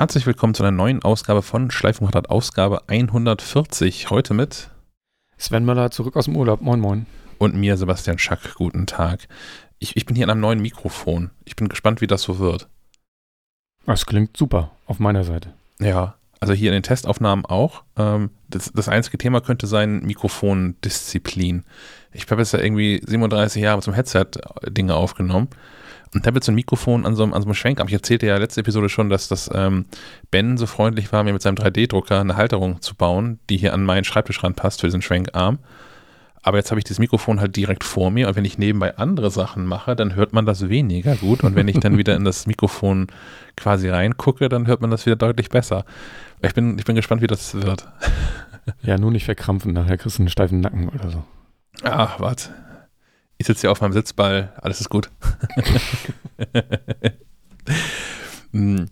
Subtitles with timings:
[0.00, 4.08] Herzlich willkommen zu einer neuen Ausgabe von Schleifenquadrat, Ausgabe 140.
[4.08, 4.70] Heute mit
[5.36, 6.62] Sven Möller zurück aus dem Urlaub.
[6.62, 7.04] Moin, moin.
[7.36, 8.54] Und mir, Sebastian Schack.
[8.54, 9.28] Guten Tag.
[9.78, 11.32] Ich, ich bin hier an einem neuen Mikrofon.
[11.44, 12.66] Ich bin gespannt, wie das so wird.
[13.84, 15.52] Das klingt super auf meiner Seite.
[15.80, 17.82] Ja, also hier in den Testaufnahmen auch.
[17.98, 21.64] Ähm, das, das einzige Thema könnte sein Mikrofondisziplin.
[22.14, 24.28] Ich habe jetzt ja irgendwie 37 Jahre zum Headset
[24.66, 25.48] Dinge aufgenommen
[26.14, 27.88] und habe jetzt ein Mikrofon an so, einem, an so einem Schwenkarm.
[27.88, 29.86] Ich erzählte ja letzte Episode schon, dass das ähm,
[30.30, 33.84] Ben so freundlich war, mir mit seinem 3D-Drucker eine Halterung zu bauen, die hier an
[33.84, 35.58] meinen Schreibtisch ranpasst für diesen Schwenkarm.
[36.42, 39.30] Aber jetzt habe ich das Mikrofon halt direkt vor mir und wenn ich nebenbei andere
[39.30, 41.44] Sachen mache, dann hört man das weniger gut.
[41.44, 43.08] Und wenn ich dann wieder in das Mikrofon
[43.56, 45.84] quasi reingucke, dann hört man das wieder deutlich besser.
[46.40, 47.86] Ich bin, ich bin gespannt, wie das wird.
[48.82, 51.24] Ja, nur nicht verkrampfen, nachher kriegst du einen steifen Nacken oder so.
[51.82, 52.50] Ach, warte.
[53.40, 55.10] Ich sitze hier auf meinem Sitzball, alles ist gut.
[58.52, 58.88] Hm.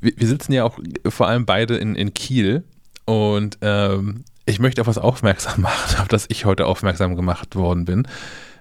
[0.00, 2.62] wir, wir, sitzen ja auch vor allem beide in, in Kiel
[3.06, 7.86] und ähm, ich möchte auf was aufmerksam machen, auf das ich heute aufmerksam gemacht worden
[7.86, 8.06] bin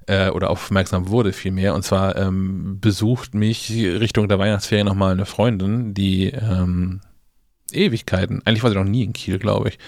[0.07, 1.75] äh, oder aufmerksam wurde vielmehr.
[1.75, 7.01] Und zwar ähm, besucht mich Richtung der Weihnachtsferien nochmal eine Freundin, die ähm,
[7.71, 9.79] Ewigkeiten, eigentlich war sie noch nie in Kiel, glaube ich.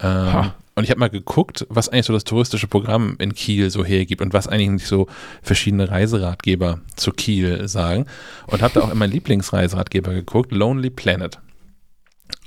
[0.00, 3.84] Ähm, und ich habe mal geguckt, was eigentlich so das touristische Programm in Kiel so
[3.84, 5.06] hergibt und was eigentlich so
[5.42, 8.06] verschiedene Reiseratgeber zu Kiel sagen.
[8.48, 11.38] Und habe da auch in meinen Lieblingsreiseratgeber geguckt, Lonely Planet.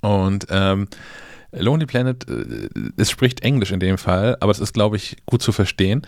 [0.02, 0.88] Und ähm,
[1.52, 5.42] Lonely Planet, äh, es spricht Englisch in dem Fall, aber es ist, glaube ich, gut
[5.42, 6.02] zu verstehen,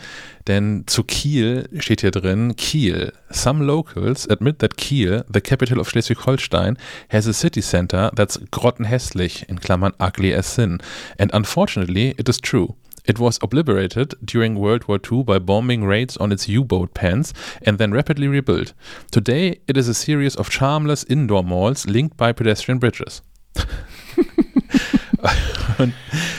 [0.48, 3.14] denn zu Kiel steht hier drin, Kiel.
[3.30, 6.78] Some locals admit that Kiel, the capital of Schleswig-Holstein,
[7.10, 10.80] has a city center that's grottenhässlich, in Klammern ugly as sin.
[11.18, 12.76] And unfortunately, it is true.
[13.06, 17.80] It was obliterated during World War II by bombing raids on its U-boat pens and
[17.80, 18.74] then rapidly rebuilt.
[19.10, 23.22] Today, it is a series of charmless indoor malls linked by pedestrian bridges.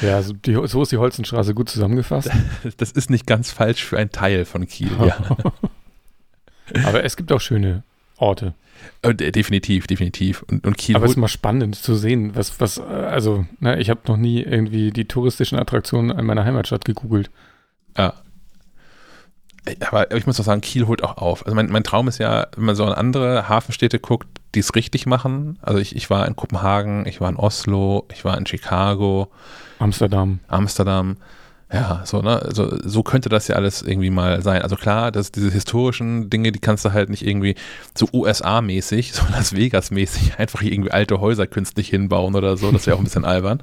[0.03, 2.31] ja, also die, so ist die Holzenstraße gut zusammengefasst.
[2.77, 5.17] Das ist nicht ganz falsch für einen Teil von Kiel, ja.
[6.85, 7.83] Aber es gibt auch schöne
[8.17, 8.55] Orte.
[9.03, 10.43] Äh, definitiv, definitiv.
[10.43, 10.97] Und, und Kiel.
[10.97, 14.17] Aber es ist mal spannend zu sehen, was, was, also, na, ne, ich habe noch
[14.17, 17.31] nie irgendwie die touristischen Attraktionen in meiner Heimatstadt gegoogelt.
[17.97, 18.15] Ja.
[19.81, 21.45] Aber ich muss doch sagen, Kiel holt auch auf.
[21.45, 24.75] Also mein, mein Traum ist ja, wenn man so an andere Hafenstädte guckt, die es
[24.75, 25.59] richtig machen.
[25.63, 29.29] Also ich, ich war in Kopenhagen, ich war in Oslo, ich war in Chicago.
[29.79, 30.41] Amsterdam.
[30.49, 31.17] Amsterdam.
[31.73, 32.43] Ja, so, ne?
[32.43, 34.63] Also, so könnte das ja alles irgendwie mal sein.
[34.63, 37.55] Also klar, dass diese historischen Dinge, die kannst du halt nicht irgendwie
[37.97, 42.73] so USA-mäßig, so Las Vegas-mäßig einfach irgendwie alte Häuser künstlich hinbauen oder so.
[42.73, 43.63] Das wäre auch ein bisschen albern.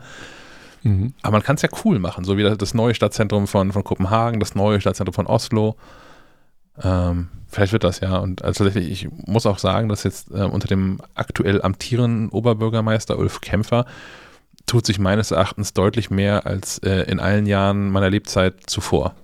[0.84, 1.14] Mhm.
[1.22, 3.84] Aber man kann es ja cool machen, so wie das, das neue Stadtzentrum von, von
[3.84, 5.76] Kopenhagen, das neue Stadtzentrum von Oslo.
[6.84, 8.18] Ähm, vielleicht wird das ja.
[8.18, 13.18] Und also tatsächlich, ich muss auch sagen, dass jetzt äh, unter dem aktuell amtierenden Oberbürgermeister
[13.18, 13.86] Ulf Kämpfer
[14.66, 19.16] tut sich meines Erachtens deutlich mehr als äh, in allen Jahren meiner Lebzeit zuvor.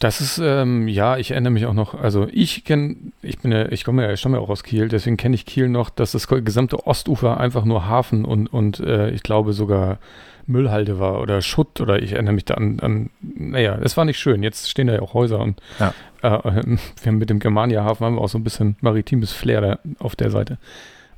[0.00, 3.68] Das ist, ähm, ja, ich erinnere mich auch noch, also ich kenne, ich bin ja,
[3.68, 6.12] ich komme ja, ich stamme ja auch aus Kiel, deswegen kenne ich Kiel noch, dass
[6.12, 9.98] das gesamte Ostufer einfach nur Hafen und, und äh, ich glaube sogar
[10.48, 14.18] Müllhalde war oder Schutt oder ich erinnere mich da an, an naja, es war nicht
[14.18, 14.42] schön.
[14.42, 15.94] Jetzt stehen da ja auch Häuser und ja.
[16.22, 16.30] äh,
[16.66, 20.16] wir haben mit dem Germania-Hafen haben wir auch so ein bisschen maritimes Flair da auf
[20.16, 20.58] der Seite.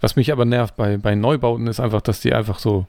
[0.01, 2.87] Was mich aber nervt bei, bei Neubauten ist einfach, dass die einfach so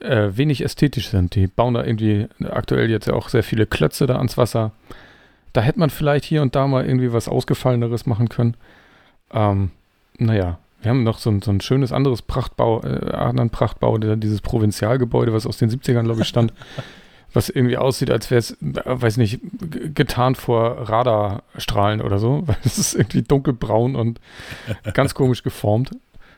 [0.00, 1.34] äh, wenig ästhetisch sind.
[1.34, 4.72] Die bauen da irgendwie aktuell jetzt ja auch sehr viele Klötze da ans Wasser.
[5.52, 8.56] Da hätte man vielleicht hier und da mal irgendwie was Ausgefalleneres machen können.
[9.32, 9.70] Ähm,
[10.18, 14.40] naja, wir haben noch so ein, so ein schönes anderes Prachtbau, äh, anderen Prachtbau, dieses
[14.42, 16.52] Provinzialgebäude, was aus den 70ern, glaube ich, stand,
[17.32, 19.40] was irgendwie aussieht, als wäre es, äh, weiß nicht,
[19.94, 24.20] getarnt vor Radarstrahlen oder so, weil es ist irgendwie dunkelbraun und
[24.92, 25.90] ganz komisch geformt.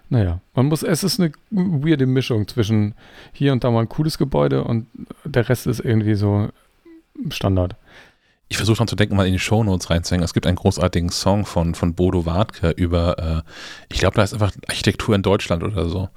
[0.08, 2.94] Naja, man muss, es ist eine weirde Mischung zwischen
[3.32, 4.86] hier und da mal ein cooles Gebäude und
[5.24, 6.48] der Rest ist irgendwie so
[7.30, 7.74] Standard
[8.48, 10.24] ich versuche dran zu denken, mal in die Shownotes reinzuhängen.
[10.24, 13.50] Es gibt einen großartigen Song von, von Bodo Wartke über, äh,
[13.92, 16.08] ich glaube, da ist einfach Architektur in Deutschland oder so.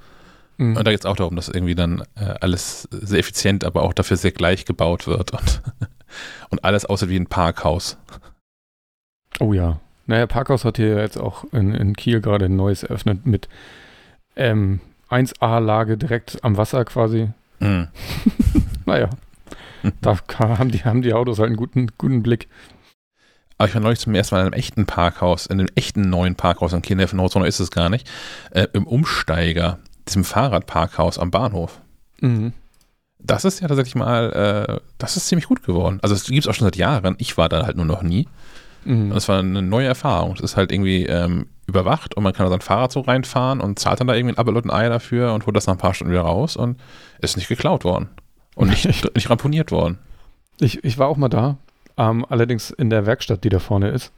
[0.56, 0.76] Mhm.
[0.76, 3.92] Und da geht es auch darum, dass irgendwie dann äh, alles sehr effizient, aber auch
[3.92, 5.62] dafür sehr gleich gebaut wird und,
[6.50, 7.96] und alles aussieht wie ein Parkhaus.
[9.40, 9.80] Oh ja.
[10.06, 13.48] Naja, Parkhaus hat hier jetzt auch in, in Kiel gerade ein neues eröffnet mit
[14.36, 17.30] ähm, 1A-Lage direkt am Wasser quasi.
[17.58, 17.88] Mhm.
[18.86, 19.10] naja.
[20.00, 22.48] da haben die, haben die Autos halt einen guten, guten Blick.
[23.58, 26.34] Aber ich war neulich zum ersten Mal in einem echten Parkhaus, in einem echten neuen
[26.34, 28.10] Parkhaus in Kiel, von Horizon ist es gar nicht,
[28.52, 29.78] äh, im Umsteiger,
[30.08, 31.80] diesem Fahrradparkhaus am Bahnhof.
[32.20, 32.54] Mhm.
[33.18, 35.98] Das ist ja tatsächlich mal, äh, das ist ziemlich gut geworden.
[36.00, 37.16] Also es gibt es auch schon seit Jahren.
[37.18, 38.26] Ich war da halt nur noch nie.
[38.84, 39.10] Mhm.
[39.10, 40.32] Das war eine neue Erfahrung.
[40.34, 43.78] Es ist halt irgendwie ähm, überwacht und man kann da sein Fahrrad so reinfahren und
[43.78, 45.94] zahlt dann da irgendwie ein und ein Ei dafür und holt das nach ein paar
[45.94, 46.80] Stunden wieder raus und
[47.20, 48.08] ist nicht geklaut worden.
[48.54, 49.98] Und nicht, nicht ramponiert worden.
[50.60, 51.56] Ich, ich war auch mal da,
[51.96, 54.12] ähm, allerdings in der Werkstatt, die da vorne ist.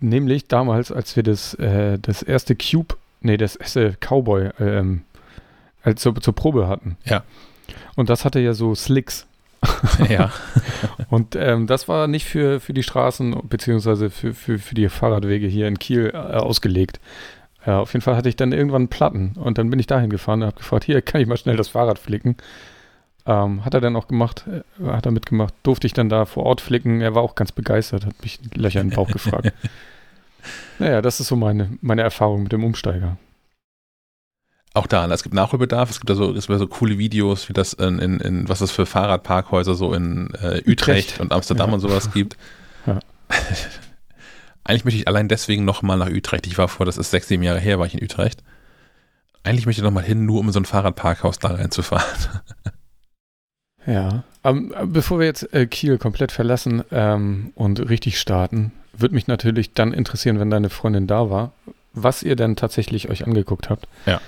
[0.00, 5.02] Nämlich damals, als wir das, äh, das erste Cube, nee, das erste Cowboy ähm,
[5.82, 6.96] als zur, zur Probe hatten.
[7.04, 7.24] Ja.
[7.96, 9.26] Und das hatte ja so Slicks.
[10.08, 10.30] ja.
[11.10, 15.48] Und ähm, das war nicht für, für die Straßen beziehungsweise für, für, für die Fahrradwege
[15.48, 17.00] hier in Kiel äh, ausgelegt.
[17.66, 20.42] Äh, auf jeden Fall hatte ich dann irgendwann Platten und dann bin ich dahin gefahren
[20.42, 22.36] und habe gefragt, hier kann ich mal schnell das Fahrrad flicken.
[23.28, 26.46] Ähm, hat er dann auch gemacht, äh, hat er mitgemacht, durfte ich dann da vor
[26.46, 27.02] Ort flicken.
[27.02, 29.52] Er war auch ganz begeistert, hat mich Löcher in den Bauch gefragt.
[30.78, 33.18] naja, das ist so meine, meine Erfahrung mit dem Umsteiger.
[34.72, 37.52] Auch da, es gibt Nachholbedarf, es gibt da so, es gibt so coole Videos, wie
[37.52, 41.68] das in, in, in was es für Fahrradparkhäuser so in äh, Utrecht, Utrecht, und Amsterdam
[41.68, 41.74] ja.
[41.74, 42.36] und sowas gibt.
[42.86, 43.00] Ja.
[44.64, 46.46] Eigentlich möchte ich allein deswegen nochmal nach Utrecht.
[46.46, 48.42] Ich war vor, das ist sechs, sieben Jahre her, war ich in Utrecht.
[49.42, 52.06] Eigentlich möchte ich nochmal hin, nur um in so ein Fahrradparkhaus da reinzufahren.
[53.88, 59.26] Ja, ähm, bevor wir jetzt äh, Kiel komplett verlassen ähm, und richtig starten, würde mich
[59.26, 61.52] natürlich dann interessieren, wenn deine Freundin da war,
[61.94, 63.88] was ihr denn tatsächlich euch angeguckt habt.
[64.04, 64.20] Ja.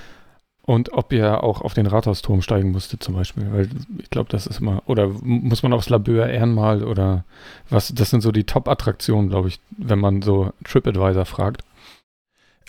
[0.62, 3.68] Und ob ihr auch auf den Rathausturm steigen musstet zum Beispiel, weil
[3.98, 7.24] ich glaube, das ist immer, oder muss man aufs Labeur Ehrenmal oder
[7.68, 11.62] was, das sind so die Top-Attraktionen, glaube ich, wenn man so TripAdvisor fragt.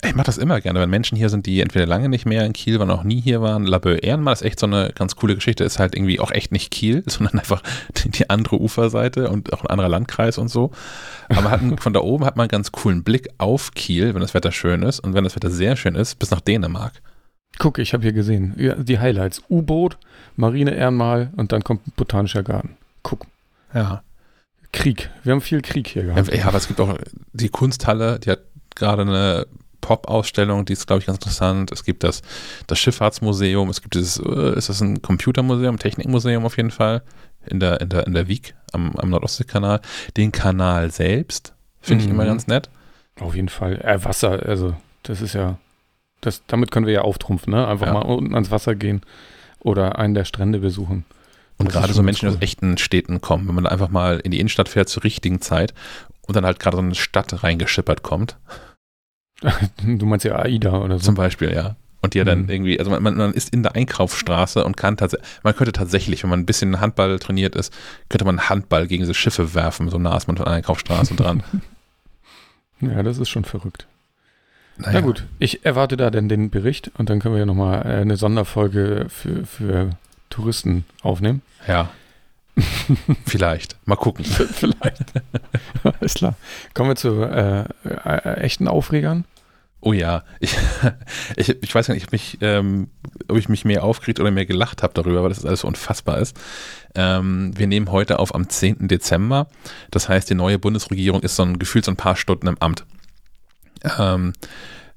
[0.04, 2.54] Ich mache das immer gerne, wenn Menschen hier sind, die entweder lange nicht mehr in
[2.54, 3.68] Kiel waren, auch nie hier waren.
[3.68, 5.64] Labeur Ehrenmal ist echt so eine ganz coole Geschichte.
[5.64, 7.62] Ist halt irgendwie auch echt nicht Kiel, sondern einfach
[8.06, 10.72] die andere Uferseite und auch ein anderer Landkreis und so.
[11.30, 14.34] Aber hat, von da oben hat man einen ganz coolen Blick auf Kiel, wenn das
[14.34, 15.00] Wetter schön ist.
[15.00, 16.94] Und wenn das Wetter sehr schön ist, bis nach Dänemark.
[17.60, 18.56] Guck, ich habe hier gesehen.
[18.58, 19.44] Ja, die Highlights.
[19.50, 19.98] U-Boot,
[20.36, 22.76] Marine Ehrenmal und dann kommt Botanischer Garten.
[23.04, 23.28] Guck.
[23.74, 24.02] Ja.
[24.74, 25.12] Krieg.
[25.24, 26.34] Wir haben viel Krieg hier gehabt.
[26.34, 26.98] Ja, aber es gibt auch
[27.34, 28.40] die Kunsthalle, die hat
[28.74, 29.46] gerade eine
[29.82, 31.72] Pop-Ausstellung, die ist, glaube ich, ganz interessant.
[31.72, 32.22] Es gibt das,
[32.68, 37.02] das Schifffahrtsmuseum, es gibt dieses, äh, ist das ein Computermuseum, Technikmuseum auf jeden Fall,
[37.46, 39.82] in der, in der, in der Wieg am, am Nordostseekanal.
[40.16, 42.10] Den Kanal selbst finde mhm.
[42.10, 42.70] ich immer ganz nett.
[43.20, 43.82] Auf jeden Fall.
[43.82, 45.58] Äh, Wasser, also das ist ja,
[46.22, 47.68] das, damit können wir ja auftrumpfen, ne?
[47.68, 47.94] Einfach ja.
[47.94, 49.02] mal unten ans Wasser gehen
[49.60, 51.06] oder einen der Strände besuchen.
[51.58, 54.40] Und gerade so Menschen, die aus echten Städten kommen, wenn man einfach mal in die
[54.40, 55.74] Innenstadt fährt zur richtigen Zeit
[56.22, 58.38] und dann halt gerade so eine Stadt reingeschippert kommt.
[59.84, 61.06] Du meinst ja AIDA oder so.
[61.06, 61.76] Zum Beispiel, ja.
[62.04, 62.50] Und die ja dann mhm.
[62.50, 66.32] irgendwie, also man, man, ist in der Einkaufsstraße und kann tatsächlich, man könnte tatsächlich, wenn
[66.32, 67.72] man ein bisschen Handball trainiert ist,
[68.10, 71.44] könnte man Handball gegen diese Schiffe werfen, so nah ist man von der Einkaufsstraße dran.
[72.84, 73.86] Ja, das ist schon verrückt.
[74.78, 74.94] Naja.
[74.94, 78.02] Na gut, ich erwarte da dann den Bericht und dann können wir ja nochmal äh,
[78.02, 79.92] eine Sonderfolge für, für
[80.32, 81.44] Touristen aufnehmen.
[81.68, 81.92] Ja.
[83.26, 83.78] Vielleicht.
[83.86, 84.26] Mal gucken.
[84.26, 85.14] Vielleicht.
[85.84, 86.36] Alles klar.
[86.74, 89.26] Kommen wir zu äh, äh, echten Aufregern.
[89.84, 90.56] Oh ja, ich,
[91.38, 92.90] ich, ich weiß gar nicht, mich, ähm,
[93.28, 96.20] ob ich mich mehr aufgeregt oder mehr gelacht habe darüber, weil das alles so unfassbar
[96.20, 96.38] ist.
[96.94, 98.88] Ähm, wir nehmen heute auf am 10.
[98.88, 99.48] Dezember.
[99.90, 102.86] Das heißt, die neue Bundesregierung ist so ein gefühlt so ein paar Stunden im Amt.
[103.98, 104.34] Ähm,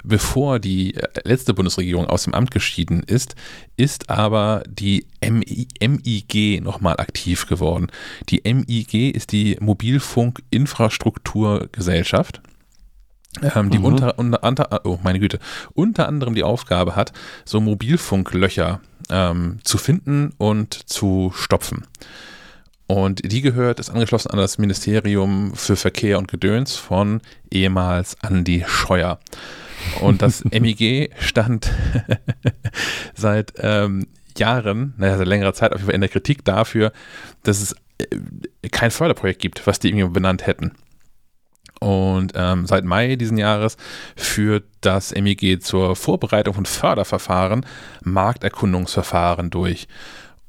[0.04, 3.34] bevor die äh, letzte Bundesregierung aus dem Amt geschieden ist,
[3.76, 7.88] ist aber die MIG nochmal aktiv geworden.
[8.28, 12.42] Die MIG ist die Mobilfunkinfrastrukturgesellschaft.
[13.42, 13.86] Ähm, die mhm.
[13.86, 15.40] unter, unter, unter, oh meine Güte,
[15.72, 17.12] unter anderem die Aufgabe hat,
[17.44, 18.80] so Mobilfunklöcher
[19.10, 21.84] ähm, zu finden und zu stopfen.
[22.86, 28.62] Und die gehört, ist angeschlossen an das Ministerium für Verkehr und Gedöns von ehemals Andy
[28.68, 29.18] Scheuer.
[30.00, 31.72] Und das MIG stand
[33.14, 36.92] seit ähm, Jahren, naja, seit längerer Zeit auf jeden Fall in der Kritik dafür,
[37.42, 40.72] dass es äh, kein Förderprojekt gibt, was die irgendwie benannt hätten.
[41.80, 43.76] Und ähm, seit Mai diesen Jahres
[44.16, 47.66] führt das MIG zur Vorbereitung von Förderverfahren
[48.02, 49.86] Markterkundungsverfahren durch.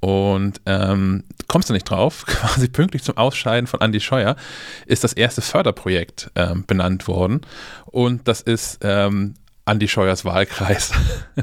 [0.05, 4.35] Und ähm, kommst du nicht drauf, quasi pünktlich zum Ausscheiden von Andy Scheuer
[4.85, 7.41] ist das erste Förderprojekt ähm, benannt worden.
[7.87, 9.33] Und das ist ähm,
[9.65, 10.91] Andi Scheuers Wahlkreis.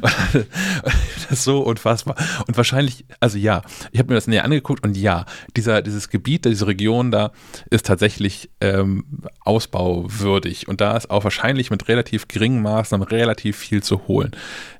[0.00, 2.14] das ist so unfassbar.
[2.46, 5.26] Und wahrscheinlich, also ja, ich habe mir das näher angeguckt und ja,
[5.56, 7.32] dieser, dieses Gebiet, diese Region da
[7.70, 9.04] ist tatsächlich ähm,
[9.40, 10.68] ausbauwürdig.
[10.68, 14.30] Und da ist auch wahrscheinlich mit relativ geringen Maßnahmen relativ viel zu holen.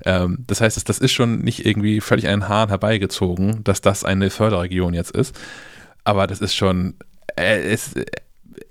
[0.05, 4.29] Ähm, das heißt, das ist schon nicht irgendwie völlig einen Hahn herbeigezogen, dass das eine
[4.29, 5.37] Förderregion jetzt ist.
[6.05, 6.95] Aber das ist schon,
[7.35, 7.93] äh, es,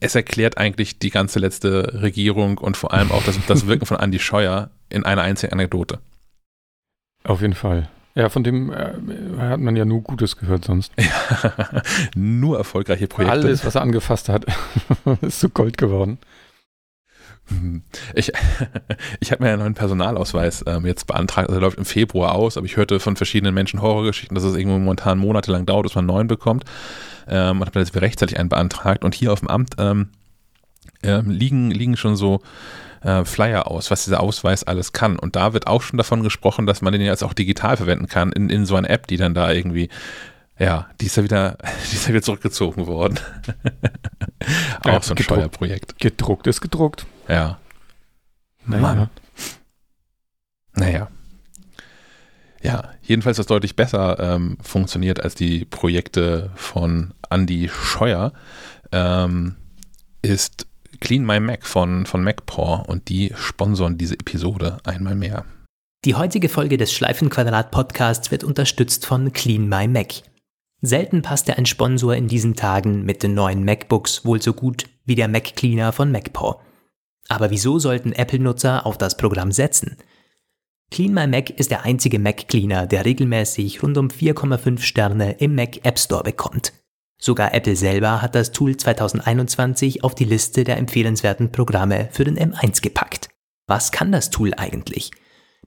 [0.00, 3.98] es erklärt eigentlich die ganze letzte Regierung und vor allem auch das, das Wirken von
[3.98, 5.98] Andy Scheuer in einer einzigen Anekdote.
[7.24, 7.88] Auf jeden Fall.
[8.14, 8.94] Ja, von dem äh,
[9.38, 10.90] hat man ja nur Gutes gehört sonst.
[12.14, 13.32] Nur erfolgreiche Projekte.
[13.32, 14.46] Alles, was er angefasst hat,
[15.20, 16.18] ist zu Gold geworden.
[18.14, 18.32] Ich,
[19.20, 21.48] ich habe mir einen neuen Personalausweis ähm, jetzt beantragt.
[21.48, 24.56] Also der läuft im Februar aus, aber ich hörte von verschiedenen Menschen Horrorgeschichten, dass es
[24.56, 26.64] irgendwo momentan monatelang dauert, bis man einen neuen bekommt.
[27.28, 29.04] Ähm, und habe jetzt rechtzeitig einen beantragt.
[29.04, 30.08] Und hier auf dem Amt ähm,
[31.02, 32.40] ähm, liegen, liegen schon so
[33.02, 35.18] äh, Flyer aus, was dieser Ausweis alles kann.
[35.18, 38.32] Und da wird auch schon davon gesprochen, dass man den jetzt auch digital verwenden kann,
[38.32, 39.88] in, in so einer App, die dann da irgendwie
[40.58, 41.58] ja, die ist ja wieder,
[41.90, 43.20] die ist ja wieder zurückgezogen worden.
[44.80, 45.98] auch ja, so ein gedruckt, Steuerprojekt.
[45.98, 47.06] Gedruckt ist gedruckt.
[47.28, 47.58] Ja.
[48.64, 48.82] Naja.
[48.82, 49.10] Mann.
[50.74, 51.08] Naja.
[52.62, 58.32] Ja, jedenfalls was deutlich besser ähm, funktioniert als die Projekte von Andy Scheuer,
[58.92, 59.56] ähm,
[60.22, 60.66] ist
[61.00, 65.44] Clean My Mac von, von MacPaw und die sponsoren diese Episode einmal mehr.
[66.04, 70.22] Die heutige Folge des Schleifenquadrat Podcasts wird unterstützt von Clean My Mac.
[70.82, 75.14] Selten passte ein Sponsor in diesen Tagen mit den neuen MacBooks wohl so gut wie
[75.14, 76.56] der Mac Cleaner von MacPaw.
[77.28, 79.96] Aber wieso sollten Apple-Nutzer auf das Programm setzen?
[80.90, 85.54] Clean My Mac ist der einzige Mac Cleaner, der regelmäßig rund um 4,5 Sterne im
[85.54, 86.72] Mac App Store bekommt.
[87.18, 92.38] Sogar Apple selber hat das Tool 2021 auf die Liste der empfehlenswerten Programme für den
[92.38, 93.28] M1 gepackt.
[93.66, 95.10] Was kann das Tool eigentlich?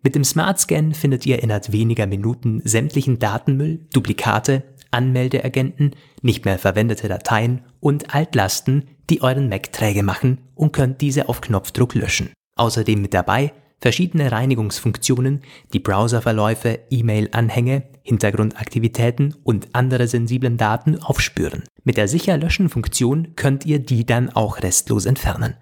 [0.01, 6.57] Mit dem Smart Scan findet ihr innerhalb weniger Minuten sämtlichen Datenmüll, Duplikate, Anmeldeagenten, nicht mehr
[6.57, 12.31] verwendete Dateien und Altlasten, die euren Mac träge machen und könnt diese auf Knopfdruck löschen.
[12.55, 15.41] Außerdem mit dabei verschiedene Reinigungsfunktionen,
[15.73, 21.63] die Browserverläufe, E-Mail-Anhänge, Hintergrundaktivitäten und andere sensiblen Daten aufspüren.
[21.83, 25.55] Mit der Sicher-Löschen-Funktion könnt ihr die dann auch restlos entfernen.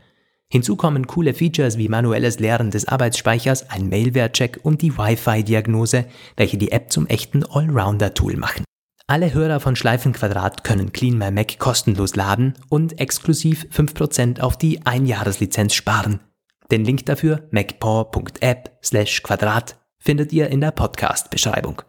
[0.49, 6.05] Hinzu kommen coole Features wie manuelles Leeren des Arbeitsspeichers, ein Mailware-Check und die Wi-Fi-Diagnose,
[6.37, 8.63] welche die App zum echten Allrounder-Tool machen.
[9.09, 14.85] Alle Hörer von Schleifenquadrat können Clean My Mac kostenlos laden und exklusiv 5% auf die
[14.85, 16.19] Einjahreslizenz sparen.
[16.71, 21.83] Den Link dafür macpaw.app slash Quadrat findet ihr in der Podcast-Beschreibung.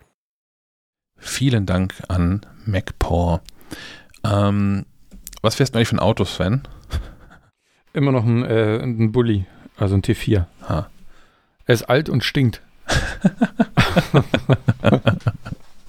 [1.16, 3.40] Vielen Dank an MacPaw.
[4.22, 4.87] Ähm,
[5.42, 6.68] was fährst du eigentlich für ein Auto, Sven?
[7.92, 9.44] Immer noch ein, äh, ein Bulli,
[9.76, 10.44] also ein T4.
[10.68, 10.88] Ha.
[11.66, 12.62] Er ist alt und stinkt.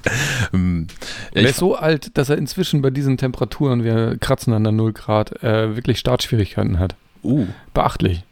[0.54, 0.88] ähm,
[1.34, 4.94] er ist so alt, dass er inzwischen bei diesen Temperaturen, wir kratzen an der 0
[4.94, 6.96] Grad, äh, wirklich Startschwierigkeiten hat.
[7.24, 7.48] Uh.
[7.74, 8.24] Beachtlich.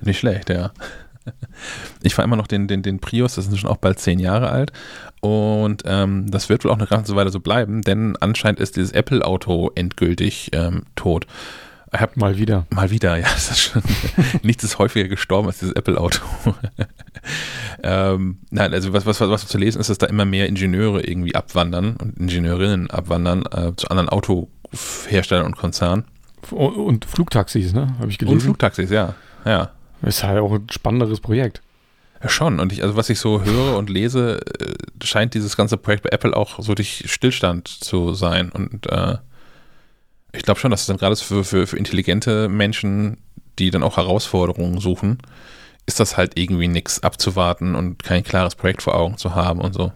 [0.00, 0.72] Nicht schlecht, ja.
[2.02, 4.50] Ich fahre immer noch den, den, den Prius, das ist schon auch bald zehn Jahre
[4.50, 4.72] alt.
[5.20, 8.92] Und ähm, das wird wohl auch eine ganze Weile so bleiben, denn anscheinend ist dieses
[8.92, 11.26] Apple-Auto endgültig ähm, tot.
[12.00, 12.66] Hab, mal wieder.
[12.70, 13.26] Mal wieder, ja.
[13.34, 13.82] Das ist schon,
[14.42, 16.20] nichts ist häufiger gestorben als dieses Apple-Auto.
[17.82, 21.34] ähm, nein, also was, was, was zu lesen ist, dass da immer mehr Ingenieure irgendwie
[21.34, 26.04] abwandern und Ingenieurinnen abwandern äh, zu anderen Autoherstellern und Konzernen.
[26.50, 27.94] Und Flugtaxis, ne?
[27.98, 28.34] Habe ich gelesen.
[28.34, 29.14] Und Flugtaxis, ja.
[29.44, 29.70] ja.
[30.02, 31.62] Ist halt auch ein spannenderes Projekt.
[32.22, 32.60] Ja, schon.
[32.60, 36.10] Und ich, also was ich so höre und lese, äh, scheint dieses ganze Projekt bei
[36.10, 38.50] Apple auch so durch Stillstand zu sein.
[38.50, 39.16] Und äh,
[40.36, 43.18] ich glaube schon, dass es dann gerade für, für, für intelligente Menschen,
[43.58, 45.18] die dann auch Herausforderungen suchen,
[45.86, 49.72] ist das halt irgendwie nichts abzuwarten und kein klares Projekt vor Augen zu haben und
[49.72, 49.92] so.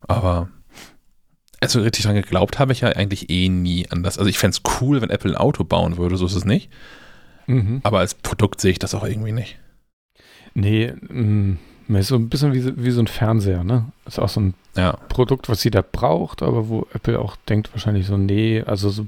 [0.00, 0.48] Aber
[1.60, 4.18] also richtig dran geglaubt habe ich ja eigentlich eh nie an das.
[4.18, 6.70] Also ich fände es cool, wenn Apple ein Auto bauen würde, so ist es nicht.
[7.46, 7.80] Mhm.
[7.82, 9.58] Aber als Produkt sehe ich das auch irgendwie nicht.
[10.54, 13.86] Nee, mm, ist so ein bisschen wie, wie so ein Fernseher, ne?
[14.06, 14.92] Ist auch so ein ja.
[15.08, 19.06] Produkt, was jeder braucht, aber wo Apple auch denkt wahrscheinlich so, nee, also so,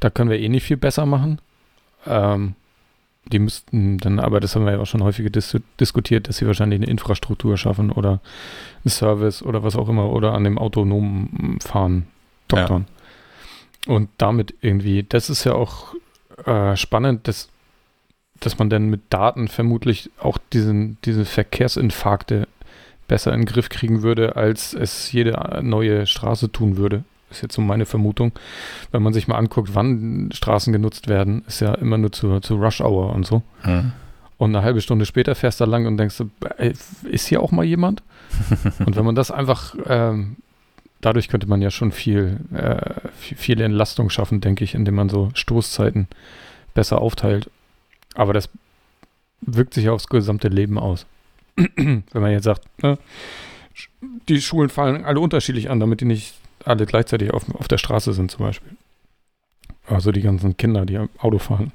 [0.00, 1.40] da können wir eh nicht viel besser machen.
[2.06, 2.54] Ähm,
[3.32, 6.46] die müssten dann, aber das haben wir ja auch schon häufiger dis diskutiert, dass sie
[6.46, 8.20] wahrscheinlich eine Infrastruktur schaffen oder
[8.84, 12.06] einen Service oder was auch immer oder an dem autonomen Fahren
[12.46, 12.86] doktern.
[13.86, 13.94] Ja.
[13.94, 15.94] Und damit irgendwie, das ist ja auch
[16.44, 17.48] äh, spannend, dass,
[18.40, 22.48] dass man dann mit Daten vermutlich auch diesen, diese Verkehrsinfarkte
[23.08, 27.04] besser in den Griff kriegen würde, als es jede neue Straße tun würde.
[27.30, 28.32] Ist jetzt so meine Vermutung.
[28.92, 32.56] Wenn man sich mal anguckt, wann Straßen genutzt werden, ist ja immer nur zu, zu
[32.56, 33.42] Rush Hour und so.
[33.62, 33.92] Hm.
[34.38, 36.22] Und eine halbe Stunde später fährst du da lang und denkst,
[36.58, 36.72] ey,
[37.10, 38.02] ist hier auch mal jemand?
[38.84, 40.36] und wenn man das einfach, ähm,
[41.00, 45.30] dadurch könnte man ja schon viel, äh, viel Entlastung schaffen, denke ich, indem man so
[45.34, 46.06] Stoßzeiten
[46.74, 47.50] besser aufteilt.
[48.16, 48.48] Aber das
[49.42, 51.06] wirkt sich aufs gesamte Leben aus.
[51.56, 52.98] wenn man jetzt sagt, ne,
[54.28, 58.12] die Schulen fallen alle unterschiedlich an, damit die nicht alle gleichzeitig auf, auf der Straße
[58.12, 58.72] sind zum Beispiel.
[59.86, 61.72] Also die ganzen Kinder, die Auto fahren.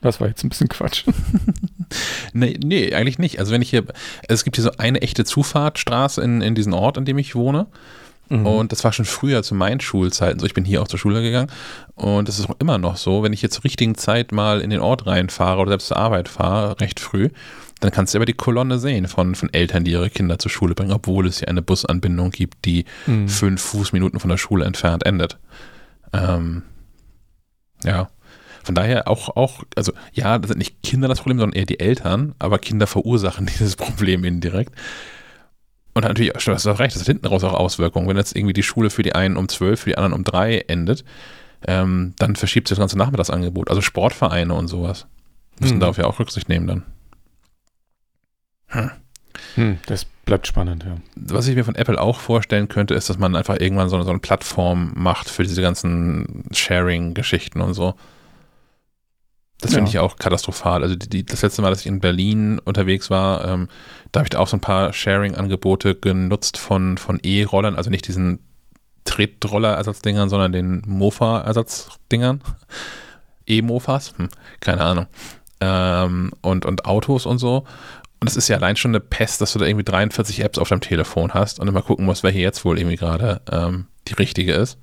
[0.00, 1.04] Das war jetzt ein bisschen Quatsch.
[2.32, 3.38] nee, nee, eigentlich nicht.
[3.38, 3.84] Also wenn ich hier,
[4.28, 7.66] es gibt hier so eine echte Zufahrtstraße in, in diesen Ort, an dem ich wohne.
[8.28, 8.46] Mhm.
[8.46, 10.46] Und das war schon früher zu meinen Schulzeiten so.
[10.46, 11.50] Ich bin hier auch zur Schule gegangen
[11.94, 14.70] und es ist auch immer noch so, wenn ich jetzt zur richtigen Zeit mal in
[14.70, 17.28] den Ort reinfahre oder selbst zur Arbeit fahre, recht früh,
[17.80, 20.74] dann kannst du aber die Kolonne sehen von, von Eltern, die ihre Kinder zur Schule
[20.74, 23.28] bringen, obwohl es ja eine Busanbindung gibt, die mhm.
[23.28, 25.38] fünf Fußminuten von der Schule entfernt endet.
[26.12, 26.62] Ähm,
[27.84, 28.08] ja.
[28.62, 31.80] Von daher auch, auch, also ja, das sind nicht Kinder das Problem, sondern eher die
[31.80, 34.72] Eltern, aber Kinder verursachen dieses Problem indirekt.
[35.94, 38.08] Und natürlich, du hast recht, das hat hinten raus auch Auswirkungen.
[38.08, 40.58] Wenn jetzt irgendwie die Schule für die einen um zwölf, für die anderen um drei
[40.58, 41.04] endet,
[41.66, 43.70] ähm, dann verschiebt sich das ganze Nachmittagsangebot.
[43.70, 45.06] Also Sportvereine und sowas
[45.60, 45.80] müssen mhm.
[45.80, 46.82] darauf ja auch Rücksicht nehmen dann.
[48.68, 48.90] Hm.
[49.54, 50.96] Hm, das bleibt spannend, ja.
[51.16, 54.04] Was ich mir von Apple auch vorstellen könnte, ist, dass man einfach irgendwann so eine,
[54.04, 57.94] so eine Plattform macht für diese ganzen Sharing-Geschichten und so.
[59.60, 59.94] Das finde ja.
[59.94, 60.82] ich auch katastrophal.
[60.82, 63.68] Also die, die, das letzte Mal, dass ich in Berlin unterwegs war, ähm,
[64.14, 68.06] da habe ich da auch so ein paar Sharing-Angebote genutzt von, von E-Rollern, also nicht
[68.06, 68.38] diesen
[69.02, 72.40] Tretroller-Ersatzdingern, sondern den Mofa-Ersatzdingern.
[73.46, 74.28] E-Mofas, hm,
[74.60, 75.06] keine Ahnung.
[75.60, 77.64] Ähm, und, und Autos und so.
[78.20, 80.68] Und es ist ja allein schon eine Pest, dass du da irgendwie 43 Apps auf
[80.68, 84.52] deinem Telefon hast und immer gucken musst, welche jetzt wohl irgendwie gerade ähm, die richtige
[84.52, 84.78] ist.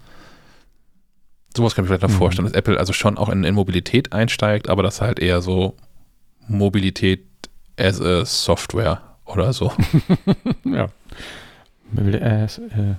[1.56, 2.22] Sowas kann ich mir vielleicht noch mhm.
[2.22, 5.78] vorstellen, dass Apple also schon auch in, in Mobilität einsteigt, aber das halt eher so
[6.50, 7.26] Mobilität
[7.78, 9.72] as a Software oder so.
[10.64, 10.90] ja.
[12.22, 12.96] As äh,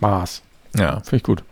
[0.00, 0.42] Maß.
[0.76, 1.00] Ja.
[1.00, 1.42] Finde ich gut.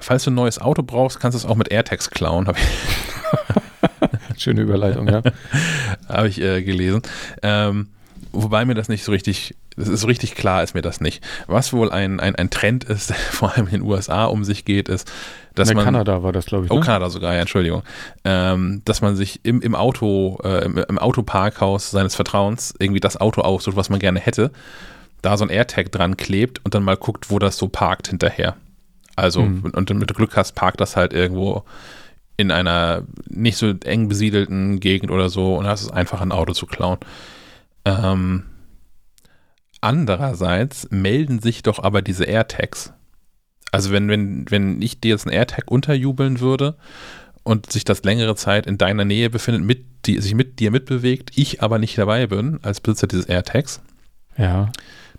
[0.00, 2.50] Falls du ein neues Auto brauchst, kannst du es auch mit AirTags klauen.
[4.38, 5.22] Schöne Überleitung, ja.
[6.08, 7.02] Habe ich äh, gelesen.
[7.42, 7.88] Ähm,
[8.32, 11.22] wobei mir das nicht so richtig, das ist so richtig klar ist mir das nicht.
[11.46, 14.64] Was wohl ein, ein, ein Trend ist, der vor allem in den USA um sich
[14.64, 15.10] geht, ist,
[15.54, 15.84] dass in man.
[15.84, 16.70] Kanada war das, glaube ich.
[16.70, 16.80] Oh, ne?
[16.80, 17.82] Oh, Kanada sogar, ja, Entschuldigung.
[18.24, 23.20] Ähm, dass man sich im, im Auto, äh, im, im Autoparkhaus seines Vertrauens irgendwie das
[23.20, 24.50] Auto aussucht, was man gerne hätte,
[25.20, 28.56] da so ein AirTag dran klebt und dann mal guckt, wo das so parkt hinterher.
[29.16, 29.70] Also, mhm.
[29.72, 31.64] und, und mit Glück hast, parkt das halt irgendwo
[32.36, 36.52] in einer nicht so eng besiedelten Gegend oder so und hast es einfach ein Auto
[36.54, 36.98] zu klauen.
[37.84, 38.44] Ähm,
[39.80, 42.92] andererseits melden sich doch aber diese AirTags.
[43.72, 46.76] Also wenn, wenn, wenn ich dir jetzt einen AirTag unterjubeln würde
[47.42, 51.30] und sich das längere Zeit in deiner Nähe befindet, mit die, sich mit dir mitbewegt,
[51.34, 53.80] ich aber nicht dabei bin als Besitzer dieses AirTags,
[54.36, 54.70] ja.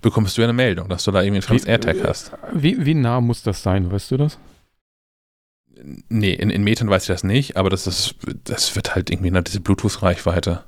[0.02, 2.32] bekommst du eine Meldung, dass du da irgendwie ein fremdes AirTag hast.
[2.54, 4.38] Wie, wie nah muss das sein, weißt du das?
[6.10, 9.32] Nee, in, in Metern weiß ich das nicht, aber das, ist, das wird halt irgendwie
[9.42, 10.64] diese Bluetooth-Reichweite.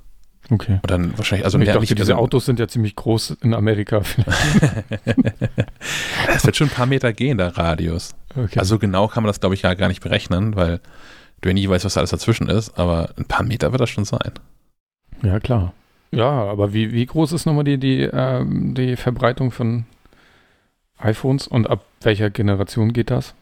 [0.50, 0.80] Okay.
[0.82, 3.54] Und dann wahrscheinlich, also ich dachte, nicht, diese also, Autos sind ja ziemlich groß in
[3.54, 4.02] Amerika.
[6.36, 8.14] Es wird schon ein paar Meter gehen, der Radius.
[8.36, 8.60] Okay.
[8.60, 10.82] Also genau kann man das, glaube ich, ja gar nicht berechnen, weil
[11.42, 13.90] du ja nie weißt, was da alles dazwischen ist, aber ein paar Meter wird das
[13.90, 14.32] schon sein.
[15.24, 15.74] Ja, klar.
[16.12, 19.86] Ja, aber wie, wie groß ist nochmal die, die, ähm, die Verbreitung von
[20.98, 23.34] iPhones und ab welcher Generation geht das?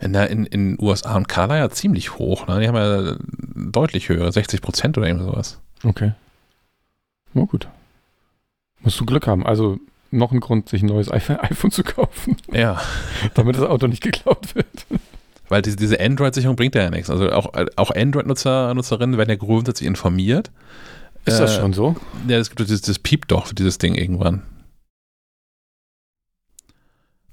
[0.00, 2.46] in den in, in USA und Kanada ja ziemlich hoch.
[2.46, 2.60] Ne?
[2.60, 3.16] Die haben ja
[3.54, 5.60] deutlich höher, 60 Prozent oder irgendwas sowas.
[5.84, 6.12] Okay.
[7.34, 7.68] Na gut.
[8.80, 9.44] Musst du Glück haben.
[9.44, 9.78] Also
[10.10, 12.36] noch ein Grund, sich ein neues iPhone zu kaufen.
[12.52, 12.80] Ja.
[13.34, 14.86] Damit das Auto nicht geklaut wird.
[15.48, 17.10] Weil diese, diese Android-Sicherung bringt ja nichts.
[17.10, 20.50] Also auch, auch Android-Nutzer, Nutzerinnen werden ja grundsätzlich informiert.
[21.26, 21.96] Ist das äh, schon so?
[22.28, 24.42] Ja, es gibt dieses, das piept doch für dieses Ding irgendwann.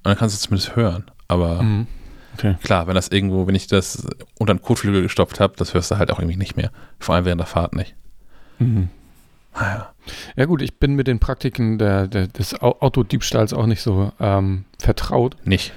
[0.03, 1.05] Und dann kannst du es zumindest hören.
[1.27, 1.87] Aber mhm.
[2.33, 2.55] okay.
[2.63, 4.07] klar, wenn das irgendwo, wenn ich das
[4.39, 6.71] unter den Kotflügel gestopft habe, das hörst du halt auch irgendwie nicht mehr.
[6.99, 7.95] Vor allem während der Fahrt nicht.
[8.59, 8.89] Mhm.
[9.53, 9.93] Naja.
[10.35, 14.65] Ja gut, ich bin mit den Praktiken der, der, des Autodiebstahls auch nicht so ähm,
[14.79, 15.35] vertraut.
[15.43, 15.73] Nicht?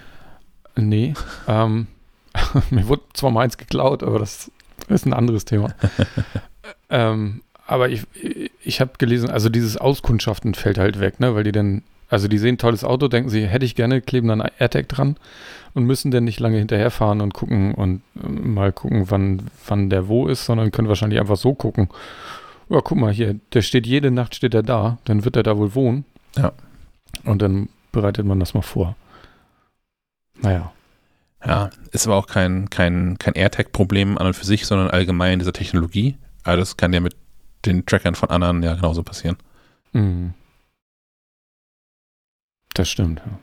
[0.77, 1.15] Nee.
[1.49, 1.87] ähm,
[2.71, 4.51] mir wurde zwar mal eins geklaut, aber das
[4.89, 5.75] ist ein anderes Thema.
[6.91, 8.03] ähm, aber ich,
[8.63, 12.39] ich habe gelesen, also dieses Auskundschaften fällt halt weg, ne, weil die dann, also die
[12.39, 15.17] sehen tolles Auto, denken sie, hätte ich gerne, kleben dann AirTag dran
[15.73, 20.09] und müssen dann nicht lange hinterherfahren und gucken und äh, mal gucken, wann, wann der
[20.09, 21.89] wo ist, sondern können wahrscheinlich einfach so gucken
[22.69, 25.57] ja, guck mal hier, der steht jede Nacht steht er da, dann wird er da
[25.57, 26.05] wohl wohnen.
[26.37, 26.53] Ja.
[27.25, 28.97] Und dann bereitet man das mal vor.
[30.41, 30.73] Naja.
[31.47, 35.53] Ja, ist aber auch kein, kein, kein AirTag-Problem an und für sich, sondern allgemein dieser
[35.53, 36.17] Technologie.
[36.43, 37.17] Aber das kann ja mit
[37.67, 39.37] den Trackern von anderen ja genauso passieren.
[39.93, 40.35] Mhm.
[42.75, 43.39] Das stimmt, ja.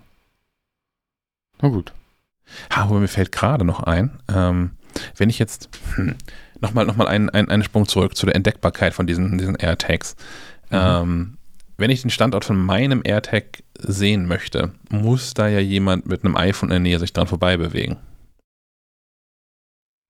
[1.61, 1.93] Na gut.
[2.73, 4.71] Ha, aber mir fällt gerade noch ein, ähm,
[5.15, 6.15] wenn ich jetzt, hm,
[6.61, 10.15] nochmal noch mal einen, einen, einen Sprung zurück zu der Entdeckbarkeit von diesen, diesen AirTags.
[10.69, 10.77] Mhm.
[10.77, 11.37] Ähm,
[11.77, 16.37] wenn ich den Standort von meinem AirTag sehen möchte, muss da ja jemand mit einem
[16.37, 17.97] iPhone in der Nähe sich dran vorbei bewegen.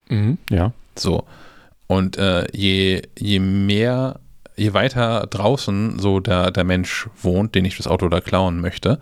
[0.09, 0.73] Mhm, ja.
[0.97, 1.25] So.
[1.87, 4.19] Und äh, je, je mehr,
[4.57, 8.99] je weiter draußen so der, der Mensch wohnt, den ich das Auto da klauen möchte,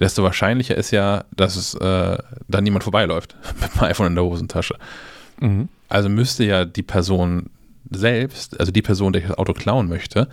[0.00, 4.24] desto wahrscheinlicher ist ja, dass es äh, da niemand vorbeiläuft mit dem iPhone in der
[4.24, 4.76] Hosentasche.
[5.40, 5.68] Mhm.
[5.88, 7.50] Also müsste ja die Person
[7.90, 10.28] selbst, also die Person, die das Auto klauen möchte,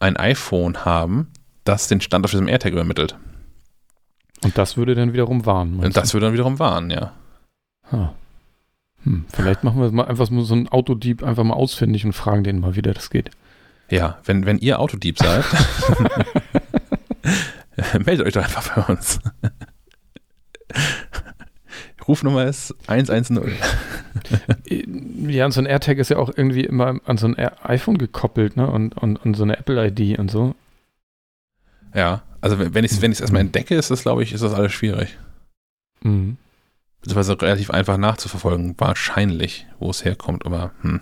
[0.00, 1.30] ein iPhone haben,
[1.64, 3.16] das den Stand auf diesem AirTag übermittelt.
[4.42, 5.80] Und das würde dann wiederum warnen.
[5.80, 7.12] Und das würde dann wiederum warnen, ja.
[9.02, 12.60] Hm, vielleicht machen wir mal einfach so einen Autodieb einfach mal ausfindig und fragen den
[12.60, 13.30] mal, wie das geht.
[13.90, 15.44] Ja, wenn, wenn ihr Autodieb seid,
[18.04, 19.20] meldet euch doch einfach bei uns.
[22.06, 23.40] Rufnummer ist 110.
[25.28, 28.56] Ja, und so ein AirTag ist ja auch irgendwie immer an so ein iPhone gekoppelt,
[28.56, 28.66] ne?
[28.66, 30.54] Und, und, und so eine Apple-ID und so.
[31.94, 34.72] Ja, also wenn ich es wenn erstmal entdecke, ist das, glaube ich, ist das alles
[34.72, 35.16] schwierig.
[36.02, 36.36] Mhm.
[37.00, 41.00] Beziehungsweise relativ einfach nachzuverfolgen, wahrscheinlich, wo es herkommt, aber hm.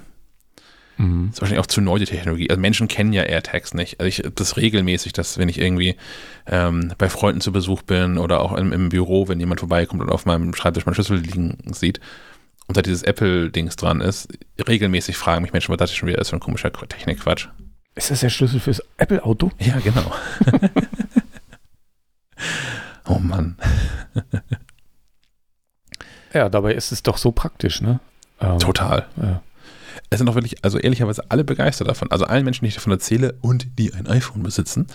[1.03, 1.31] Mhm.
[1.33, 2.49] ist wahrscheinlich auch zu neu die Technologie.
[2.49, 3.99] Also Menschen kennen ja AirTags nicht.
[3.99, 5.97] Also ich das regelmäßig, dass wenn ich irgendwie
[6.47, 10.11] ähm, bei Freunden zu Besuch bin oder auch im, im, Büro, wenn jemand vorbeikommt und
[10.11, 11.99] auf meinem Schreibtisch meinen Schlüssel liegen sieht
[12.69, 14.29] und da dieses Apple-Dings dran ist,
[14.69, 17.49] regelmäßig fragen mich Menschen, was das schon wieder ist für ein komischer Technikquatsch.
[17.97, 19.51] Ist das der Schlüssel fürs Apple-Auto?
[19.59, 20.15] Ja, genau.
[23.09, 23.57] oh Mann.
[26.33, 27.99] ja, dabei ist es doch so praktisch, ne?
[28.41, 29.07] Ähm, Total.
[29.21, 29.43] Ja.
[30.13, 32.11] Es sind auch wirklich, also ehrlicherweise alle begeistert davon.
[32.11, 34.87] Also allen Menschen, die ich davon erzähle und die ein iPhone besitzen,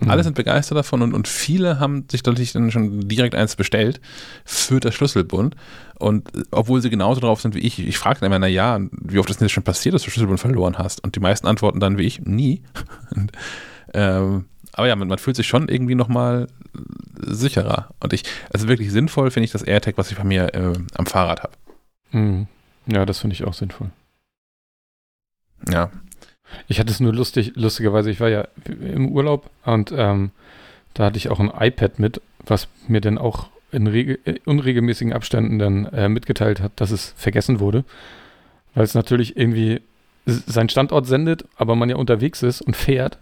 [0.00, 0.10] mhm.
[0.10, 4.00] alle sind begeistert davon und, und viele haben sich natürlich dann schon direkt eins bestellt
[4.44, 5.56] für das Schlüsselbund.
[5.98, 8.78] Und äh, obwohl sie genauso drauf sind wie ich, ich frage dann immer, na ja,
[8.92, 11.02] wie oft ist denn das schon passiert, dass du Schlüsselbund verloren hast?
[11.02, 12.62] Und die meisten antworten dann wie ich, nie.
[13.16, 13.32] und,
[13.94, 16.46] ähm, aber ja, man, man, fühlt sich schon irgendwie nochmal
[17.20, 17.88] sicherer.
[18.00, 21.06] Und ich, also wirklich sinnvoll finde ich das AirTag, was ich bei mir äh, am
[21.06, 21.52] Fahrrad habe.
[22.12, 22.46] Mhm.
[22.86, 23.90] Ja, das finde ich auch sinnvoll.
[25.68, 25.90] Ja.
[26.66, 30.30] Ich hatte es nur lustig, lustigerweise, ich war ja im Urlaub und ähm,
[30.94, 35.58] da hatte ich auch ein iPad mit, was mir dann auch in äh, unregelmäßigen Abständen
[35.58, 37.84] dann äh, mitgeteilt hat, dass es vergessen wurde.
[38.74, 39.80] Weil es natürlich irgendwie
[40.26, 43.18] seinen Standort sendet, aber man ja unterwegs ist und fährt.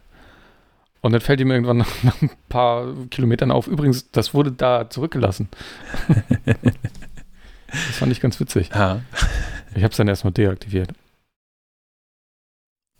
[1.00, 3.66] Und dann fällt ihm irgendwann nach, nach ein paar Kilometern auf.
[3.66, 5.48] Übrigens, das wurde da zurückgelassen.
[7.66, 8.70] das fand ich ganz witzig.
[8.74, 9.00] Ja.
[9.74, 10.90] Ich habe es dann erstmal deaktiviert.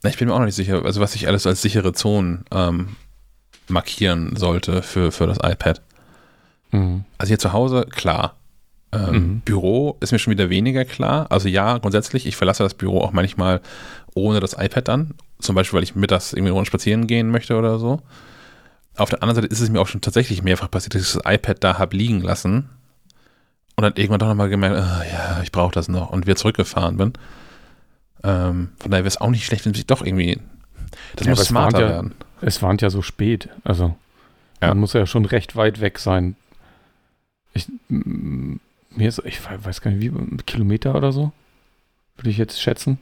[0.04, 2.96] Ich bin mir auch noch nicht sicher, also was ich alles als sichere Zonen ähm,
[3.68, 5.80] markieren sollte für, für das iPad.
[6.70, 7.04] Mhm.
[7.18, 8.37] Also hier zu Hause, klar.
[8.92, 9.40] Ähm, mhm.
[9.40, 11.26] Büro ist mir schon wieder weniger klar.
[11.30, 13.61] Also ja, grundsätzlich, ich verlasse das Büro auch manchmal
[14.14, 15.14] ohne das iPad dann.
[15.40, 18.00] Zum Beispiel, weil ich mittags irgendwie runter spazieren gehen möchte oder so.
[18.96, 21.22] Auf der anderen Seite ist es mir auch schon tatsächlich mehrfach passiert, dass ich das
[21.32, 22.68] iPad da habe liegen lassen
[23.76, 26.96] und dann irgendwann doch nochmal gemerkt, oh, ja, ich brauche das noch und wieder zurückgefahren
[26.96, 27.12] bin.
[28.22, 30.38] Ähm, von daher wäre es auch nicht schlecht, wenn sich doch irgendwie.
[31.16, 32.14] Das ja, muss smarter ja, werden.
[32.40, 33.48] Es warnt ja so spät.
[33.64, 33.96] Also,
[34.61, 34.68] ja.
[34.68, 36.37] man muss ja schon recht weit weg sein.
[37.54, 41.33] Ich, mir ist, ich weiß gar nicht, wie, Kilometer oder so?
[42.16, 42.98] Würde ich jetzt schätzen.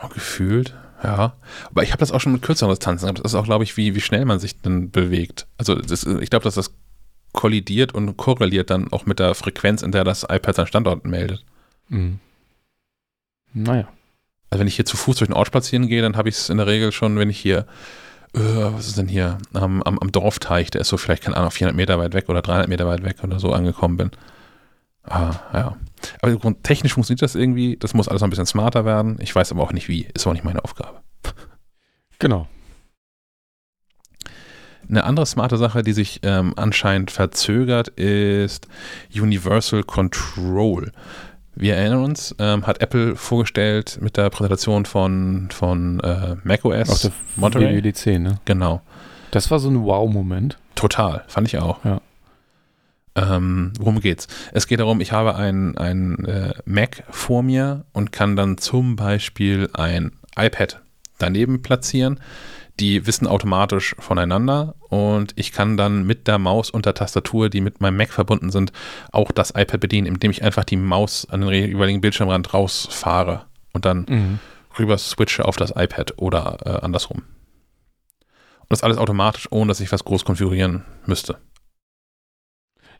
[0.00, 1.34] Ja, gefühlt, ja.
[1.70, 3.14] Aber ich habe das auch schon mit kürzeren Distanzen.
[3.14, 5.46] Das ist auch, glaube ich, wie, wie schnell man sich dann bewegt.
[5.58, 6.72] Also, das, ich glaube, dass das
[7.32, 11.44] kollidiert und korreliert dann auch mit der Frequenz, in der das iPad seinen Standort meldet.
[11.88, 12.20] Mhm.
[13.52, 13.88] Naja.
[14.54, 16.48] Also wenn ich hier zu Fuß durch den Ort spazieren gehe, dann habe ich es
[16.48, 17.66] in der Regel schon, wenn ich hier,
[18.34, 21.50] äh, was ist denn hier, am, am, am, Dorfteich, der ist so vielleicht, keine Ahnung,
[21.50, 24.12] 400 Meter weit weg oder 300 Meter weit weg oder so angekommen bin.
[25.02, 25.76] Ah, ja.
[26.22, 29.18] Aber technisch funktioniert das irgendwie, das muss alles noch ein bisschen smarter werden.
[29.20, 31.00] Ich weiß aber auch nicht wie, ist auch nicht meine Aufgabe.
[32.20, 32.46] Genau.
[34.88, 38.68] Eine andere smarte Sache, die sich ähm, anscheinend verzögert, ist
[39.12, 40.92] Universal Control.
[41.56, 47.00] Wir erinnern uns, ähm, hat Apple vorgestellt mit der Präsentation von, von äh, macOS Auf
[47.02, 47.82] der Monterey.
[47.82, 48.40] WWDC, ne?
[48.44, 48.82] Genau.
[49.30, 50.58] Das war so ein Wow-Moment.
[50.74, 51.84] Total, fand ich auch.
[51.84, 52.00] Ja.
[53.16, 54.26] Ähm, worum geht's?
[54.52, 58.96] Es geht darum, ich habe ein, ein äh, Mac vor mir und kann dann zum
[58.96, 60.80] Beispiel ein iPad
[61.18, 62.18] daneben platzieren
[62.80, 67.60] die wissen automatisch voneinander und ich kann dann mit der Maus und der Tastatur, die
[67.60, 68.72] mit meinem Mac verbunden sind,
[69.12, 73.84] auch das iPad bedienen, indem ich einfach die Maus an den jeweiligen Bildschirmrand rausfahre und
[73.84, 74.38] dann mhm.
[74.78, 77.22] rüber switche auf das iPad oder äh, andersrum.
[78.60, 81.38] Und das alles automatisch, ohne dass ich was groß konfigurieren müsste.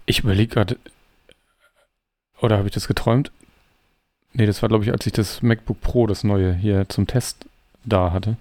[0.06, 0.76] Ich überlege gerade,
[2.40, 3.32] oder habe ich das geträumt?
[4.34, 7.46] Nee, das war, glaube ich, als ich das MacBook Pro, das neue, hier zum Test
[7.84, 8.36] da hatte.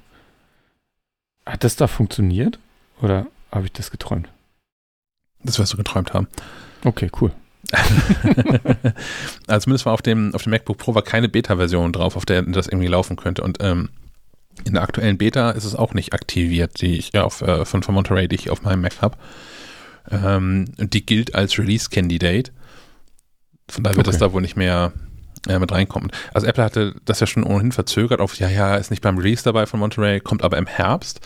[1.46, 2.60] Hat das da funktioniert?
[3.02, 4.30] Oder habe ich das geträumt?
[5.44, 6.28] Das wirst du geträumt haben.
[6.86, 7.32] Okay, cool.
[9.48, 12.44] also zumindest war auf dem, auf dem MacBook Pro war keine Beta-Version drauf, auf der
[12.44, 13.42] das irgendwie laufen könnte.
[13.42, 13.90] Und ähm,
[14.66, 17.96] In der aktuellen Beta ist es auch nicht aktiviert, die ich auf, äh, von, von
[17.96, 19.18] Monterey, die ich auf meinem Mac habe.
[20.12, 22.52] Ähm, und die gilt als Release-Candidate.
[23.70, 24.14] Von daher wird okay.
[24.14, 24.94] das da wohl nicht mehr
[25.48, 26.12] äh, mit reinkommen.
[26.34, 29.44] Also Apple hatte das ja schon ohnehin verzögert auf, ja, ja, ist nicht beim Release
[29.44, 31.22] dabei von Monterey, kommt aber im Herbst.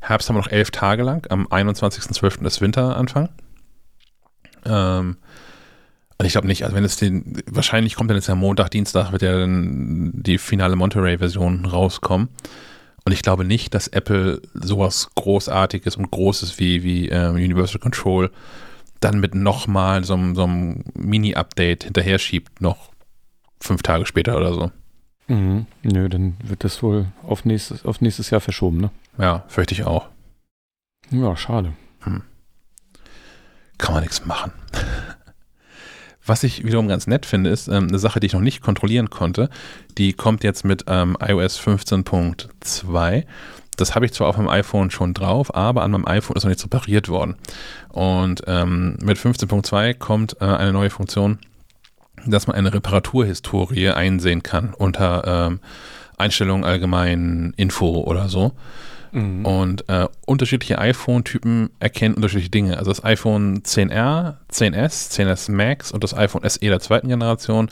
[0.00, 2.46] Herbst haben wir noch elf Tage lang, am 21.12.
[2.46, 3.28] ist Winteranfang.
[4.64, 5.16] Ähm,
[6.18, 9.12] und ich glaube nicht, also wenn es den, wahrscheinlich kommt dann jetzt ja Montag, Dienstag,
[9.12, 12.28] wird ja dann die finale Monterey-Version rauskommen.
[13.06, 18.30] Und ich glaube nicht, dass Apple sowas Großartiges und Großes wie, wie äh, Universal Control
[19.00, 22.90] dann mit nochmal so, so einem Mini-Update hinterher schiebt, noch
[23.60, 24.70] fünf Tage später oder so.
[25.28, 25.66] Mhm.
[25.82, 28.90] Nö, dann wird das wohl auf nächstes, auf nächstes Jahr verschoben, ne?
[29.18, 30.08] Ja, fürchte ich auch.
[31.10, 31.72] Ja, schade.
[32.00, 32.22] Hm.
[33.78, 34.52] Kann man nichts machen.
[36.26, 39.10] Was ich wiederum ganz nett finde, ist ähm, eine Sache, die ich noch nicht kontrollieren
[39.10, 39.48] konnte.
[39.98, 43.24] Die kommt jetzt mit ähm, iOS 15.2.
[43.76, 46.50] Das habe ich zwar auf meinem iPhone schon drauf, aber an meinem iPhone ist noch
[46.50, 47.36] nicht repariert worden.
[47.88, 51.38] Und ähm, mit 15.2 kommt äh, eine neue Funktion,
[52.26, 55.60] dass man eine Reparaturhistorie einsehen kann unter ähm,
[56.16, 58.52] Einstellungen allgemein Info oder so.
[59.12, 59.44] Mhm.
[59.44, 62.78] Und äh, unterschiedliche iPhone-Typen erkennen unterschiedliche Dinge.
[62.78, 67.70] Also das iPhone 10R, 10S, 10S Max und das iPhone SE der zweiten Generation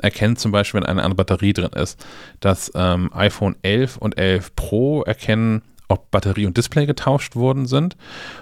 [0.00, 2.04] erkennen zum Beispiel, wenn eine andere Batterie drin ist.
[2.40, 7.96] Das ähm, iPhone 11 und 11 Pro erkennen ob Batterie und Display getauscht worden sind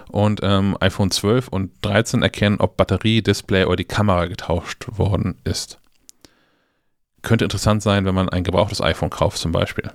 [0.09, 5.35] und ähm, iPhone 12 und 13 erkennen, ob Batterie, Display oder die Kamera getauscht worden
[5.43, 5.79] ist.
[7.21, 9.91] Könnte interessant sein, wenn man ein gebrauchtes iPhone kauft zum Beispiel.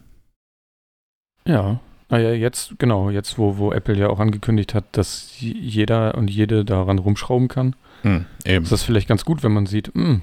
[1.46, 6.30] Ja, naja, jetzt, genau, jetzt, wo, wo Apple ja auch angekündigt hat, dass jeder und
[6.30, 10.22] jede daran rumschrauben kann, hm, ist das vielleicht ganz gut, wenn man sieht, hm,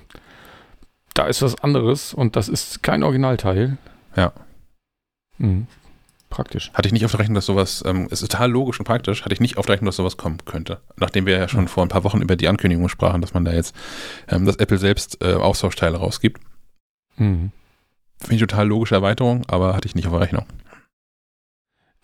[1.13, 3.77] da ist was anderes und das ist kein Originalteil.
[4.15, 4.31] Ja.
[5.37, 5.67] Hm,
[6.31, 6.71] praktisch.
[6.73, 9.33] Hatte ich nicht auf der Rechnung, dass sowas, ähm, ist total logisch und praktisch, hatte
[9.33, 10.79] ich nicht auf der Rechnung, dass sowas kommen könnte.
[10.97, 11.67] Nachdem wir ja schon ja.
[11.67, 13.75] vor ein paar Wochen über die Ankündigung sprachen, dass man da jetzt,
[14.27, 16.41] ähm, dass Apple selbst äh, Austauschteile rausgibt.
[17.17, 17.51] Mhm.
[18.19, 20.45] Finde ich total logische Erweiterung, aber hatte ich nicht auf der Rechnung.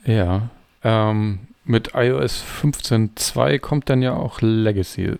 [0.06, 0.50] Ja,
[0.84, 5.16] ähm, mit iOS 15.2 kommt dann ja auch Legacy.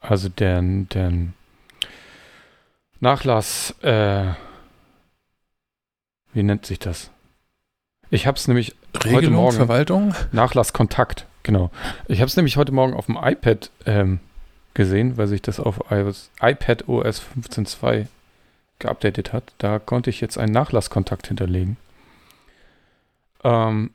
[0.00, 1.12] Also der, der
[3.00, 4.32] Nachlass, äh,
[6.32, 7.10] wie nennt sich das?
[8.10, 9.56] Ich habe es nämlich Regelung, heute Morgen.
[9.56, 10.14] Verwaltung?
[10.32, 11.70] Nachlasskontakt, genau.
[12.06, 14.20] Ich habe es nämlich heute Morgen auf dem iPad ähm,
[14.74, 18.06] gesehen, weil sich das auf iOS, iPad OS 15.2
[18.78, 19.52] geupdatet hat.
[19.58, 21.76] Da konnte ich jetzt einen Nachlasskontakt hinterlegen.
[23.44, 23.90] Ähm,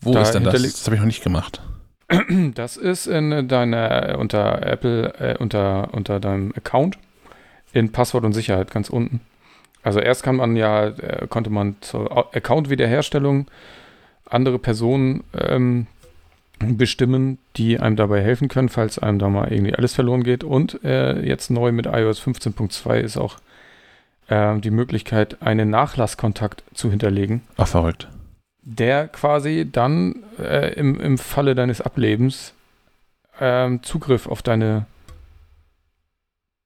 [0.00, 0.60] Wo da ist denn das?
[0.60, 1.62] Das habe ich noch nicht gemacht.
[2.54, 6.98] Das ist in deiner unter Apple äh, unter unter deinem Account
[7.72, 9.20] in Passwort und Sicherheit ganz unten.
[9.82, 13.46] Also erst kann man ja, äh, konnte man zur Account-Wiederherstellung
[14.26, 15.86] andere Personen ähm,
[16.58, 20.44] bestimmen, die einem dabei helfen können, falls einem da mal irgendwie alles verloren geht.
[20.44, 23.38] Und äh, jetzt neu mit iOS 15.2 ist auch
[24.28, 27.42] äh, die Möglichkeit, einen Nachlasskontakt zu hinterlegen.
[27.56, 28.08] Ach, verrückt.
[28.62, 32.54] Der quasi dann äh, im, im Falle deines Ablebens
[33.40, 34.86] ähm, Zugriff auf deine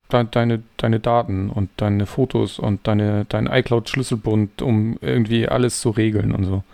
[0.09, 6.33] deine, deine Daten und deine Fotos und deine, dein iCloud-Schlüsselbund, um irgendwie alles zu regeln
[6.33, 6.65] und so.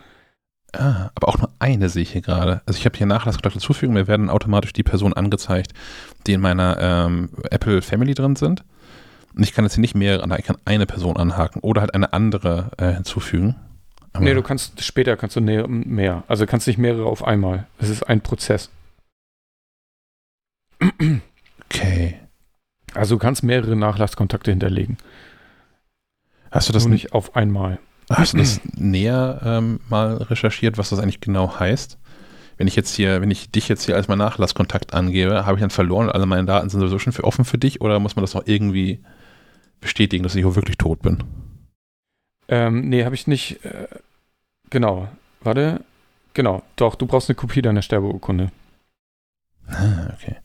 [0.75, 2.63] Ah, aber auch nur eine sehe ich hier gerade.
[2.65, 5.73] Also ich habe hier Nachlasskontakte zufügen, mir werden automatisch die Personen angezeigt,
[6.27, 8.65] die in meiner ähm, Apple Family drin sind.
[9.35, 11.95] Und ich kann jetzt hier nicht mehrere anhaken, ich kann eine Person anhaken oder halt
[11.95, 13.57] eine andere äh, hinzufügen.
[14.15, 16.25] Aber nee, du kannst später kannst du mehr.
[16.29, 17.67] Also kannst nicht mehrere auf einmal.
[17.79, 18.71] Es ist ein Prozess.
[21.67, 22.22] Okay.
[22.95, 24.99] Also du kannst mehrere Nachlasskontakte hinterlegen.
[26.51, 27.79] Hast du das Nur nicht auf einmal?
[28.11, 31.99] Hast du das näher ähm, mal recherchiert, was das eigentlich genau heißt?
[32.59, 35.63] Wenn ich jetzt hier, wenn ich dich jetzt hier als mein Nachlasskontakt angebe, habe ich
[35.63, 38.15] dann verloren und alle meine Daten sind sowieso schon für offen für dich oder muss
[38.15, 39.03] man das noch irgendwie
[39.81, 41.25] bestätigen, dass ich auch wirklich tot bin?
[42.49, 43.65] Ähm, nee, habe ich nicht.
[43.65, 43.89] Äh,
[44.69, 45.09] genau.
[45.41, 45.83] Warte.
[46.35, 46.63] Genau.
[46.77, 48.53] Doch, du brauchst eine Kopie deiner Sterbeurkunde.
[49.67, 50.37] Ah, okay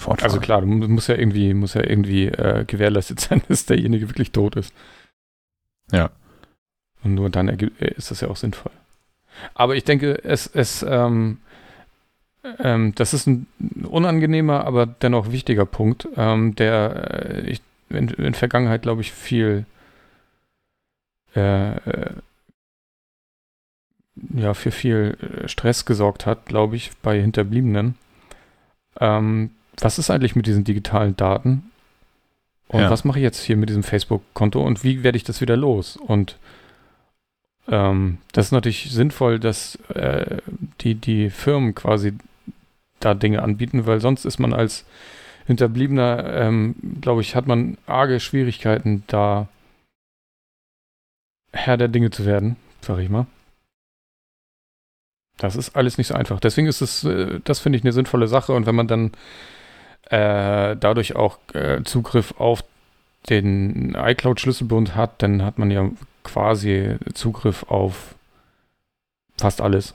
[0.00, 0.30] fortfahren.
[0.30, 4.32] Also klar, du musst ja irgendwie, muss ja irgendwie äh, gewährleistet sein, dass derjenige wirklich
[4.32, 4.72] tot ist.
[5.92, 6.10] Ja.
[7.02, 8.72] Und nur dann äh, ist das ja auch sinnvoll.
[9.54, 11.38] Aber ich denke, es, es, ähm,
[12.58, 13.46] ähm, das ist ein
[13.84, 19.66] unangenehmer, aber dennoch wichtiger Punkt, ähm, der äh, ich, in, in Vergangenheit, glaube ich, viel
[21.34, 22.14] äh, äh,
[24.34, 27.96] ja, für viel äh, Stress gesorgt hat, glaube ich, bei Hinterbliebenen.
[28.98, 31.70] Ähm, was ist eigentlich mit diesen digitalen Daten?
[32.68, 32.90] Und ja.
[32.90, 35.96] was mache ich jetzt hier mit diesem Facebook-Konto und wie werde ich das wieder los?
[35.96, 36.36] Und
[37.68, 40.38] ähm, das ist natürlich sinnvoll, dass äh,
[40.80, 42.14] die, die Firmen quasi
[43.00, 44.84] da Dinge anbieten, weil sonst ist man als
[45.46, 49.48] Hinterbliebener, ähm, glaube ich, hat man arge Schwierigkeiten, da
[51.52, 53.26] Herr der Dinge zu werden, sage ich mal.
[55.38, 56.38] Das ist alles nicht so einfach.
[56.38, 58.52] Deswegen ist es, äh, das finde ich eine sinnvolle Sache.
[58.52, 59.10] Und wenn man dann
[60.06, 62.64] äh, dadurch auch äh, Zugriff auf
[63.28, 65.90] den iCloud-Schlüsselbund hat, dann hat man ja
[66.24, 68.14] quasi Zugriff auf
[69.38, 69.94] fast alles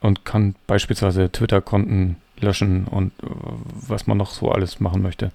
[0.00, 3.26] und kann beispielsweise Twitter-Konten löschen und äh,
[3.88, 5.32] was man noch so alles machen möchte.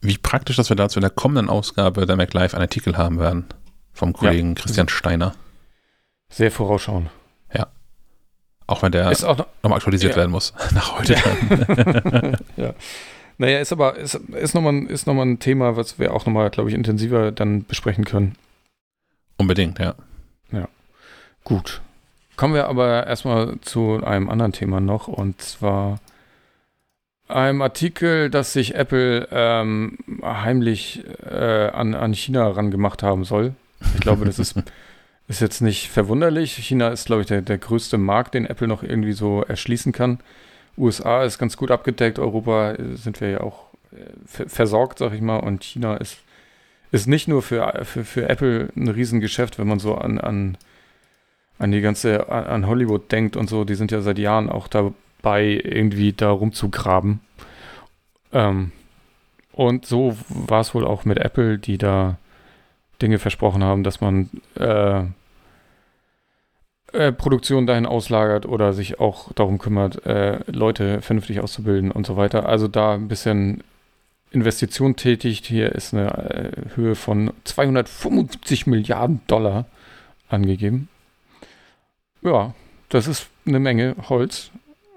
[0.00, 3.46] Wie praktisch, dass wir dazu in der kommenden Ausgabe der MacLive einen Artikel haben werden
[3.92, 4.62] vom Kollegen ja.
[4.62, 5.34] Christian Steiner.
[6.28, 7.10] Sehr vorausschauend.
[7.54, 7.68] Ja.
[8.72, 10.16] Auch wenn der ist auch noch, nochmal aktualisiert ja.
[10.16, 11.12] werden muss nach heute.
[11.12, 12.32] Ja.
[12.64, 12.74] ja.
[13.36, 16.74] Naja, ist aber ist, ist nochmal noch ein Thema, was wir auch nochmal, glaube ich,
[16.74, 18.34] intensiver dann besprechen können.
[19.36, 19.94] Unbedingt, ja.
[20.52, 20.68] Ja.
[21.44, 21.82] Gut.
[22.36, 26.00] Kommen wir aber erstmal zu einem anderen Thema noch und zwar
[27.28, 33.54] einem Artikel, dass sich Apple ähm, heimlich äh, an, an China rangemacht haben soll.
[33.94, 34.54] Ich glaube, das ist,
[35.28, 36.54] ist jetzt nicht verwunderlich.
[36.54, 40.20] China ist, glaube ich, der, der größte Markt, den Apple noch irgendwie so erschließen kann.
[40.76, 45.20] USA ist ganz gut abgedeckt, Europa äh, sind wir ja auch äh, versorgt, sag ich
[45.20, 46.18] mal, und China ist,
[46.90, 50.58] ist nicht nur für, für, für Apple ein Riesengeschäft, wenn man so an, an,
[51.58, 55.60] an die ganze, an Hollywood denkt und so, die sind ja seit Jahren auch dabei,
[55.62, 57.20] irgendwie da rumzugraben.
[58.32, 58.72] Ähm,
[59.52, 62.16] und so war es wohl auch mit Apple, die da
[63.02, 65.04] Dinge versprochen haben, dass man äh,
[66.92, 72.16] äh, Produktion dahin auslagert oder sich auch darum kümmert, äh, Leute vernünftig auszubilden und so
[72.16, 72.48] weiter.
[72.48, 73.64] Also da ein bisschen
[74.30, 75.46] Investition tätigt.
[75.46, 79.66] Hier ist eine äh, Höhe von 275 Milliarden Dollar
[80.28, 80.88] angegeben.
[82.22, 82.54] Ja,
[82.88, 84.50] das ist eine Menge Holz.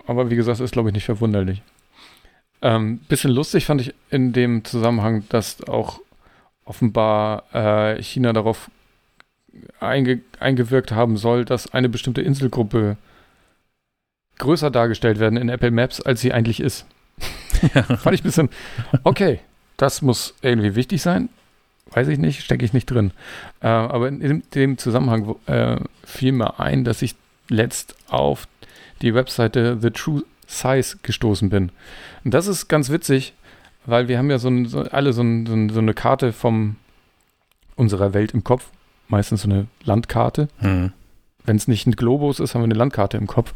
[0.06, 1.62] Aber wie gesagt, ist glaube ich nicht verwunderlich.
[2.62, 6.02] Ähm, bisschen lustig fand ich in dem Zusammenhang, dass auch
[6.66, 8.70] offenbar äh, China darauf
[9.80, 12.98] einge eingewirkt haben soll, dass eine bestimmte Inselgruppe
[14.38, 16.86] größer dargestellt werden in Apple Maps, als sie eigentlich ist.
[17.74, 17.84] Ja.
[17.98, 18.50] Fand ich ein bisschen,
[19.04, 19.40] okay,
[19.78, 21.30] das muss irgendwie wichtig sein.
[21.92, 23.12] Weiß ich nicht, stecke ich nicht drin.
[23.62, 27.16] Äh, aber in, in, dem Zusammenhang äh, fiel mir ein, dass ich
[27.48, 28.48] letzt auf
[29.02, 31.72] die Webseite The True Size gestoßen bin.
[32.24, 33.34] Und das ist ganz witzig,
[33.86, 36.76] weil wir haben ja so, ein, so alle so, ein, so, eine Karte von
[37.76, 38.70] unserer Welt im Kopf
[39.08, 40.48] meistens so eine Landkarte.
[40.62, 40.92] Mhm.
[41.44, 43.54] Wenn es nicht ein Globus ist, haben wir eine Landkarte im Kopf.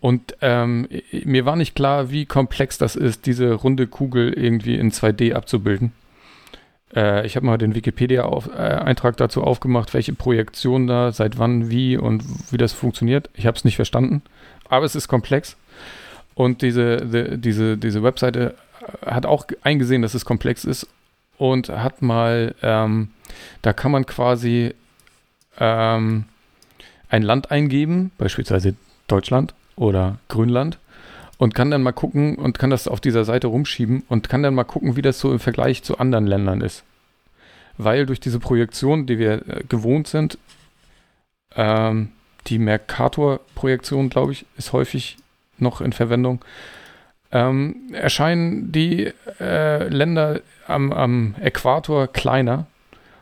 [0.00, 0.88] Und ähm,
[1.24, 5.92] mir war nicht klar, wie komplex das ist, diese runde Kugel irgendwie in 2D abzubilden.
[6.94, 11.96] Äh, ich habe mal den Wikipedia-Eintrag äh, dazu aufgemacht, welche Projektion da, seit wann, wie
[11.96, 13.30] und wie das funktioniert.
[13.34, 14.22] Ich habe es nicht verstanden,
[14.68, 15.56] aber es ist komplex.
[16.34, 18.54] Und diese, die, diese, diese Webseite
[19.04, 20.86] hat auch eingesehen, dass es komplex ist
[21.38, 23.10] und hat mal ähm,
[23.62, 24.74] da kann man quasi
[25.58, 26.24] ähm,
[27.08, 28.74] ein Land eingeben, beispielsweise
[29.06, 30.78] Deutschland oder Grönland,
[31.38, 34.54] und kann dann mal gucken und kann das auf dieser Seite rumschieben und kann dann
[34.54, 36.82] mal gucken, wie das so im Vergleich zu anderen Ländern ist.
[37.76, 40.38] Weil durch diese Projektion, die wir äh, gewohnt sind,
[41.54, 42.10] ähm,
[42.46, 45.18] die Mercator-Projektion, glaube ich, ist häufig
[45.58, 46.42] noch in Verwendung,
[47.36, 52.66] ähm, erscheinen die äh, Länder am, am Äquator kleiner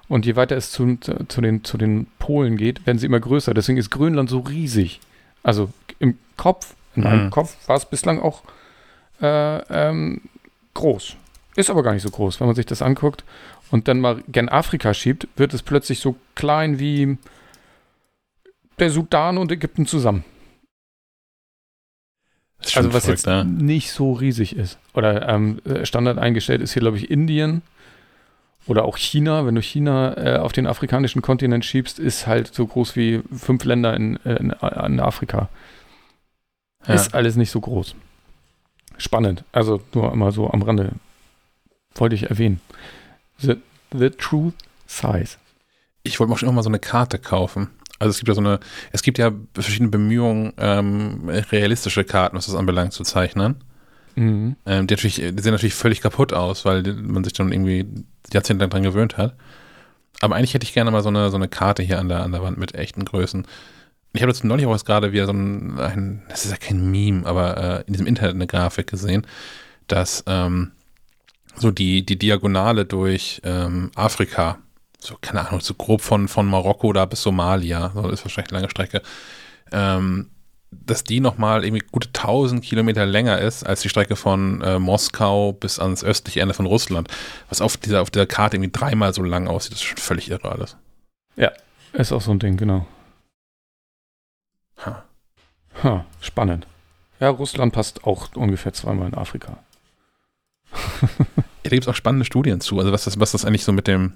[0.08, 3.54] und je weiter es zu, zu, den, zu den Polen geht, werden sie immer größer.
[3.54, 5.00] Deswegen ist Grönland so riesig.
[5.42, 7.08] Also im Kopf, in mhm.
[7.08, 8.42] meinem Kopf war es bislang auch
[9.20, 10.20] äh, ähm,
[10.74, 11.16] groß.
[11.56, 12.38] Ist aber gar nicht so groß.
[12.38, 13.24] Wenn man sich das anguckt
[13.72, 17.18] und dann mal gen Afrika schiebt, wird es plötzlich so klein wie
[18.78, 20.24] der Sudan und Ägypten zusammen.
[22.74, 23.44] Also was verrückt, jetzt ja.
[23.44, 24.78] nicht so riesig ist.
[24.94, 27.62] Oder ähm, Standard eingestellt ist hier, glaube ich, Indien
[28.66, 32.66] oder auch China, wenn du China äh, auf den afrikanischen Kontinent schiebst, ist halt so
[32.66, 35.48] groß wie fünf Länder in, in, in Afrika.
[36.86, 36.94] Ja.
[36.94, 37.94] Ist alles nicht so groß.
[38.96, 39.44] Spannend.
[39.52, 40.92] Also nur einmal so am Rande.
[41.94, 42.60] Wollte ich erwähnen.
[43.38, 43.56] The,
[43.92, 44.52] the True
[44.86, 45.36] Size.
[46.02, 47.70] Ich wollte mir schon immer mal so eine Karte kaufen.
[47.98, 48.60] Also es gibt ja so eine,
[48.92, 53.56] es gibt ja verschiedene Bemühungen, ähm, realistische Karten, was das anbelangt, zu zeichnen.
[54.16, 54.56] Mhm.
[54.66, 57.86] Ähm, die, natürlich, die sehen natürlich völlig kaputt aus, weil man sich dann irgendwie
[58.32, 59.34] jahrzehntelang dran gewöhnt hat.
[60.20, 62.32] Aber eigentlich hätte ich gerne mal so eine, so eine Karte hier an der, an
[62.32, 63.46] der Wand mit echten Größen.
[64.12, 67.26] Ich habe jetzt neulich auch gerade wieder so ein, ein, das ist ja kein Meme,
[67.26, 69.26] aber äh, in diesem Internet eine Grafik gesehen,
[69.88, 70.72] dass ähm,
[71.56, 74.58] so die, die Diagonale durch ähm, Afrika
[75.04, 78.60] so, keine Ahnung, so grob von, von Marokko da bis Somalia, so ist wahrscheinlich eine
[78.60, 79.02] lange Strecke,
[79.72, 80.30] ähm,
[80.70, 85.52] dass die nochmal irgendwie gute 1000 Kilometer länger ist als die Strecke von äh, Moskau
[85.52, 87.08] bis ans östliche Ende von Russland,
[87.48, 90.30] was auf dieser, auf der Karte irgendwie dreimal so lang aussieht, das ist schon völlig
[90.30, 90.76] irre alles.
[91.36, 91.52] Ja,
[91.92, 92.86] ist auch so ein Ding, genau.
[94.84, 95.04] Ha.
[95.82, 96.66] Ha, spannend.
[97.20, 99.58] Ja, Russland passt auch ungefähr zweimal in Afrika.
[101.02, 101.08] ja,
[101.62, 103.86] da gibt es auch spannende Studien zu, also was das, was das eigentlich so mit
[103.86, 104.14] dem,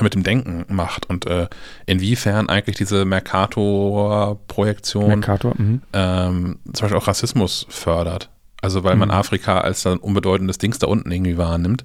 [0.00, 1.48] mit dem Denken macht und äh,
[1.86, 5.82] inwiefern eigentlich diese Mercator-Projektion Mercator, mhm.
[5.92, 8.30] ähm, zum Beispiel auch Rassismus fördert.
[8.62, 9.14] Also weil man Mhm.
[9.14, 11.84] Afrika als ein unbedeutendes Dings da unten irgendwie wahrnimmt.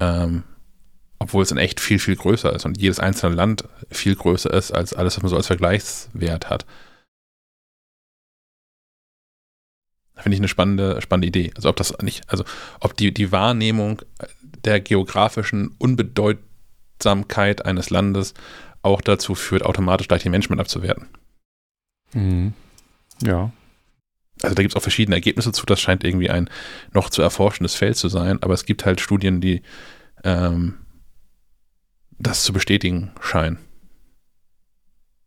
[0.00, 0.42] Ähm,
[1.18, 4.72] obwohl es in echt viel, viel größer ist und jedes einzelne Land viel größer ist
[4.72, 6.66] als alles, was man so als Vergleichswert hat.
[10.16, 11.52] Finde ich eine spannende, spannende Idee.
[11.54, 12.44] Also ob das nicht, also
[12.80, 14.02] ob die, die Wahrnehmung
[14.64, 15.74] der geografischen
[17.02, 18.34] Unbedeutsamkeit eines Landes
[18.82, 21.08] auch dazu führt, automatisch gleich die Menschen mit abzuwerten.
[22.12, 22.52] Mhm.
[23.22, 23.52] Ja.
[24.42, 26.50] Also da gibt es auch verschiedene Ergebnisse zu, das scheint irgendwie ein
[26.92, 29.62] noch zu erforschendes Feld zu sein, aber es gibt halt Studien, die
[30.24, 30.78] ähm,
[32.18, 33.58] das zu bestätigen scheinen.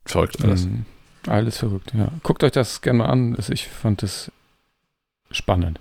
[0.06, 0.66] Verrückt alles.
[0.66, 0.86] Mhm.
[1.28, 2.10] Alles verrückt, ja.
[2.22, 3.36] Guckt euch das gerne mal an.
[3.50, 4.32] Ich fand das
[5.32, 5.80] spannend.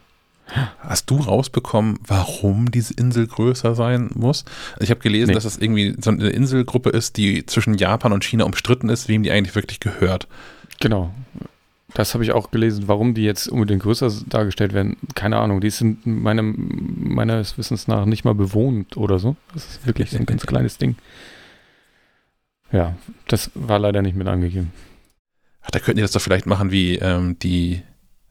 [0.81, 4.45] Hast du rausbekommen, warum diese Insel größer sein muss?
[4.75, 5.35] Also ich habe gelesen, Nee.
[5.35, 9.23] dass das irgendwie so eine Inselgruppe ist, die zwischen Japan und China umstritten ist, wem
[9.23, 10.29] die eigentlich wirklich gehört.
[10.81, 11.15] Genau.
[11.95, 14.97] Das habe ich auch gelesen, warum die jetzt unbedingt größer dargestellt werden.
[15.15, 19.37] Keine Ahnung, die sind meinem, meines Wissens nach nicht mal bewohnt oder so.
[19.55, 20.97] Das ist wirklich so ein ganz kleines Ding.
[22.73, 22.97] Ja,
[23.29, 24.73] das war leider nicht mit angegeben.
[25.63, 27.83] Ach, da könnten die das doch vielleicht machen wie ähm, die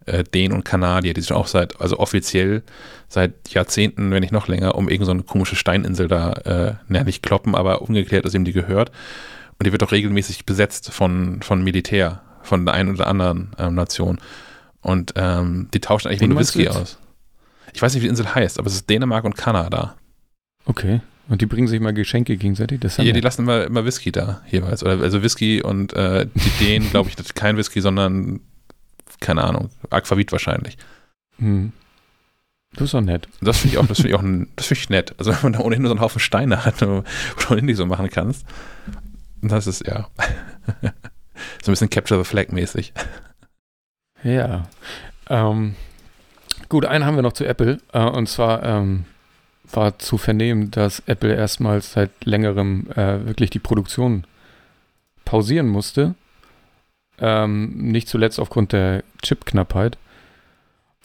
[0.06, 2.64] äh, Dänen und Kanadier, die sich auch seit, also offiziell
[3.08, 7.04] seit Jahrzehnten, wenn nicht noch länger, um irgendeine so eine komische Steininsel da, äh, naja,
[7.04, 8.92] nicht kloppen, aber ungeklärt ist, ihm die gehört.
[9.60, 13.76] Und die wird doch regelmäßig besetzt von, von Militär, von der einen oder anderen ähm,
[13.76, 14.20] Nation.
[14.82, 16.98] Und ähm, die tauschen eigentlich nur Whisky aus.
[17.74, 19.96] Ich weiß nicht, wie die Insel heißt, aber es ist Dänemark und Kanada.
[20.66, 21.02] Okay.
[21.30, 22.82] Und die bringen sich mal Geschenke gegenseitig.
[22.82, 24.84] Das ja die lassen immer, immer Whisky da jeweils.
[24.84, 28.42] Oder, also Whisky und äh, die Dänen, glaube ich, das ist kein Whisky, sondern
[29.24, 30.78] keine Ahnung, Aquavit wahrscheinlich.
[31.38, 31.72] Hm.
[32.74, 33.28] Das ist doch nett.
[33.42, 35.16] Das finde ich auch, das finde ich auch, ein, das finde ich nett.
[35.18, 37.04] Also wenn man da ohnehin nur so einen Haufen Steine hat, wo du
[37.50, 38.46] ohnehin nicht so machen kannst.
[39.42, 40.08] Das ist ja
[40.82, 40.92] so ein
[41.72, 42.94] bisschen Capture the Flag mäßig.
[44.24, 44.68] Ja.
[45.30, 45.76] Ähm,
[46.70, 47.80] gut, einen haben wir noch zu Apple.
[47.92, 49.06] Äh, und zwar ähm,
[49.72, 54.26] war zu vernehmen, dass Apple erstmals seit längerem äh, wirklich die Produktion
[55.26, 56.16] pausieren musste.
[57.20, 59.98] Ähm, nicht zuletzt aufgrund der Chipknappheit.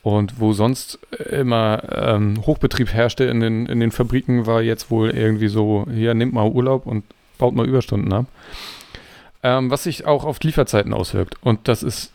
[0.03, 0.99] Und wo sonst
[1.31, 6.15] immer ähm, Hochbetrieb herrschte in den, in den Fabriken, war jetzt wohl irgendwie so, hier,
[6.15, 7.05] nehmt mal Urlaub und
[7.37, 8.27] baut mal Überstunden ab.
[9.43, 11.37] Ähm, was sich auch auf die Lieferzeiten auswirkt.
[11.43, 12.13] Und das ist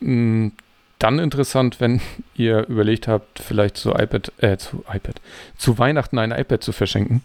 [0.00, 0.52] mh,
[0.98, 2.00] dann interessant, wenn
[2.34, 5.20] ihr überlegt habt, vielleicht zu iPad, äh, zu iPad,
[5.56, 7.22] zu Weihnachten ein iPad zu verschenken.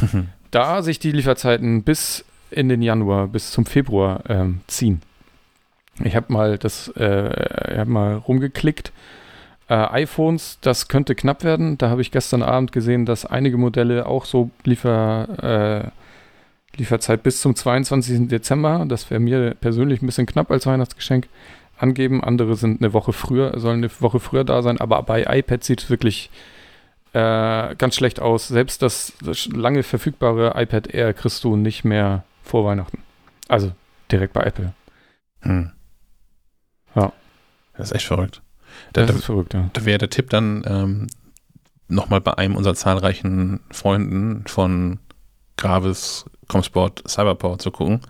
[0.50, 5.02] Da sich die Lieferzeiten bis in den Januar, bis zum Februar ähm, ziehen.
[6.02, 8.92] Ich habe mal das, äh, habe mal rumgeklickt.
[9.68, 11.78] Äh, iPhones, das könnte knapp werden.
[11.78, 15.92] Da habe ich gestern Abend gesehen, dass einige Modelle auch so Liefer,
[16.74, 18.28] äh, Lieferzeit bis zum 22.
[18.28, 21.28] Dezember, das wäre mir persönlich ein bisschen knapp als Weihnachtsgeschenk,
[21.78, 22.22] angeben.
[22.22, 25.84] Andere sind eine Woche früher, sollen eine Woche früher da sein, aber bei iPad sieht
[25.84, 26.30] es wirklich
[27.12, 28.48] äh, ganz schlecht aus.
[28.48, 32.98] Selbst das, das lange verfügbare iPad Air kriegst du nicht mehr vor Weihnachten.
[33.48, 33.72] Also
[34.10, 34.72] direkt bei Apple.
[35.40, 35.70] Hm.
[36.94, 37.12] Ja.
[37.76, 38.42] Das ist echt verrückt.
[38.92, 39.70] Da, Das da, ist verrückt, ja.
[39.72, 41.06] da wäre der Tipp dann ähm,
[41.88, 44.98] nochmal bei einem unserer zahlreichen Freunden von
[45.56, 48.00] Gravis, Comsport, Cyberpower zu gucken.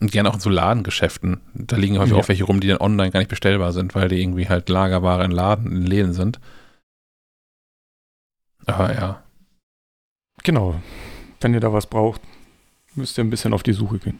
[0.00, 1.40] Und gerne auch in so Ladengeschäften.
[1.54, 2.18] Da liegen häufig Ja.
[2.18, 5.24] auch welche rum, die dann online gar nicht bestellbar sind, weil die irgendwie halt Lagerware
[5.24, 6.40] in Laden, in Läden sind.
[8.66, 9.22] Aber ja.
[10.42, 10.80] Genau.
[11.40, 12.20] Wenn ihr da was braucht,
[12.94, 14.18] müsst ihr ein bisschen auf die Suche gehen.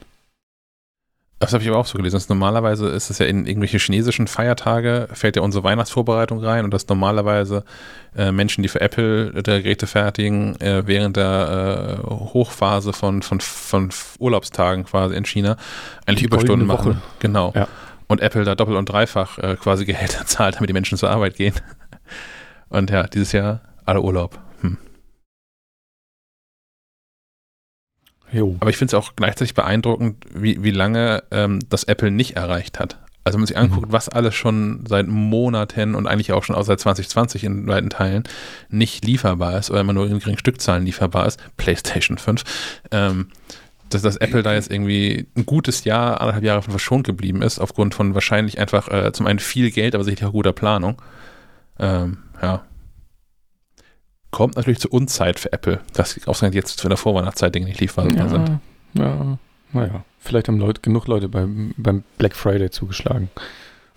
[1.43, 2.15] Das habe ich aber auch so gelesen.
[2.15, 6.73] Das normalerweise ist es ja in irgendwelche chinesischen Feiertage, fällt ja unsere Weihnachtsvorbereitung rein und
[6.73, 7.63] dass normalerweise
[8.15, 13.41] äh, Menschen, die für Apple äh, Geräte fertigen, äh, während der äh, Hochphase von, von,
[13.41, 13.89] von
[14.19, 15.57] Urlaubstagen quasi in China
[16.05, 16.95] eigentlich Die Überstunden machen.
[16.95, 17.01] Woche.
[17.19, 17.53] Genau.
[17.55, 17.67] Ja.
[18.07, 21.35] Und Apple da doppelt und dreifach äh, quasi Gehälter zahlt, damit die Menschen zur Arbeit
[21.35, 21.55] gehen.
[22.69, 24.39] Und ja, dieses Jahr alle Urlaub.
[28.33, 28.57] Jo.
[28.59, 32.79] Aber ich finde es auch gleichzeitig beeindruckend, wie, wie lange ähm, das Apple nicht erreicht
[32.79, 32.97] hat.
[33.23, 36.63] Also wenn man sich anguckt, was alles schon seit Monaten und eigentlich auch schon auch
[36.63, 38.23] seit 2020 in weiten Teilen
[38.69, 42.43] nicht lieferbar ist oder immer nur in geringen Stückzahlen lieferbar ist, PlayStation 5,
[42.91, 43.27] ähm,
[43.89, 47.59] dass das Apple da jetzt irgendwie ein gutes Jahr, anderthalb Jahre von verschont geblieben ist,
[47.59, 51.01] aufgrund von wahrscheinlich einfach äh, zum einen viel Geld, aber sicherlich auch guter Planung.
[51.79, 52.63] Ähm, ja.
[54.33, 58.11] Kommt natürlich zur Unzeit für Apple, dass ausgerechnet jetzt für der Vorweihnachtszeit Dinge nicht lieferbar
[58.17, 58.59] ja, sind.
[58.95, 59.37] Ja,
[59.71, 60.05] naja.
[60.17, 63.29] Vielleicht haben Leute, genug Leute beim, beim Black Friday zugeschlagen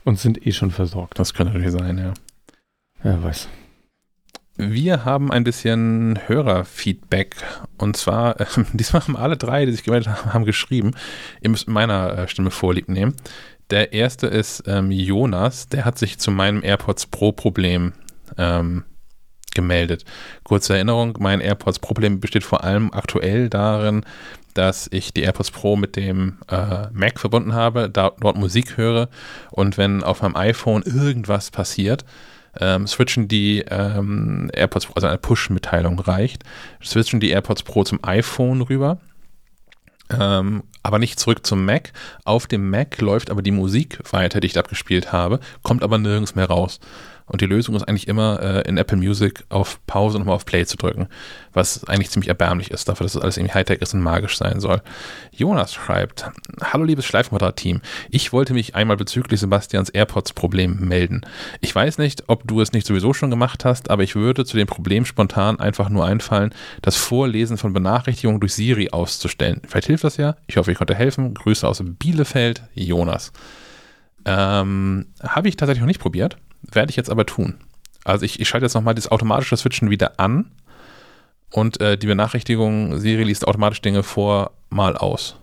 [0.04, 1.18] und sind eh schon versorgt.
[1.18, 2.12] Das könnte natürlich sein, ja.
[3.02, 3.48] Wer weiß.
[4.58, 7.36] Wir haben ein bisschen Hörerfeedback
[7.78, 10.90] und zwar, äh, diesmal haben alle drei, die sich gemeldet haben, haben geschrieben.
[11.40, 13.14] Ihr müsst meiner äh, Stimme vorlieb nehmen.
[13.70, 17.94] Der erste ist ähm, Jonas, der hat sich zu meinem AirPods Pro Problem
[18.36, 18.84] ähm,
[19.56, 20.04] gemeldet.
[20.44, 24.04] Kurze Erinnerung, mein AirPods Pro Problem besteht vor allem aktuell darin,
[24.52, 29.08] dass ich die AirPods Pro mit dem äh, Mac verbunden habe, da, dort Musik höre
[29.50, 32.04] und wenn auf meinem iPhone irgendwas passiert,
[32.60, 36.44] ähm, switchen die ähm, AirPods Pro, also eine Push-Mitteilung reicht,
[36.84, 38.98] switchen die AirPods Pro zum iPhone rüber.
[40.10, 41.92] Ähm, aber nicht zurück zum Mac.
[42.24, 46.34] Auf dem Mac läuft aber die Musik weiter, die ich abgespielt habe, kommt aber nirgends
[46.36, 46.78] mehr raus.
[47.26, 50.64] Und die Lösung ist eigentlich immer äh, in Apple Music auf Pause nochmal auf Play
[50.64, 51.08] zu drücken,
[51.52, 54.60] was eigentlich ziemlich erbärmlich ist, dafür, dass das alles irgendwie Hightech ist und magisch sein
[54.60, 54.80] soll.
[55.32, 56.30] Jonas schreibt,
[56.62, 61.22] Hallo liebes Schleifenquadrat-Team, ich wollte mich einmal bezüglich Sebastians AirPods-Problem melden.
[61.60, 64.56] Ich weiß nicht, ob du es nicht sowieso schon gemacht hast, aber ich würde zu
[64.56, 69.62] dem Problem spontan einfach nur einfallen, das Vorlesen von Benachrichtigungen durch Siri auszustellen.
[69.66, 70.36] Vielleicht hilft das ja.
[70.46, 71.34] Ich hoffe, ich konnte helfen.
[71.34, 73.32] Grüße aus Bielefeld, Jonas.
[74.24, 76.36] Ähm, Habe ich tatsächlich noch nicht probiert.
[76.72, 77.58] Werde ich jetzt aber tun.
[78.04, 80.50] Also ich, ich schalte jetzt nochmal das automatische Switchen wieder an
[81.50, 85.36] und äh, die Benachrichtigung, Siri liest automatisch Dinge vor, mal aus.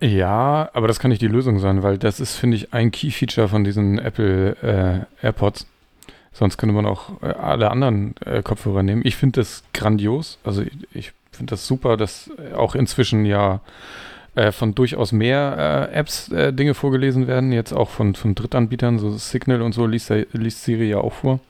[0.00, 3.48] Ja, aber das kann nicht die Lösung sein, weil das ist, finde ich, ein Key-Feature
[3.48, 5.66] von diesen Apple äh, AirPods.
[6.32, 9.02] Sonst könnte man auch äh, alle anderen äh, Kopfhörer nehmen.
[9.04, 10.38] Ich finde das grandios.
[10.44, 13.60] Also ich, ich finde das super, dass auch inzwischen ja
[14.38, 18.98] äh, von durchaus mehr äh, Apps äh, Dinge vorgelesen werden, jetzt auch von, von Drittanbietern,
[18.98, 21.40] so Signal und so liest, liest Siri ja auch vor.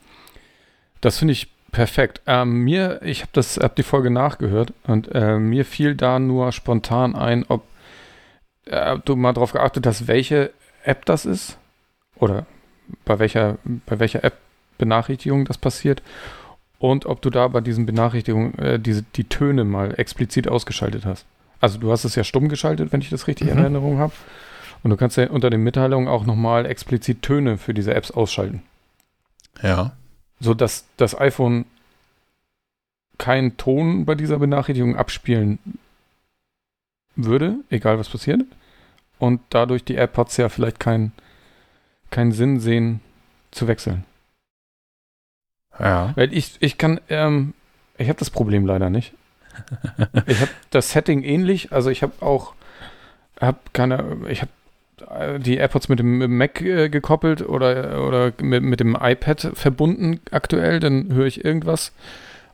[0.99, 2.21] Das finde ich perfekt.
[2.25, 7.15] Ähm, mir, ich habe habe die Folge nachgehört und äh, mir fiel da nur spontan
[7.15, 7.63] ein, ob
[8.65, 10.51] äh, du mal darauf geachtet hast, welche
[10.83, 11.59] App das ist
[12.15, 12.47] oder
[13.05, 14.33] bei welcher, bei welcher App
[14.79, 16.01] Benachrichtigung das passiert
[16.79, 21.27] und ob du da bei diesen Benachrichtigungen äh, diese, die Töne mal explizit ausgeschaltet hast.
[21.59, 23.53] Also du hast es ja stumm geschaltet, wenn ich das richtig mhm.
[23.53, 24.13] in Erinnerung habe.
[24.81, 28.63] Und du kannst ja unter den Mitteilungen auch nochmal explizit Töne für diese Apps ausschalten.
[29.61, 29.91] Ja.
[30.39, 31.65] So dass das iPhone
[33.17, 35.59] keinen Ton bei dieser Benachrichtigung abspielen
[37.17, 38.41] würde, egal was passiert.
[39.17, 41.11] Und dadurch die AirPods ja vielleicht keinen
[42.09, 43.01] keinen Sinn sehen,
[43.51, 44.05] zu wechseln.
[45.77, 46.13] Ja.
[46.15, 47.53] Weil ich, ich kann, ähm,
[47.97, 49.13] ich habe das Problem leider nicht
[50.25, 51.71] ich habe das Setting ähnlich.
[51.71, 52.53] Also ich habe auch,
[53.39, 54.51] habe keine, ich habe
[55.19, 58.97] äh, die AirPods mit dem, mit dem Mac äh, gekoppelt oder, oder mit, mit dem
[58.99, 60.79] iPad verbunden aktuell.
[60.79, 61.91] Dann höre ich irgendwas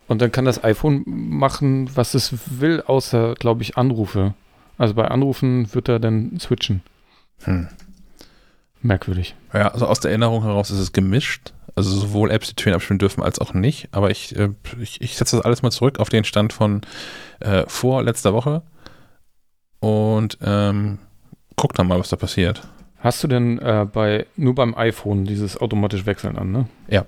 [0.08, 4.34] und dann kann das iPhone machen, was es will, außer, glaube ich, Anrufe.
[4.78, 6.82] Also bei Anrufen wird er dann switchen.
[7.44, 7.68] Hm.
[8.82, 9.36] Merkwürdig.
[9.54, 11.54] Ja, also aus der Erinnerung heraus ist es gemischt.
[11.76, 13.90] Also sowohl Apps, die Töne abspielen dürfen, als auch nicht.
[13.92, 14.50] Aber ich, äh,
[14.80, 16.82] ich, ich setze das alles mal zurück auf den Stand von
[17.42, 18.62] äh, vor letzter Woche
[19.80, 21.00] und ähm,
[21.58, 22.68] guck dann mal, was da passiert.
[23.00, 26.68] Hast du denn äh, bei nur beim iPhone dieses automatisch Wechseln an, ne?
[26.88, 27.06] Ja.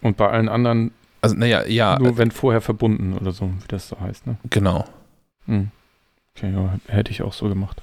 [0.00, 0.92] Und bei allen anderen
[1.24, 1.98] also, naja, ja.
[1.98, 4.36] Nur äh, wenn vorher verbunden oder so, wie das so heißt, ne?
[4.50, 4.84] Genau.
[5.46, 5.70] Hm.
[6.36, 7.80] Okay, ja, hätte ich auch so gemacht.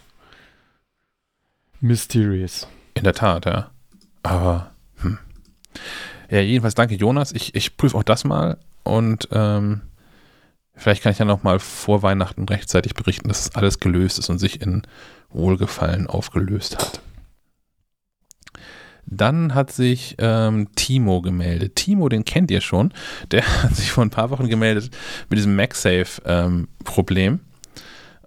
[1.80, 2.68] Mysterious.
[2.94, 3.72] In der Tat, ja.
[4.22, 4.71] Aber.
[6.30, 7.32] Ja, jedenfalls danke Jonas.
[7.34, 9.82] Ich, ich prüfe auch das mal und ähm,
[10.76, 14.30] vielleicht kann ich ja noch mal vor Weihnachten rechtzeitig berichten, dass es alles gelöst ist
[14.30, 14.84] und sich in
[15.30, 17.02] Wohlgefallen aufgelöst hat.
[19.06, 21.76] Dann hat sich ähm, Timo gemeldet.
[21.76, 22.94] Timo, den kennt ihr schon.
[23.32, 24.90] Der hat sich vor ein paar Wochen gemeldet
[25.30, 27.34] mit diesem MagSafe-Problem.
[27.34, 27.40] Ähm,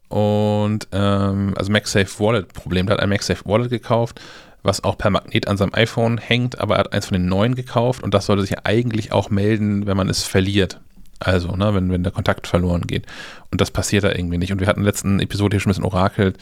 [0.09, 2.87] und ähm, also MagSafe Wallet-Problem.
[2.87, 4.21] Der hat ein MagSafe Wallet gekauft
[4.65, 7.55] was auch per Magnet an seinem iPhone hängt, aber er hat eins von den neuen
[7.55, 10.81] gekauft und das sollte sich ja eigentlich auch melden, wenn man es verliert.
[11.21, 13.07] Also, ne, wenn, wenn der Kontakt verloren geht.
[13.51, 14.53] Und das passiert da irgendwie nicht.
[14.53, 16.39] Und wir hatten in der letzten Episode hier schon ein bisschen orakelt,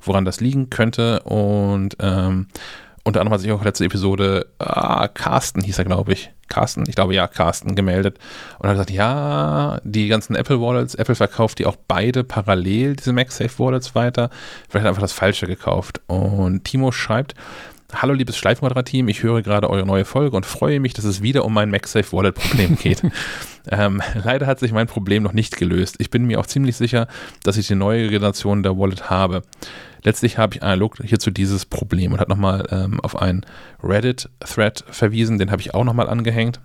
[0.00, 1.20] woran das liegen könnte.
[1.20, 2.46] Und ähm,
[3.04, 6.30] unter anderem hat sich auch letzte Episode, ah, Carsten hieß er, glaube ich.
[6.48, 8.18] Carsten, ich glaube ja, Carsten gemeldet
[8.58, 13.14] und hat gesagt, ja, die ganzen Apple Wallets, Apple verkauft die auch beide parallel, diese
[13.14, 14.28] MagSafe Wallets weiter.
[14.68, 16.02] Vielleicht hat er einfach das Falsche gekauft.
[16.08, 17.34] Und Timo schreibt,
[17.94, 21.44] Hallo liebes Schleifenquadrat-Team, ich höre gerade eure neue Folge und freue mich, dass es wieder
[21.44, 23.02] um mein MagSafe Wallet Problem geht.
[23.70, 25.96] ähm, leider hat sich mein Problem noch nicht gelöst.
[25.98, 27.06] Ich bin mir auch ziemlich sicher,
[27.42, 29.42] dass ich die neue Generation der Wallet habe.
[30.02, 33.44] Letztlich habe ich analog hierzu dieses Problem und hat nochmal ähm, auf einen
[33.82, 36.60] Reddit-Thread verwiesen, den habe ich auch nochmal angehängt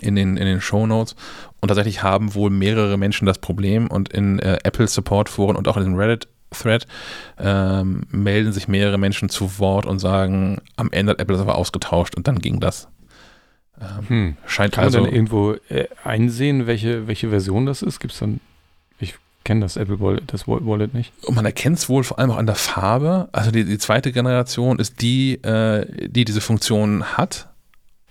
[0.00, 1.16] in den, in den Show Notes.
[1.60, 5.68] Und tatsächlich haben wohl mehrere Menschen das Problem und in äh, Apple Support Foren und
[5.68, 6.86] auch in den Reddit Thread
[7.38, 11.56] ähm, melden sich mehrere Menschen zu Wort und sagen, am Ende hat Apple das aber
[11.56, 12.88] ausgetauscht und dann ging das.
[13.80, 14.36] Ähm, hm.
[14.46, 18.00] Scheint Kann also, man denn irgendwo äh, einsehen, welche, welche Version das ist?
[18.00, 18.40] Gibt es dann,
[18.98, 21.12] ich kenne das Apple Wallet, das Wallet nicht.
[21.24, 23.28] Und man erkennt es wohl vor allem auch an der Farbe.
[23.32, 27.48] Also die, die zweite Generation ist die, äh, die diese Funktion hat.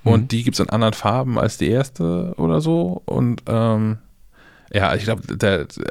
[0.04, 0.28] Und mhm.
[0.28, 3.02] die gibt es in anderen Farben als die erste oder so.
[3.06, 4.00] Und ähm,
[4.74, 5.22] ja, ich glaube,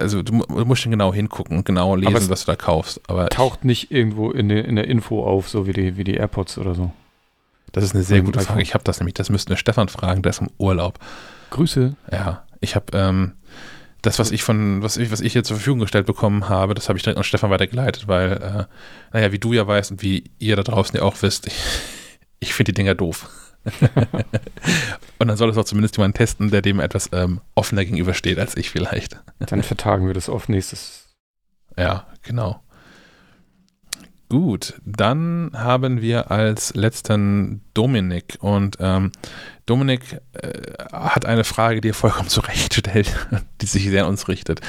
[0.01, 3.01] also du, musst schon genau hingucken und genau lesen, was du da kaufst.
[3.09, 6.05] Aber taucht ich, nicht irgendwo in, de, in der Info auf, so wie die, wie
[6.05, 6.91] die AirPods oder so.
[7.71, 8.61] Das ist eine sehr gute Frage.
[8.61, 10.99] Ich habe das nämlich, das müsste wir Stefan fragen, der ist im Urlaub.
[11.51, 11.95] Grüße.
[12.11, 13.33] Ja, ich habe ähm,
[14.03, 16.89] das, was ich von, was ich, was ich hier zur Verfügung gestellt bekommen habe, das
[16.89, 18.65] habe ich direkt an Stefan weitergeleitet, weil, äh,
[19.13, 21.55] naja, wie du ja weißt und wie ihr da draußen ja auch wisst, ich,
[22.41, 23.29] ich finde die Dinger doof.
[25.19, 28.57] und dann soll es auch zumindest jemand testen, der dem etwas ähm, offener gegenübersteht als
[28.57, 29.21] ich vielleicht.
[29.39, 31.11] Dann vertagen wir das auf nächstes.
[31.77, 32.62] Ja, genau.
[34.33, 39.13] Gut, dann haben wir als letzten Dominik und ähm,
[39.67, 43.15] Dominik äh, hat eine Frage, die er vollkommen zurecht stellt,
[43.61, 44.63] die sich sehr an uns richtet.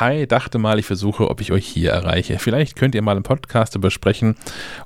[0.00, 2.38] Hi, dachte mal, ich versuche, ob ich euch hier erreiche.
[2.38, 4.36] Vielleicht könnt ihr mal im Podcast übersprechen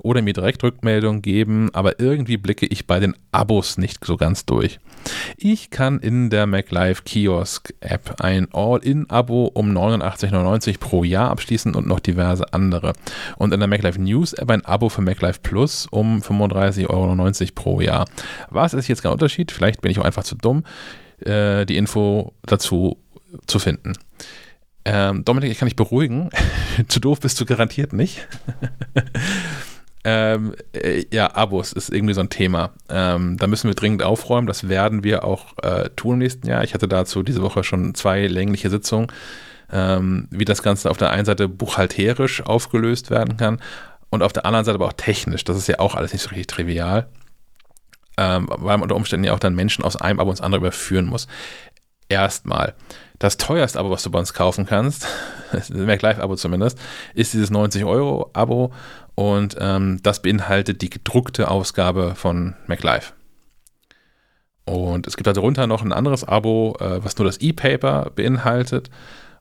[0.01, 4.45] oder mir direkt Rückmeldung geben, aber irgendwie blicke ich bei den Abos nicht so ganz
[4.45, 4.81] durch.
[5.37, 11.87] Ich kann in der MacLife Kiosk App ein All-In-Abo um 89,99 pro Jahr abschließen und
[11.87, 12.93] noch diverse andere.
[13.37, 17.81] Und in der MacLife News App ein Abo für MacLife Plus um 35,90 Euro pro
[17.81, 18.07] Jahr.
[18.51, 19.53] Was ist jetzt kein Unterschied?
[19.53, 20.65] Vielleicht bin ich auch einfach zu dumm,
[21.21, 22.99] äh, die Info dazu
[23.47, 23.93] zu finden.
[24.85, 26.31] Ähm, Dominik, ich kann dich beruhigen.
[26.89, 28.27] zu doof bist du garantiert nicht.
[30.05, 32.71] ähm, äh, ja, Abos ist irgendwie so ein Thema.
[32.89, 34.47] Ähm, da müssen wir dringend aufräumen.
[34.47, 36.65] Das werden wir auch äh, tun im nächsten Jahr.
[36.65, 39.09] Ich hatte dazu diese Woche schon zwei längliche Sitzungen,
[39.73, 43.61] ähm, wie das Ganze auf der einen Seite buchhalterisch aufgelöst werden kann
[44.11, 45.45] und auf der anderen Seite aber auch technisch.
[45.45, 47.09] Das ist ja auch alles nicht so richtig trivial.
[48.17, 51.07] Ähm, weil man unter Umständen ja auch dann Menschen aus einem Abo ins andere überführen
[51.07, 51.29] muss.
[52.09, 52.75] Erstmal
[53.19, 55.07] das teuerste Abo, was du bei uns kaufen kannst,
[55.53, 56.79] das MacLife-Abo zumindest,
[57.15, 58.73] ist dieses 90-Euro-Abo
[59.19, 63.15] und ähm, das beinhaltet die gedruckte Ausgabe von MacLife.
[64.65, 68.91] Und es gibt darunter noch ein anderes Abo, äh, was nur das E-Paper beinhaltet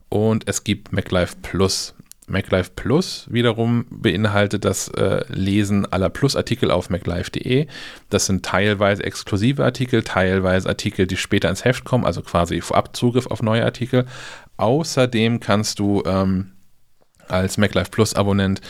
[0.10, 1.94] und es gibt MacLife Plus.
[2.26, 7.68] MacLife Plus wiederum beinhaltet das äh, Lesen aller Plus-Artikel auf MacLife.de.
[8.10, 12.98] Das sind teilweise exklusive Artikel, teilweise Artikel, die später ins Heft kommen, also quasi vorab
[12.98, 14.08] Zugriff auf neue Artikel.
[14.58, 16.54] Außerdem kannst du ähm,
[17.28, 18.62] als MacLife Plus-Abonnent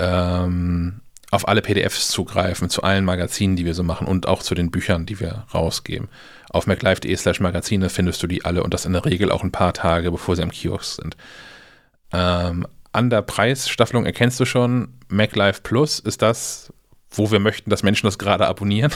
[0.00, 4.54] ähm, auf alle PDFs zugreifen, zu allen Magazinen, die wir so machen und auch zu
[4.54, 6.08] den Büchern, die wir rausgeben.
[6.50, 9.52] Auf maclife.de slash Magazine findest du die alle und das in der Regel auch ein
[9.52, 11.16] paar Tage, bevor sie am Kiosk sind.
[12.12, 16.72] Ähm, an der Preisstaffelung erkennst du schon, MacLife Plus ist das,
[17.12, 18.92] wo wir möchten, dass Menschen das gerade abonnieren.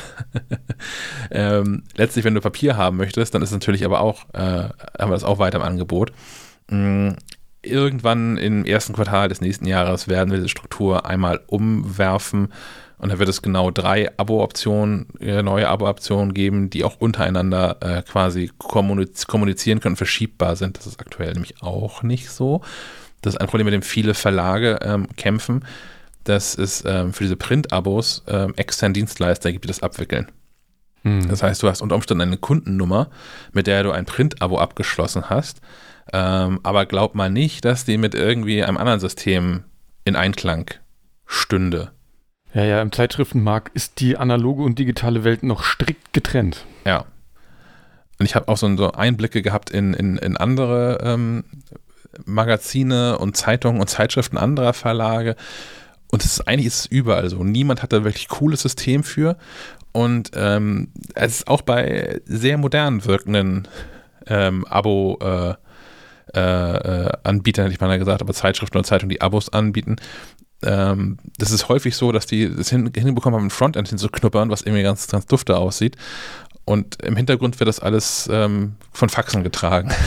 [1.30, 5.10] ähm, letztlich, wenn du Papier haben möchtest, dann ist natürlich aber auch, äh, haben wir
[5.10, 6.12] das auch weiter im Angebot.
[7.64, 12.48] Irgendwann im ersten Quartal des nächsten Jahres werden wir diese Struktur einmal umwerfen
[12.98, 18.02] und da wird es genau drei Abo-Optionen, äh, neue Abo-Optionen geben, die auch untereinander äh,
[18.02, 20.78] quasi kommunizieren können, verschiebbar sind.
[20.78, 22.62] Das ist aktuell nämlich auch nicht so.
[23.20, 25.64] Das ist ein Problem, mit dem viele Verlage ähm, kämpfen,
[26.24, 30.28] dass es ähm, für diese Print-Abos ähm, externe Dienstleister gibt, die das abwickeln.
[31.02, 31.28] Hm.
[31.28, 33.10] Das heißt, du hast unter Umständen eine Kundennummer,
[33.52, 35.60] mit der du ein Print-Abo abgeschlossen hast,
[36.14, 39.64] ähm, aber glaub mal nicht, dass die mit irgendwie einem anderen System
[40.04, 40.70] in Einklang
[41.26, 41.90] stünde.
[42.52, 46.66] Ja, ja, im Zeitschriftenmarkt ist die analoge und digitale Welt noch strikt getrennt.
[46.86, 47.06] Ja.
[48.20, 51.46] Und ich habe auch so, so, Einblicke gehabt in, in, in andere ähm,
[52.24, 55.34] Magazine und Zeitungen und Zeitschriften anderer Verlage.
[56.12, 57.42] Und es ist, eigentlich ist es überall so.
[57.42, 59.36] Niemand hat da wirklich cooles System für.
[59.90, 63.66] Und ähm, es ist auch bei sehr modern wirkenden
[64.28, 65.54] ähm, Abo- äh,
[66.34, 69.96] äh, Anbietern, hätte ich mal gesagt, aber Zeitschriften und Zeitungen, die Abos anbieten.
[70.62, 74.62] Ähm, das ist häufig so, dass die das hin, hinbekommen haben, ein Frontend hinzuknuppern, was
[74.62, 75.96] irgendwie ganz, ganz dufte aussieht.
[76.64, 79.92] Und im Hintergrund wird das alles ähm, von Faxen getragen.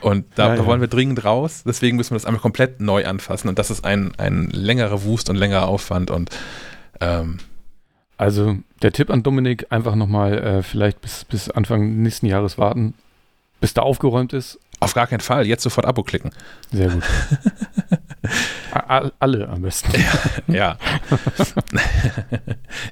[0.00, 0.66] Und da, Ja, ja.
[0.66, 1.62] wollen wir dringend raus.
[1.64, 3.48] Deswegen müssen wir das einmal komplett neu anfassen.
[3.48, 6.10] Und das ist ein, ein längerer Wust und längerer Aufwand.
[6.10, 6.30] Und
[7.00, 7.38] ähm,
[8.16, 12.94] Also der Tipp an Dominik, einfach nochmal äh, vielleicht bis, bis Anfang nächsten Jahres warten,
[13.62, 14.58] bis da aufgeräumt ist.
[14.80, 15.46] auf gar keinen Fall.
[15.46, 16.32] Jetzt sofort Abo klicken.
[16.72, 17.04] Sehr gut.
[19.20, 19.92] Alle am besten.
[20.48, 20.76] Ja.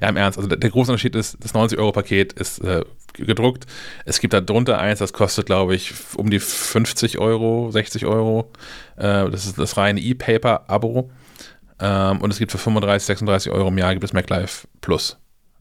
[0.01, 0.37] ja, im Ernst.
[0.37, 3.65] Also der, der große Unterschied ist, das 90-Euro-Paket ist äh, gedruckt.
[4.05, 8.49] Es gibt da drunter eins, das kostet, glaube ich, um die 50 Euro, 60 Euro.
[8.95, 11.11] Äh, das ist das reine E-Paper-Abo.
[11.81, 15.17] Ähm, und es gibt für 35, 36 Euro im Jahr gibt es MacLife Plus.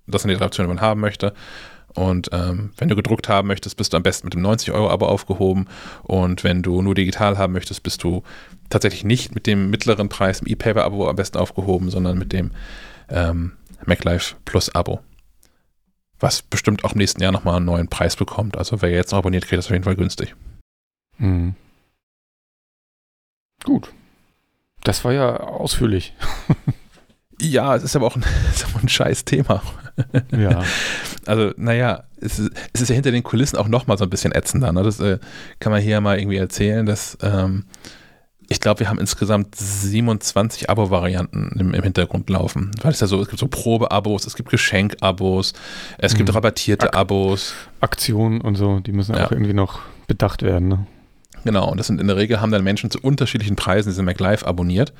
[0.06, 1.34] Das sind die drei Optionen, die man haben möchte.
[1.94, 5.66] Und ähm, wenn du gedruckt haben möchtest, bist du am besten mit dem 90-Euro-Abo aufgehoben.
[6.02, 8.22] Und wenn du nur digital haben möchtest, bist du
[8.68, 12.52] tatsächlich nicht mit dem mittleren Preis im E-Paper-Abo am besten aufgehoben, sondern mit dem
[13.08, 13.52] ähm,
[13.86, 15.00] MacLife Plus-Abo.
[16.20, 18.56] Was bestimmt auch im nächsten Jahr nochmal einen neuen Preis bekommt.
[18.56, 20.34] Also wer jetzt noch abonniert, kriegt das auf jeden Fall günstig.
[21.18, 21.54] Mhm.
[23.64, 23.92] Gut.
[24.84, 26.14] Das war ja ausführlich.
[27.40, 28.24] Ja, es ist aber auch ein,
[28.82, 29.62] ein scheiß Thema.
[30.36, 30.62] Ja.
[31.26, 34.32] Also, naja, es ist, es ist ja hinter den Kulissen auch nochmal so ein bisschen
[34.32, 34.72] ätzender.
[34.72, 34.82] Ne?
[34.82, 35.18] Das äh,
[35.60, 37.66] kann man hier mal irgendwie erzählen, dass ähm,
[38.48, 42.70] ich glaube, wir haben insgesamt 27 Abo-Varianten im, im Hintergrund laufen.
[42.82, 45.52] Weil es ja so, es gibt so Probe-Abos, es gibt Geschenk-Abos,
[45.98, 46.34] es gibt Mhm.
[46.34, 47.54] rabattierte Ak- Abos.
[47.80, 49.26] Aktionen und so, die müssen Ja.
[49.26, 50.68] auch irgendwie noch bedacht werden.
[50.68, 50.86] Ne?
[51.44, 54.44] Genau, und das sind in der Regel haben dann Menschen zu unterschiedlichen Preisen diese MacLive
[54.46, 54.92] abonniert.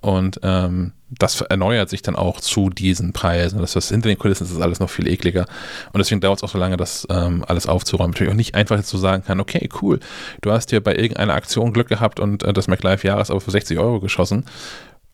[0.00, 3.60] Und ähm, das erneuert sich dann auch zu diesen Preisen.
[3.60, 5.46] Das ist hinter den Kulissen ist das alles noch viel ekliger.
[5.92, 8.12] Und deswegen dauert es auch so lange, das ähm, alles aufzuräumen.
[8.12, 10.00] Natürlich auch nicht einfach jetzt so sagen kann, okay, cool,
[10.40, 13.78] du hast hier bei irgendeiner Aktion Glück gehabt und äh, das MacLive Jahresabo für 60
[13.78, 14.46] Euro geschossen.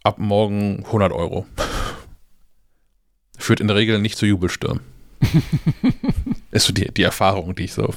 [0.03, 1.47] Ab morgen 100 Euro.
[3.39, 4.81] Führt in der Regel nicht zu Jubelstürmen.
[6.53, 7.93] ist so die, die Erfahrung, die ich so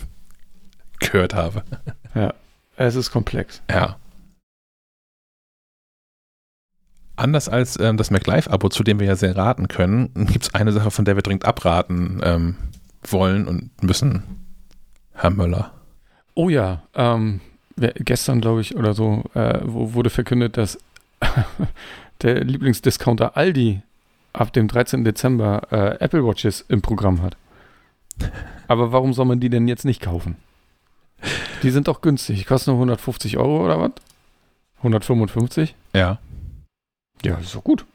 [1.00, 1.64] gehört habe.
[2.78, 3.62] Es ist komplex.
[3.70, 3.99] Ja.
[7.20, 10.72] Anders als ähm, das MacLife-Abo, zu dem wir ja sehr raten können, gibt es eine
[10.72, 12.56] Sache, von der wir dringend abraten ähm,
[13.04, 14.24] wollen und müssen.
[15.14, 15.74] Herr Möller.
[16.34, 17.42] Oh ja, ähm,
[17.76, 20.80] gestern glaube ich oder so äh, wo, wurde verkündet, dass
[22.22, 23.82] der Lieblingsdiscounter Aldi
[24.32, 25.04] ab dem 13.
[25.04, 27.36] Dezember äh, Apple Watches im Programm hat.
[28.70, 30.38] Aber warum soll man die denn jetzt nicht kaufen?
[31.64, 32.46] Die sind doch günstig.
[32.46, 33.92] Kosten nur 150 Euro oder was?
[34.78, 35.76] 155?
[35.94, 36.20] Ja.
[37.24, 37.86] Ja, ist doch gut.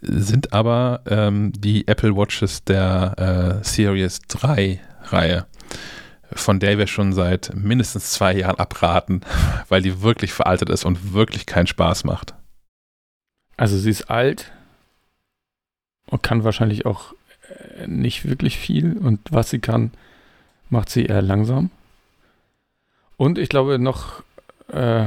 [0.00, 5.46] Sind aber ähm, die Apple Watches der äh, Series 3 Reihe,
[6.32, 9.22] von der wir schon seit mindestens zwei Jahren abraten,
[9.68, 12.34] weil die wirklich veraltet ist und wirklich keinen Spaß macht.
[13.56, 14.52] Also sie ist alt
[16.06, 17.12] und kann wahrscheinlich auch
[17.78, 19.92] äh, nicht wirklich viel und was sie kann,
[20.70, 21.70] macht sie eher langsam.
[23.16, 24.22] Und ich glaube noch,
[24.68, 25.06] äh,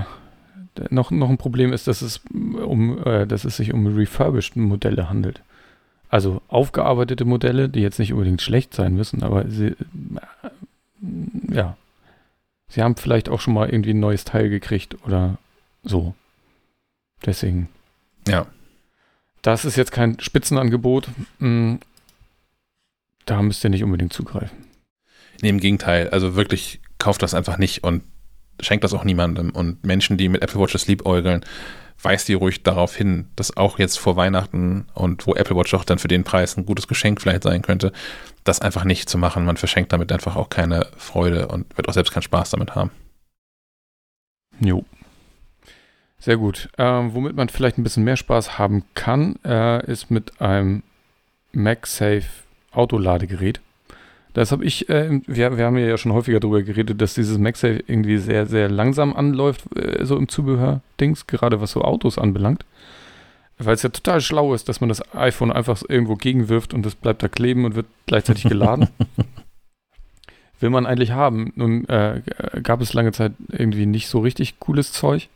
[0.90, 5.10] noch, noch ein Problem ist, dass es, um, äh, dass es sich um refurbished Modelle
[5.10, 5.42] handelt.
[6.10, 9.76] Also aufgearbeitete Modelle, die jetzt nicht unbedingt schlecht sein müssen, aber sie, äh,
[11.50, 11.78] ja,
[12.68, 15.38] sie haben vielleicht auch schon mal irgendwie ein neues Teil gekriegt oder
[15.84, 16.14] so.
[17.26, 17.70] Deswegen.
[18.28, 18.46] Ja.
[19.42, 21.10] Das ist jetzt kein Spitzenangebot.
[21.40, 21.76] Mm,
[23.26, 24.58] Da müsst ihr nicht unbedingt zugreifen.
[25.42, 26.10] Nee, im Gegenteil.
[26.10, 28.04] Also wirklich, kauft das einfach nicht und
[28.62, 29.52] schenkt das auch niemandem.
[29.52, 31.46] Und Menschen, die mit Apple Watches liebäugeln,
[32.02, 35.86] weist die ruhig darauf hin, dass auch jetzt vor Weihnachten und wo Apple Watch auch
[35.86, 37.92] dann für den Preis ein gutes Geschenk vielleicht sein könnte,
[38.44, 39.46] das einfach nicht zu machen.
[39.46, 42.92] Man verschenkt damit einfach auch keine Freude und wird auch selbst keinen Spaß damit haben.
[44.60, 44.86] Jo.
[46.20, 46.70] Sehr gut.
[46.78, 50.84] Ähm, womit man vielleicht ein bisschen mehr Spaß haben kann, äh, ist mit einem
[51.52, 52.30] MagSafe
[52.72, 53.60] Autoladegerät.
[54.34, 57.84] Das habe ich, äh, wir, wir haben ja schon häufiger darüber geredet, dass dieses MagSafe
[57.88, 62.64] irgendwie sehr, sehr langsam anläuft, äh, so im Zubehör-Dings, gerade was so Autos anbelangt.
[63.58, 66.96] Weil es ja total schlau ist, dass man das iPhone einfach irgendwo gegenwirft und das
[66.96, 68.88] bleibt da kleben und wird gleichzeitig geladen.
[70.60, 71.52] Will man eigentlich haben.
[71.56, 72.22] Nun äh,
[72.64, 75.28] gab es lange Zeit irgendwie nicht so richtig cooles Zeug.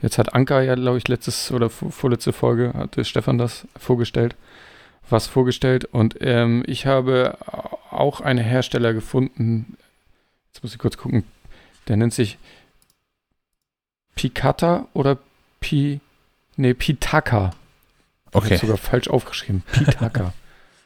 [0.00, 4.34] Jetzt hat Anka ja, glaube ich, letztes oder vor- vorletzte Folge hatte Stefan das vorgestellt,
[5.10, 5.84] was vorgestellt.
[5.86, 7.38] Und ähm, ich habe
[7.90, 9.76] auch einen Hersteller gefunden.
[10.52, 11.24] Jetzt muss ich kurz gucken.
[11.88, 12.38] Der nennt sich
[14.14, 15.18] Picata oder
[15.60, 16.00] Pi.
[16.56, 17.50] Nee, Pitaka.
[18.30, 18.46] Ich Okay.
[18.50, 19.62] habe sogar falsch aufgeschrieben.
[19.72, 20.32] Pitaka.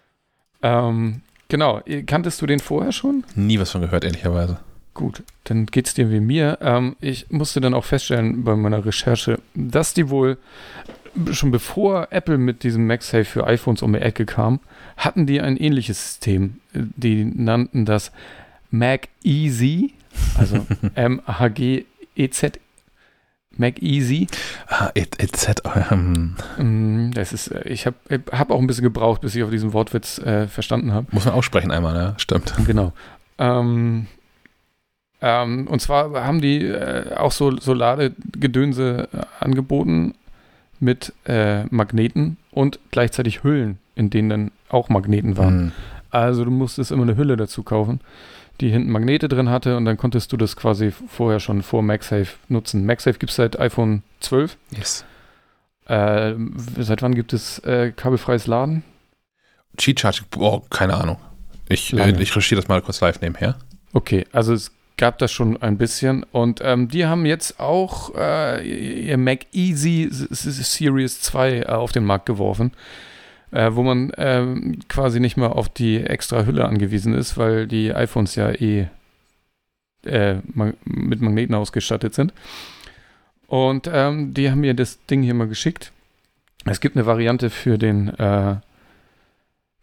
[0.62, 1.80] ähm, genau.
[2.06, 3.24] Kanntest du den vorher schon?
[3.34, 4.58] Nie was von gehört, ehrlicherweise.
[4.94, 6.58] Gut, dann geht's dir wie mir.
[6.60, 10.36] Ähm, ich musste dann auch feststellen bei meiner Recherche, dass die wohl
[11.32, 14.60] schon bevor Apple mit diesem MagSafe für iPhones um die Ecke kam,
[14.96, 16.60] hatten die ein ähnliches System.
[16.72, 18.12] Die nannten das
[18.70, 19.94] Mag Easy,
[20.36, 20.66] also
[22.16, 22.58] EZ
[23.58, 24.28] Mac Easy.
[24.68, 25.62] Ah, EZ.
[25.90, 26.36] Ähm.
[26.58, 27.96] Mm, Das ist, äh, ich habe
[28.30, 31.08] hab auch ein bisschen gebraucht, bis ich auf diesen Wortwitz äh, verstanden habe.
[31.10, 32.14] Muss man aussprechen einmal, ne?
[32.18, 32.54] Stimmt.
[32.66, 32.92] Genau.
[33.38, 34.06] Ähm,
[35.20, 40.14] ähm, und zwar haben die äh, auch so, so Ladegedönse äh, angeboten
[40.80, 45.58] mit äh, Magneten und gleichzeitig Hüllen, in denen dann auch Magneten waren.
[45.58, 45.72] Hm.
[46.10, 48.00] Also du musstest immer eine Hülle dazu kaufen,
[48.60, 52.36] die hinten Magnete drin hatte und dann konntest du das quasi vorher schon vor MagSafe
[52.48, 52.86] nutzen.
[52.86, 54.56] MagSafe gibt es seit iPhone 12.
[54.76, 55.04] Yes.
[55.86, 56.34] Äh,
[56.78, 58.84] seit wann gibt es äh, kabelfreies Laden?
[59.76, 61.18] Cheat Charge, boah, keine Ahnung.
[61.68, 62.12] Ich, Lange.
[62.12, 63.56] ich recherchiere das mal kurz live nebenher.
[63.92, 69.06] Okay, also es gab das schon ein bisschen und ähm, die haben jetzt auch äh,
[69.06, 72.72] ihr Mac Easy Series 2 äh, auf den Markt geworfen,
[73.50, 77.94] äh, wo man ähm, quasi nicht mehr auf die extra Hülle angewiesen ist, weil die
[77.94, 78.88] iPhones ja eh
[80.04, 80.36] äh,
[80.84, 82.34] mit Magneten ausgestattet sind.
[83.46, 85.92] Und ähm, die haben mir das Ding hier mal geschickt.
[86.66, 88.56] Es gibt eine Variante für den äh,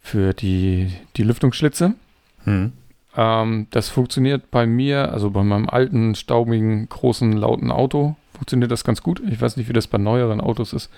[0.02, 1.96] für die, die Lüftungsschlitze.
[2.44, 2.74] Hm.
[3.18, 8.84] Ähm, das funktioniert bei mir, also bei meinem alten, staubigen, großen, lauten Auto, funktioniert das
[8.84, 9.22] ganz gut.
[9.30, 10.90] Ich weiß nicht, wie das bei neueren Autos ist.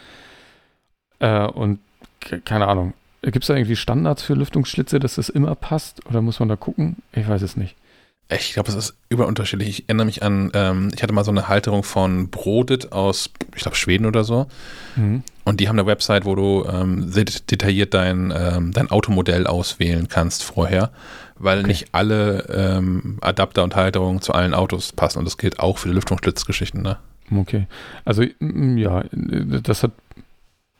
[1.20, 1.80] Äh, und
[2.20, 2.94] ke- keine Ahnung.
[3.22, 6.06] Gibt es da irgendwie Standards für Lüftungsschlitze, dass das immer passt?
[6.08, 6.98] Oder muss man da gucken?
[7.14, 7.76] Ich weiß es nicht.
[8.30, 9.70] Ich glaube, es ist überunterschiedlich.
[9.70, 13.62] Ich erinnere mich an, ähm, ich hatte mal so eine Halterung von Brodit aus, ich
[13.62, 14.48] glaube, Schweden oder so.
[14.98, 15.24] Mhm.
[15.46, 19.48] Und die haben eine Website, wo du ähm, sehr det- detailliert dein, ähm, dein Automodell
[19.48, 20.92] auswählen kannst vorher,
[21.40, 21.68] weil Okay.
[21.68, 25.20] nicht alle ähm, Adapter und Halterungen zu allen Autos passen.
[25.20, 26.82] Und das gilt auch für die Lüftungsschlitzgeschichten.
[26.82, 26.98] Ne?
[27.36, 27.68] Okay.
[28.06, 29.92] Also, mm, ja, das hat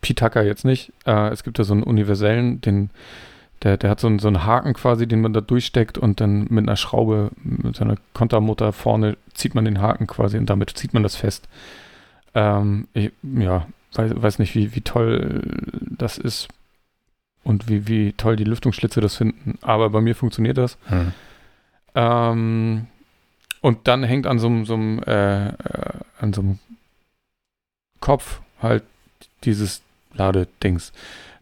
[0.02, 0.92] Pitaka jetzt nicht.
[1.06, 2.90] Äh, es gibt da so einen universellen, den,
[3.64, 6.48] der, der hat so einen, so einen Haken quasi, den man da durchsteckt und dann
[6.50, 10.94] mit einer Schraube, mit einer Kontermutter vorne zieht man den Haken quasi und damit zieht
[10.94, 11.48] man das fest.
[12.36, 15.42] Ähm, ich, ja, weiß, weiß nicht, wie, wie toll
[15.82, 16.48] das ist
[17.48, 20.78] und wie, wie toll die Lüftungsschlitze das finden, aber bei mir funktioniert das.
[20.88, 21.14] Hm.
[21.96, 22.88] Ähm,
[23.62, 25.54] und dann hängt an so einem, äh, äh,
[26.20, 26.60] an so einem
[28.00, 28.84] Kopf halt
[29.44, 29.82] dieses
[30.14, 30.92] Ladedings.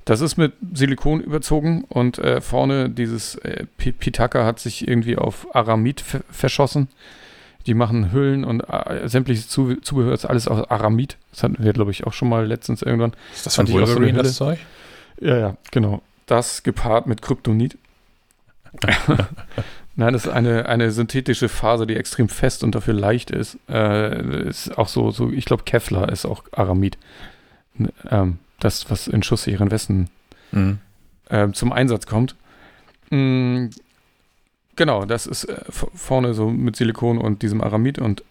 [0.05, 5.17] Das ist mit Silikon überzogen und äh, vorne dieses äh, Pi- Pitaka hat sich irgendwie
[5.17, 6.87] auf Aramid ver- verschossen.
[7.65, 11.17] Die machen Hüllen und äh, sämtliches Zu Zubehör ist alles aus Aramid.
[11.31, 13.13] Das hatten wir, glaube ich, auch schon mal letztens irgendwann.
[13.33, 14.59] Ist das von Wolverine, das Zeug?
[15.19, 16.01] Ja, ja, genau.
[16.25, 17.77] Das gepaart mit Kryptonit.
[19.97, 23.57] Nein, das ist eine, eine synthetische Faser, die extrem fest und dafür leicht ist.
[23.69, 26.97] Äh, ist auch so, so ich glaube, Kevlar ist auch Aramid.
[28.09, 30.09] Ähm, das, was in schusssicheren Westen
[30.51, 30.79] Hm.
[31.29, 32.35] ähm, zum Einsatz kommt.
[33.09, 33.67] Mm,
[34.75, 37.99] genau, das ist äh, vorne so mit Silikon und diesem Aramid.
[37.99, 38.23] Und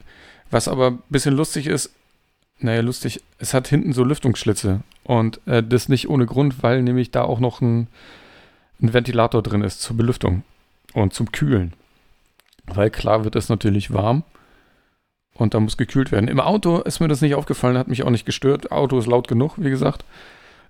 [0.51, 1.91] was aber ein bisschen lustig ist,
[2.59, 4.81] naja, lustig, es hat hinten so Lüftungsschlitze.
[5.03, 7.89] Und äh, das nicht ohne Grund, weil nämlich da auch noch ein,
[8.81, 10.43] ein Ventilator drin ist zur Belüftung
[10.95, 11.75] und zum Kühlen.
[12.67, 14.25] Weil klar wird es natürlich warm
[15.35, 16.29] und da muss gekühlt werden.
[16.29, 18.73] Im Auto ist mir das nicht aufgefallen, hat mich auch nicht gestört.
[18.73, 20.05] Auto ist laut genug, wie gesagt.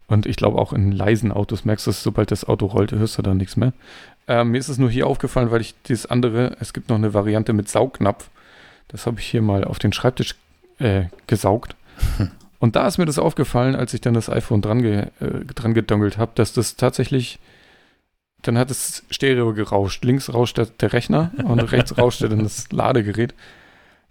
[0.06, 3.16] Und ich glaube auch in leisen Autos merkst du es, sobald das Auto rollt, hörst
[3.16, 3.72] du dann nichts mehr.
[4.26, 7.14] Ähm, mir ist es nur hier aufgefallen, weil ich dieses andere, es gibt noch eine
[7.14, 8.28] Variante mit Saugnapf.
[8.88, 10.34] Das habe ich hier mal auf den Schreibtisch
[10.78, 11.76] äh, gesaugt.
[12.58, 15.74] Und da ist mir das aufgefallen, als ich dann das iPhone dran, ge, äh, dran
[15.74, 17.38] gedongelt habe, dass das tatsächlich,
[18.42, 20.04] dann hat es Stereo gerauscht.
[20.04, 23.34] Links rauscht der, Rechner und rechts rauscht dann das Ladegerät.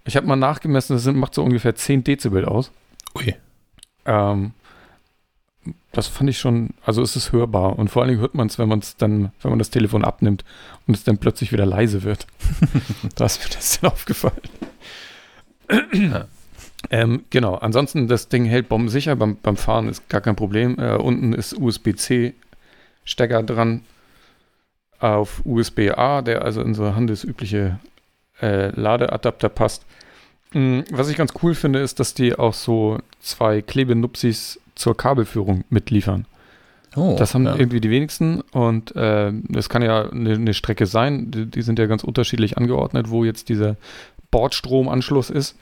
[0.06, 2.72] Ich habe mal nachgemessen, das sind, macht so ungefähr 10 Dezibel aus.
[3.16, 3.36] Ui.
[4.06, 4.52] Ähm,
[5.92, 8.60] das fand ich schon, also es ist hörbar und vor allen Dingen hört man es,
[8.60, 10.44] wenn man es dann, wenn man das Telefon abnimmt
[10.88, 12.28] und es dann plötzlich wieder leise wird.
[13.16, 14.42] da ist mir das dann aufgefallen.
[15.94, 16.28] Ja.
[16.94, 20.78] Ähm, genau, ansonsten das Ding hält bombensicher, beim, beim Fahren ist gar kein Problem.
[20.78, 23.82] Äh, unten ist USB-C-Stecker dran
[25.00, 27.80] auf USB-A, der also in so handelsübliche
[28.40, 29.88] äh, Ladeadapter passt.
[30.52, 35.64] Mm, Was ich ganz cool finde, ist, dass die auch so zwei Klebenupsis zur Kabelführung
[35.72, 36.28] mitliefern.
[36.96, 37.56] Oh, das haben ja.
[37.56, 41.32] irgendwie die wenigsten und äh, das kann ja eine, eine Strecke sein.
[41.32, 43.78] Die, die sind ja ganz unterschiedlich angeordnet, wo jetzt dieser
[44.30, 45.58] Bordstromanschluss ist,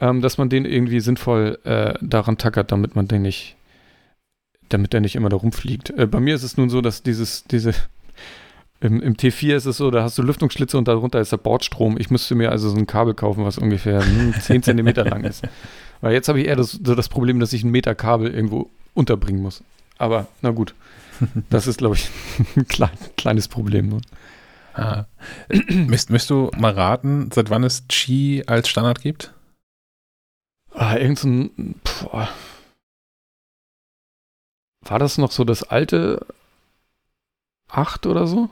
[0.00, 3.56] ähm, dass man den irgendwie sinnvoll äh, daran tackert, damit man den nicht,
[4.68, 5.90] damit der nicht immer da rumfliegt.
[5.90, 7.74] Äh, bei mir ist es nun so, dass dieses, diese
[8.80, 11.96] im, Im T4 ist es so, da hast du Lüftungsschlitze und darunter ist der Bordstrom.
[11.98, 15.42] Ich müsste mir also so ein Kabel kaufen, was ungefähr hm, 10 Zentimeter lang ist.
[16.00, 18.70] Weil jetzt habe ich eher das, so das Problem, dass ich einen Meter Kabel irgendwo
[18.94, 19.62] unterbringen muss.
[19.98, 20.74] Aber na gut,
[21.50, 22.08] das ist, glaube ich,
[22.56, 23.88] ein klein, kleines Problem.
[23.90, 24.00] Ne?
[24.72, 25.04] Ah.
[25.68, 29.34] Müsst, müsst du mal raten, seit wann es Qi als Standard gibt?
[30.72, 31.80] Ah, irgend so ein.
[31.84, 32.28] Boah.
[34.82, 36.26] War das noch so das alte
[37.68, 38.48] 8 oder so?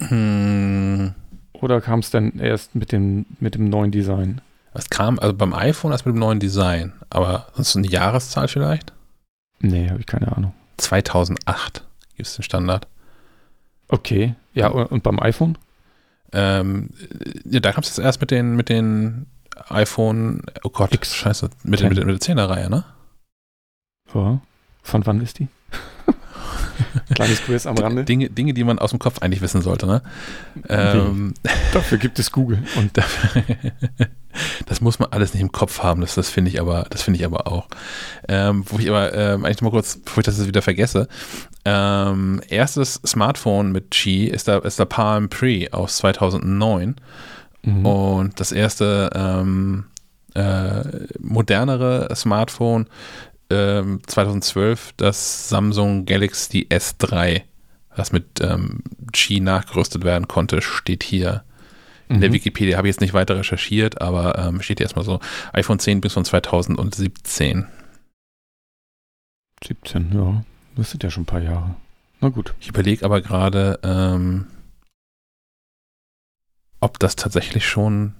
[0.00, 1.14] Hm,
[1.52, 4.40] Oder kam es dann erst mit dem, mit dem neuen Design?
[4.74, 5.18] was kam?
[5.18, 6.92] Also beim iPhone erst mit dem neuen Design.
[7.10, 8.92] Aber sonst eine Jahreszahl vielleicht?
[9.60, 10.54] Nee, habe ich keine Ahnung.
[10.76, 11.84] 2008
[12.16, 12.86] gibt es den Standard.
[13.88, 14.36] Okay.
[14.54, 15.58] Ja, und, beim iPhone?
[16.32, 16.90] Ähm,
[17.44, 19.26] ja, da kam es jetzt erst mit den, mit den
[19.68, 21.14] iPhone, oh Gott, X.
[21.14, 22.84] scheiße, mit, mit, mit der 10er-Reihe, ne?
[24.14, 24.40] Ja.
[24.82, 25.48] Von wann ist die?
[27.14, 28.04] Kleines Quiz am Rande.
[28.04, 30.02] Dinge, Dinge, die man aus dem Kopf eigentlich wissen sollte, ne?
[30.68, 31.34] Ähm,
[31.72, 32.62] Dafür gibt es Google.
[32.76, 32.92] Und
[34.66, 37.18] das muss man alles nicht im Kopf haben, das, das finde ich aber, das finde
[37.18, 37.68] ich aber auch.
[38.28, 41.08] Ähm, wo ich aber ähm, eigentlich noch mal kurz, bevor ich das jetzt wieder vergesse,
[41.64, 46.96] ähm, erstes Smartphone mit Qi ist der, ist der Palm Pre aus 2009
[47.62, 47.86] Mhm.
[47.86, 49.84] und das erste ähm,
[50.34, 50.82] äh,
[51.18, 52.86] modernere Smartphone
[53.50, 57.42] ähm, 2012 das Samsung Galaxy S3,
[57.96, 58.82] das mit ähm,
[59.12, 61.44] Qi nachgerüstet werden konnte, steht hier
[62.10, 62.34] in der Mhm.
[62.34, 65.20] Wikipedia habe ich jetzt nicht weiter recherchiert, aber ähm, steht hier erstmal so
[65.52, 67.66] iPhone 10 bis von 2017.
[69.64, 70.42] 17, ja.
[70.76, 71.74] Das sind ja schon ein paar Jahre.
[72.20, 72.54] Na gut.
[72.60, 74.46] Ich überlege aber gerade, ähm,
[76.80, 78.14] ob das tatsächlich schon.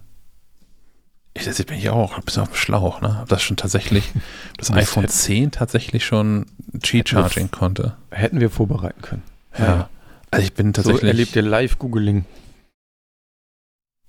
[1.35, 3.19] Ich, das bin ich auch ein bisschen auf dem Schlauch, ne?
[3.23, 4.13] Ob das schon tatsächlich,
[4.57, 6.47] das Das iPhone hätte- 10 tatsächlich schon
[6.83, 7.97] Qi-Charging konnte.
[8.11, 9.23] Hätten wir vorbereiten können.
[9.57, 9.89] Ja.
[10.31, 11.05] Also ich bin So tatsächlich.
[11.09, 12.25] erlebt ihr Live-Googling.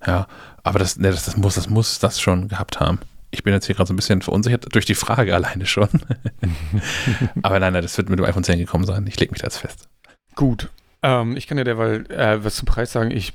[0.06, 0.28] Ja,
[0.64, 3.00] aber das, ne, das, das, muss, das muss das schon gehabt haben.
[3.32, 5.90] Ich bin jetzt hier gerade so ein bisschen verunsichert durch die Frage alleine schon.
[7.44, 9.06] aber nein, nein, das wird mit dem iPhone 10 gekommen sein.
[9.08, 9.88] Ich lege mich da jetzt fest.
[10.36, 10.70] Gut.
[11.04, 13.12] Ähm, ich kann ja derweil äh, was zum Preis sagen.
[13.12, 13.34] Ich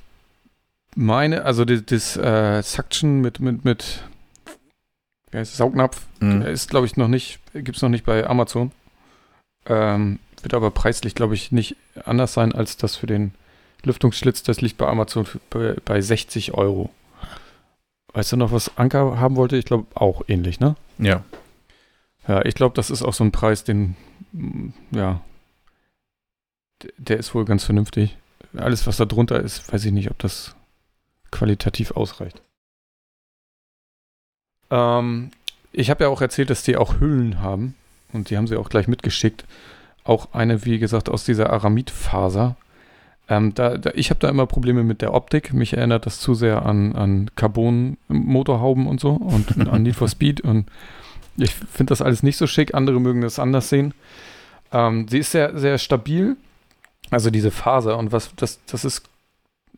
[0.97, 4.03] meine, also das, das äh, Suction mit, mit, mit
[5.31, 6.43] wie heißt es, Saugnapf Mhm.
[6.43, 8.73] ist, glaube ich, noch nicht, gibt es noch nicht bei Amazon.
[9.67, 13.35] Ähm, wird aber preislich, glaube ich, nicht anders sein als das für den
[13.83, 14.43] Lüftungsschlitz.
[14.43, 16.91] Das liegt bei Amazon für, bei, bei 60 Euro.
[18.15, 19.57] Weißt du noch, was Anker haben wollte?
[19.57, 20.77] Ich glaube auch ähnlich, ne?
[20.99, 21.25] Ja.
[22.29, 23.97] Ja, ich glaube, das ist auch so ein Preis, den,
[24.33, 25.21] mm, ja,
[26.97, 28.17] der ist wohl ganz vernünftig.
[28.57, 30.55] Alles, was da drunter ist, weiß ich nicht, ob das
[31.35, 32.41] qualitativ ausreicht.
[34.71, 35.31] Ähm,
[35.73, 37.75] ich habe ja auch erzählt, dass die auch Hüllen haben
[38.13, 39.45] und die haben sie auch gleich mitgeschickt.
[40.05, 42.57] Auch eine, wie gesagt, aus dieser Aramidfaser.
[43.29, 45.53] Ähm, da, da, ich habe da immer Probleme mit der Optik.
[45.53, 50.41] Mich erinnert das zu sehr an, an Carbon-Motorhauben und so und an Need for Speed
[50.41, 50.71] und
[51.37, 52.75] ich finde das alles nicht so schick.
[52.75, 53.93] Andere mögen das anders sehen.
[54.73, 56.37] Ähm, sie ist sehr, sehr stabil.
[57.11, 57.99] Also diese Faser.
[57.99, 59.03] Und was, das, das ist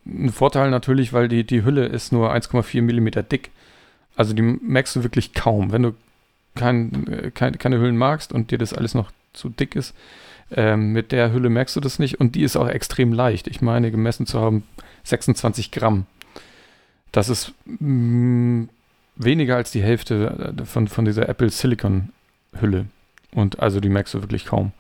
[0.07, 3.51] ein Vorteil natürlich, weil die, die Hülle ist nur 1,4 Millimeter dick.
[4.17, 5.73] Also die merkst du wirklich kaum.
[5.73, 5.95] Wenn du
[6.55, 9.95] kein, äh, kein, keine Hüllen magst und dir das alles noch zu dick ist,
[10.51, 12.21] ähm, mit der Hülle merkst du das nicht.
[12.21, 13.49] Und die ist auch extrem leicht.
[13.49, 14.65] Ich meine, gemessen zu haben
[15.05, 16.07] 26 Gramm.
[17.13, 18.69] Das ist mh,
[19.17, 22.11] weniger als die Hälfte äh, von, von dieser Apple Silicon
[22.61, 22.87] Hülle.
[23.33, 24.73] Und also die merkst du wirklich kaum.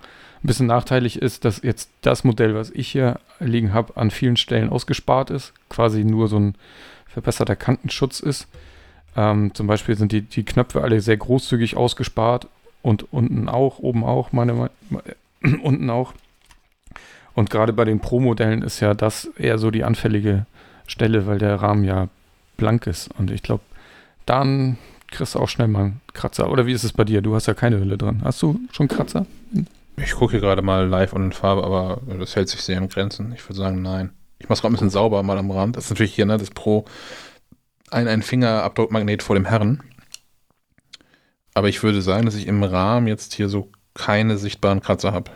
[0.47, 4.36] Ein bisschen nachteilig ist, dass jetzt das Modell, was ich hier liegen habe, an vielen
[4.36, 5.53] Stellen ausgespart ist.
[5.68, 6.55] Quasi nur so ein
[7.09, 8.47] verbesserter Kantenschutz ist.
[9.16, 12.47] Ähm, zum Beispiel sind die, die Knöpfe alle sehr großzügig ausgespart
[12.82, 15.16] und unten auch, oben auch, meine, meine
[15.64, 16.14] unten auch.
[17.34, 20.47] Und gerade bei den Pro-Modellen ist ja das eher so die anfällige
[20.86, 22.07] Stelle, weil der Rahmen ja
[22.57, 23.11] blank ist.
[23.18, 23.64] Und ich glaube,
[24.26, 24.78] dann
[25.11, 26.53] kriegst du auch schnell mal einen Kratzer.
[26.53, 27.20] Oder wie ist es bei dir?
[27.20, 28.20] Du hast ja keine Hülle dran.
[28.22, 29.26] Hast du schon Kratzer?
[29.99, 32.88] Ich gucke hier gerade mal live und in Farbe, aber das hält sich sehr in
[32.88, 33.32] Grenzen.
[33.32, 34.12] Ich würde sagen, nein.
[34.38, 35.76] Ich mache es gerade ein bisschen sauber mal am Rand.
[35.76, 36.84] Das ist natürlich hier, ne, das Pro
[37.90, 39.82] ein, ein Fingerabdruckmagnet vor dem Herren.
[41.55, 45.30] Aber ich würde sagen, dass ich im Rahmen jetzt hier so keine sichtbaren Kratzer habe.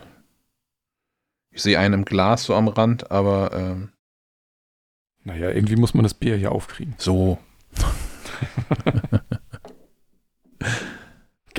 [1.51, 3.93] Ich sehe einen im Glas so am Rand, aber ähm,
[5.25, 6.95] Naja, irgendwie muss man das Bier hier aufkriegen.
[6.99, 7.39] so.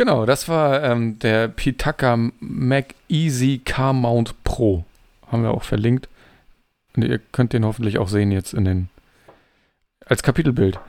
[0.02, 4.84] Genau, das war ähm, der Pitaka Mac Easy Car Mount Pro.
[5.32, 6.10] Haben wir auch verlinkt.
[6.96, 8.90] Und ihr könnt den hoffentlich auch sehen jetzt in den
[10.08, 10.80] als Kapitelbild.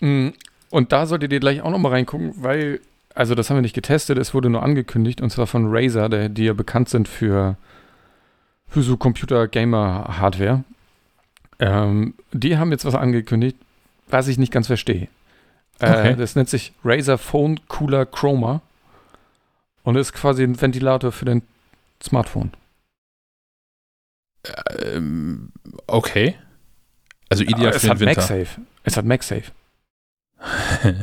[0.00, 0.28] Mm,
[0.70, 2.80] Und da solltet ihr gleich auch nochmal reingucken, weil,
[3.14, 6.30] also das haben wir nicht getestet, es wurde nur angekündigt und zwar von Razer, der,
[6.30, 7.58] die ja bekannt sind für,
[8.66, 10.64] für so Computer-Gamer-Hardware.
[11.58, 13.58] Ähm, die haben jetzt was angekündigt,
[14.08, 15.08] was ich nicht ganz verstehe.
[15.80, 16.12] Okay.
[16.12, 18.62] Äh, das nennt sich Razer Phone Cooler Chroma
[19.82, 21.42] und ist quasi ein Ventilator für dein
[22.02, 22.52] Smartphone.
[24.78, 25.52] Ähm,
[25.86, 26.36] okay.
[27.28, 28.20] Also ideal Aber es für den Winter.
[28.20, 28.60] MagSafe.
[28.84, 29.52] Es hat MagSafe.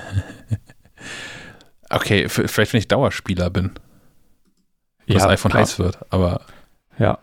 [1.90, 3.72] okay, vielleicht wenn ich Dauerspieler bin.
[5.08, 5.64] Ja, das iPhone klar.
[5.64, 6.42] heiß wird, aber.
[7.00, 7.18] Ja.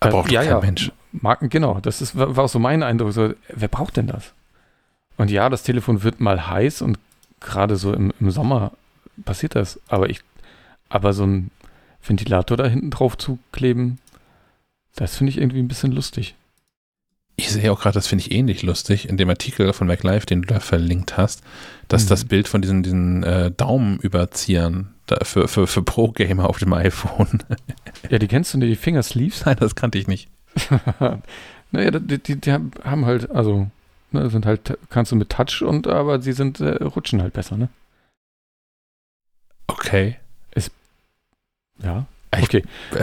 [0.00, 0.60] Da braucht ja, kein ja.
[0.60, 0.92] Mensch.
[1.12, 3.12] Marken, genau, das ist, war auch so mein Eindruck.
[3.12, 4.32] So, wer braucht denn das?
[5.22, 6.98] Und ja, das Telefon wird mal heiß und
[7.38, 8.72] gerade so im, im Sommer
[9.24, 9.78] passiert das.
[9.86, 10.18] Aber ich,
[10.88, 11.52] aber so ein
[12.04, 14.00] Ventilator da hinten drauf zu kleben,
[14.96, 16.34] das finde ich irgendwie ein bisschen lustig.
[17.36, 20.42] Ich sehe auch gerade, das finde ich ähnlich lustig, in dem Artikel von MacLife, den
[20.42, 21.44] du da verlinkt hast,
[21.86, 22.08] dass mhm.
[22.08, 24.92] das Bild von diesen, diesen äh, Daumenüberziehern
[25.22, 27.44] für, für, für Pro-Gamer auf dem iPhone.
[28.10, 29.44] ja, die kennst du, die Fingersleeves?
[29.44, 30.28] Nein, das kannte ich nicht.
[31.70, 33.70] naja, die, die, die, haben halt, also,
[34.14, 37.56] ne, sind halt, kannst du mit Touch und, aber sie sind, äh, rutschen halt besser,
[37.56, 37.68] ne?
[39.66, 40.16] Okay.
[40.54, 40.70] Ist,
[41.82, 42.64] ja, okay.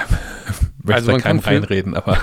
[0.87, 2.17] Ich also man kann reinreden, aber.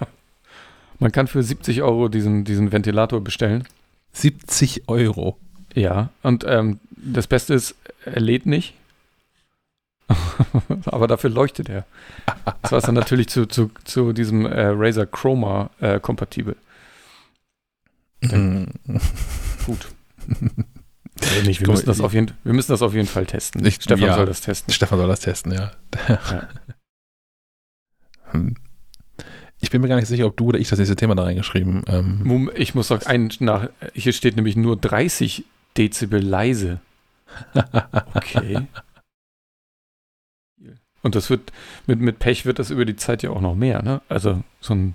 [0.98, 3.66] man kann für 70 Euro diesen, diesen Ventilator bestellen.
[4.12, 5.38] 70 Euro?
[5.74, 7.74] Ja, und ähm, das Beste ist,
[8.04, 8.74] er lädt nicht.
[10.86, 11.86] aber dafür leuchtet er.
[12.62, 16.56] Das war dann natürlich zu, zu, zu diesem äh, Razer Chroma äh, kompatibel.
[18.22, 18.64] Mm.
[19.66, 19.88] Gut.
[21.22, 23.64] Also nicht, wir, müssen das auf jeden, wir müssen das auf jeden Fall testen.
[23.66, 24.72] Ich, Stefan ja, soll das testen.
[24.72, 25.72] Stefan soll das testen, ja.
[26.08, 26.48] ja.
[28.30, 28.54] Hm.
[29.60, 31.82] Ich bin mir gar nicht sicher, ob du oder ich das nächste Thema da reingeschrieben
[31.88, 32.50] ähm.
[32.54, 35.44] Ich muss sagen, ein, nach, hier steht nämlich nur 30
[35.76, 36.80] Dezibel leise.
[38.14, 38.66] Okay.
[41.02, 41.52] Und das wird,
[41.86, 44.02] mit, mit Pech wird das über die Zeit ja auch noch mehr, ne?
[44.08, 44.94] Also so ein,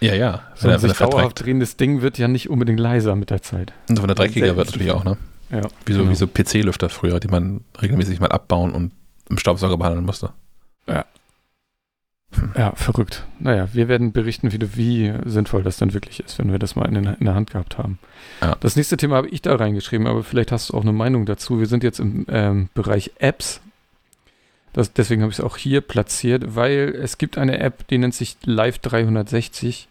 [0.00, 0.42] ja, ja.
[0.54, 3.72] so ein sich dauerhaft drehendes Ding wird ja nicht unbedingt leiser mit der Zeit.
[3.88, 5.16] Und von der dreckiger wird natürlich auch, ne?
[5.50, 5.62] Ja.
[5.86, 6.14] Wie so, genau.
[6.14, 8.92] so PC-Lüfter früher, die man regelmäßig mal abbauen und
[9.30, 10.30] im Staubsauger behandeln musste.
[10.86, 11.04] Ja.
[12.34, 12.52] Hm.
[12.56, 13.26] Ja, verrückt.
[13.38, 16.86] Naja, wir werden berichten, wie, wie sinnvoll das dann wirklich ist, wenn wir das mal
[16.86, 17.98] in, in der Hand gehabt haben.
[18.42, 18.56] Ja.
[18.60, 21.58] Das nächste Thema habe ich da reingeschrieben, aber vielleicht hast du auch eine Meinung dazu.
[21.58, 23.62] Wir sind jetzt im ähm, Bereich Apps
[24.72, 28.14] das, deswegen habe ich es auch hier platziert, weil es gibt eine App, die nennt
[28.14, 29.88] sich Live 360.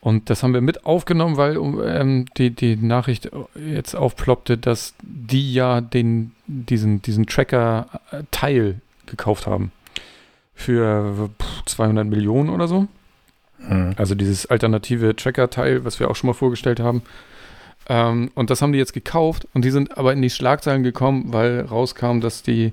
[0.00, 5.54] Und das haben wir mit aufgenommen, weil ähm, die, die Nachricht jetzt aufploppte, dass die
[5.54, 9.72] ja den, diesen, diesen Tracker-Teil gekauft haben.
[10.54, 11.30] Für
[11.64, 12.86] 200 Millionen oder so.
[13.58, 13.94] Mhm.
[13.96, 17.02] Also dieses alternative Tracker-Teil, was wir auch schon mal vorgestellt haben.
[17.88, 21.32] Ähm, und das haben die jetzt gekauft und die sind aber in die Schlagzeilen gekommen,
[21.32, 22.72] weil rauskam, dass die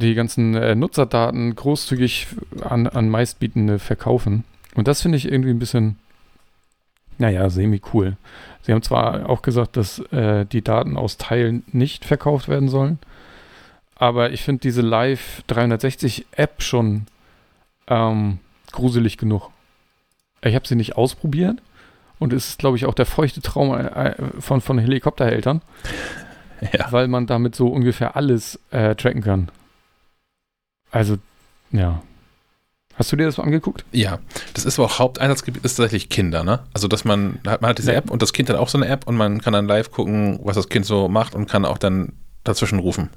[0.00, 2.28] die ganzen äh, Nutzerdaten großzügig
[2.62, 4.44] an, an Meistbietende verkaufen.
[4.74, 5.98] Und das finde ich irgendwie ein bisschen,
[7.18, 8.16] naja, semi-cool.
[8.62, 12.98] Sie haben zwar auch gesagt, dass äh, die Daten aus Teilen nicht verkauft werden sollen,
[13.96, 17.06] aber ich finde diese Live 360 App schon
[17.88, 18.38] ähm,
[18.72, 19.50] gruselig genug.
[20.42, 21.60] Ich habe sie nicht ausprobiert
[22.18, 25.60] und es ist, glaube ich, auch der feuchte Traum äh, von, von Helikoptereltern,
[26.72, 26.90] ja.
[26.92, 29.50] weil man damit so ungefähr alles äh, tracken kann.
[30.90, 31.18] Also,
[31.72, 32.02] ja.
[32.94, 33.84] Hast du dir das mal angeguckt?
[33.92, 34.18] Ja,
[34.52, 36.60] das ist aber auch Haupteinsatzgebiet ist tatsächlich Kinder, ne?
[36.74, 37.98] Also, dass man, man hat diese ja.
[37.98, 40.38] App und das Kind hat auch so eine App und man kann dann live gucken,
[40.42, 42.12] was das Kind so macht und kann auch dann
[42.44, 43.10] dazwischen rufen.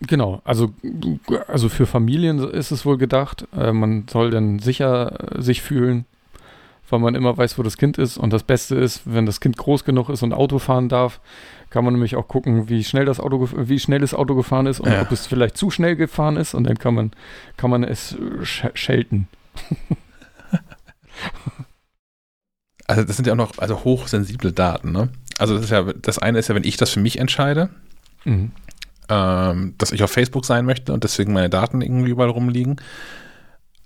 [0.00, 0.72] Genau, also,
[1.48, 3.48] also für Familien ist es wohl gedacht.
[3.56, 6.04] Äh, man soll dann sicher äh, sich fühlen,
[6.88, 8.16] weil man immer weiß, wo das Kind ist.
[8.16, 11.20] Und das Beste ist, wenn das Kind groß genug ist und Auto fahren darf,
[11.70, 14.80] kann man nämlich auch gucken, wie schnell das Auto, wie schnell das Auto gefahren ist
[14.80, 15.02] und ja.
[15.02, 17.10] ob es vielleicht zu schnell gefahren ist und dann kann man,
[17.56, 19.28] kann man es sch schelten.
[22.86, 25.10] also das sind ja auch noch also hochsensible Daten, ne?
[25.38, 27.68] Also das ist ja, das eine ist ja, wenn ich das für mich entscheide,
[28.24, 28.50] mhm.
[29.08, 32.80] ähm, dass ich auf Facebook sein möchte und deswegen meine Daten irgendwie überall rumliegen.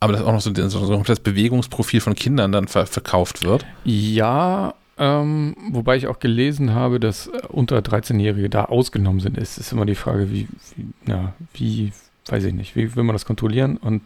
[0.00, 3.64] Aber dass auch noch so, so, so das Bewegungsprofil von Kindern dann ver verkauft wird.
[3.84, 9.38] Ja, ähm, wobei ich auch gelesen habe, dass äh, unter 13-Jährige da ausgenommen sind.
[9.38, 11.92] Es ist immer die Frage, wie, wie, ja, wie,
[12.26, 13.76] weiß ich nicht, wie will man das kontrollieren?
[13.78, 14.02] Und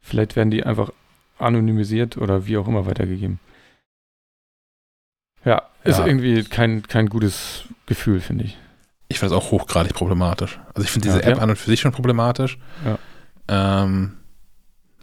[0.00, 0.90] vielleicht werden die einfach
[1.38, 3.40] anonymisiert oder wie auch immer weitergegeben.
[5.44, 6.06] Ja, ist ja.
[6.06, 8.58] irgendwie kein, kein gutes Gefühl, finde ich.
[9.08, 10.58] Ich finde es auch hochgradig problematisch.
[10.74, 11.42] Also ich finde diese ja, App ja.
[11.42, 12.58] an und für sich schon problematisch.
[12.84, 12.98] Ja.
[13.84, 14.14] Ähm,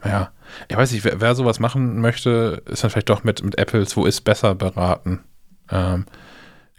[0.04, 0.32] ja,
[0.68, 3.96] ich weiß nicht, wer, wer, sowas machen möchte, ist dann vielleicht doch mit, mit Apples,
[3.98, 5.22] wo ist besser beraten.
[5.70, 6.06] Ähm,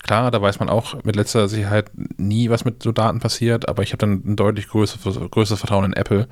[0.02, 3.82] klar, da weiß man auch mit letzter Sicherheit nie, was mit so Daten passiert, aber
[3.82, 6.28] ich habe dann ein deutlich größeres, größeres Vertrauen in Apple.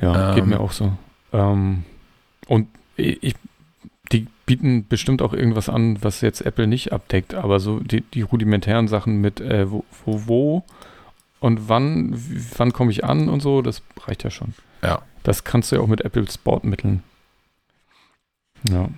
[0.00, 0.92] Ja, ähm, geht mir auch so.
[1.32, 1.84] Ähm,
[2.46, 3.34] und ich,
[4.12, 8.22] die bieten bestimmt auch irgendwas an, was jetzt Apple nicht abdeckt, aber so die, die
[8.22, 10.64] rudimentären Sachen mit äh, wo, wo, wo
[11.38, 12.14] und wann,
[12.56, 14.54] wann komme ich an und so, das reicht ja schon.
[14.82, 15.02] Ja.
[15.22, 17.02] Das kannst du ja auch mit Apples Bordmitteln.
[18.68, 18.88] Ja.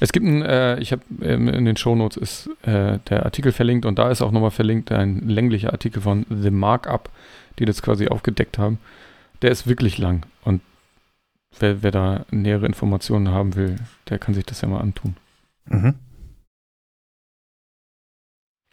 [0.00, 3.86] Es gibt ein, äh, ich habe ähm, in den Shownotes ist äh, der Artikel verlinkt
[3.86, 7.10] und da ist auch nochmal verlinkt ein länglicher Artikel von The Markup,
[7.58, 8.78] die das quasi aufgedeckt haben.
[9.42, 10.60] Der ist wirklich lang und
[11.58, 13.76] wer, wer da nähere Informationen haben will,
[14.08, 15.16] der kann sich das ja mal antun.
[15.66, 15.94] Mhm.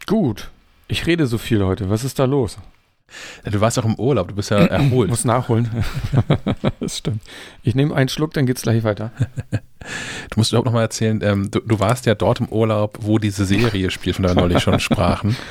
[0.06, 0.52] Gut,
[0.88, 1.90] ich rede so viel heute.
[1.90, 2.58] Was ist da los?
[3.46, 5.10] Ja, du warst auch im Urlaub, du bist ja erholt.
[5.10, 5.70] Muss nachholen.
[6.80, 7.22] das stimmt.
[7.64, 9.12] Ich nehme einen Schluck, dann geht's gleich weiter.
[10.30, 13.46] Du musst überhaupt nochmal erzählen, ähm, du, du, warst ja dort im Urlaub, wo diese
[13.46, 15.36] Serie spielt, von der wir neulich schon sprachen.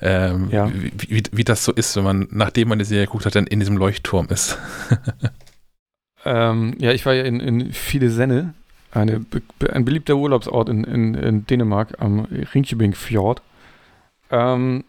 [0.00, 0.70] Ähm, ja.
[0.72, 3.48] wie, wie, wie, das so ist, wenn man, nachdem man die Serie geguckt hat, dann
[3.48, 4.56] in diesem Leuchtturm ist.
[6.24, 8.54] ähm, ja, ich war ja in, in Fidesenne,
[8.92, 9.24] eine,
[9.72, 13.42] ein beliebter Urlaubsort in, in, in Dänemark am Rinkebing Fjord.
[14.30, 14.84] Ähm,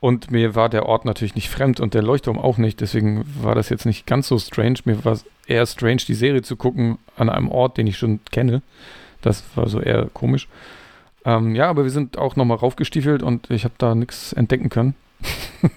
[0.00, 2.80] und mir war der Ort natürlich nicht fremd und der Leuchtturm auch nicht.
[2.80, 4.80] Deswegen war das jetzt nicht ganz so strange.
[4.84, 8.20] Mir war es eher strange, die Serie zu gucken an einem Ort, den ich schon
[8.30, 8.62] kenne.
[9.22, 10.48] Das war so eher komisch.
[11.24, 14.94] Ähm, ja, aber wir sind auch nochmal raufgestiefelt und ich habe da nichts entdecken können.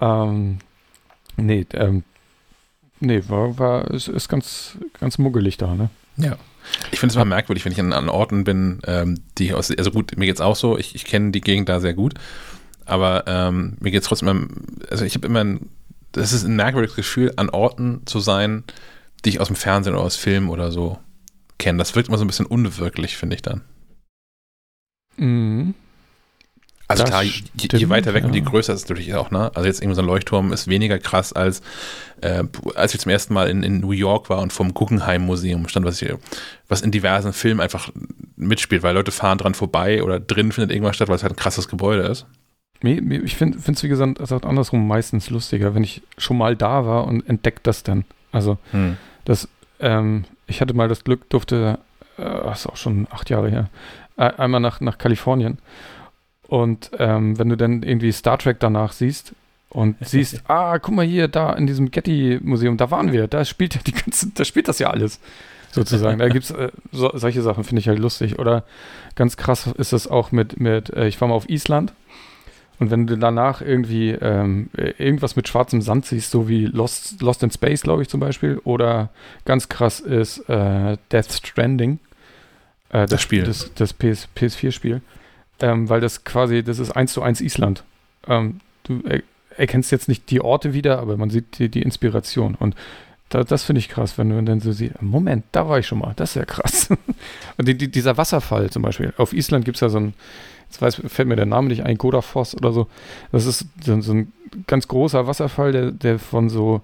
[0.00, 0.58] ähm,
[1.36, 2.04] nee, ähm,
[3.00, 5.90] nee, war, war, ist, ist ganz, ganz muggelig da, ne?
[6.16, 6.38] Ja.
[6.92, 9.90] Ich finde es immer merkwürdig, wenn ich an, an Orten bin, ähm, die aus, also
[9.90, 12.14] gut, mir geht es auch so, ich, ich kenne die Gegend da sehr gut,
[12.84, 14.46] aber ähm, mir geht es trotzdem immer,
[14.90, 15.68] also ich habe immer ein,
[16.12, 18.64] das ist ein merkwürdiges Gefühl, an Orten zu sein,
[19.24, 20.98] die ich aus dem Fernsehen oder aus Filmen oder so
[21.58, 21.78] kenne.
[21.78, 23.62] Das wirkt immer so ein bisschen unwirklich, finde ich dann.
[25.16, 25.74] Mhm.
[26.90, 28.28] Also das klar, je, je, weiter weg ja.
[28.28, 29.52] und je größer ist es natürlich auch, ne?
[29.54, 31.62] Also jetzt irgendwie so ein Leuchtturm ist weniger krass als
[32.20, 32.42] äh,
[32.74, 35.86] als ich zum ersten Mal in, in New York war und vom Guggenheim Museum stand,
[35.86, 36.18] was, hier,
[36.68, 37.90] was in diversen Filmen einfach
[38.36, 41.36] mitspielt, weil Leute fahren dran vorbei oder drin findet irgendwas statt, weil es halt ein
[41.36, 42.26] krasses Gebäude ist.
[42.82, 47.06] Ich finde es, wie gesagt, also andersrum meistens lustiger, wenn ich schon mal da war
[47.06, 48.04] und entdeckt das dann.
[48.32, 48.96] Also, hm.
[49.24, 49.48] das,
[49.78, 51.78] ähm, ich hatte mal das Glück, durfte,
[52.16, 53.70] äh, das ist auch schon acht Jahre her,
[54.16, 55.58] einmal nach, nach Kalifornien
[56.50, 59.36] und ähm, wenn du dann irgendwie Star Trek danach siehst
[59.68, 63.76] und siehst, ah, guck mal hier, da in diesem Getty-Museum, da waren wir, da spielt
[63.76, 65.20] ja die ganze, da spielt das ja alles.
[65.70, 66.18] Sozusagen.
[66.18, 68.40] da gibt es äh, so, solche Sachen, finde ich halt lustig.
[68.40, 68.64] Oder
[69.14, 71.92] ganz krass ist es auch mit, mit äh, ich war mal auf Island
[72.80, 77.44] und wenn du danach irgendwie ähm, irgendwas mit schwarzem Sand siehst, so wie Lost, Lost
[77.44, 79.10] in Space, glaube ich zum Beispiel, oder
[79.44, 82.00] ganz krass ist äh, Death Stranding.
[82.88, 83.44] Äh, das, das, Spiel.
[83.44, 85.00] Das, das PS, PS4-Spiel
[85.60, 87.84] ähm, weil das quasi, das ist eins zu eins Island.
[88.26, 89.22] Ähm, du er,
[89.56, 92.54] erkennst jetzt nicht die Orte wieder, aber man sieht die, die Inspiration.
[92.54, 92.74] Und
[93.28, 95.98] da, das finde ich krass, wenn du dann so siehst, Moment, da war ich schon
[95.98, 96.88] mal, das ist ja krass.
[97.56, 100.14] Und die, die, dieser Wasserfall zum Beispiel, auf Island gibt es ja so ein,
[100.64, 102.88] jetzt weiß, fällt mir der Name nicht ein, Godafoss oder so.
[103.32, 104.32] Das ist so, so ein
[104.66, 106.82] ganz großer Wasserfall, der, der von so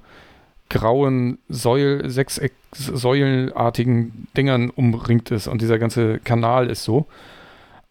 [0.68, 7.06] grauen Säul, sechseck, säulenartigen Dingern umringt ist und dieser ganze Kanal ist so.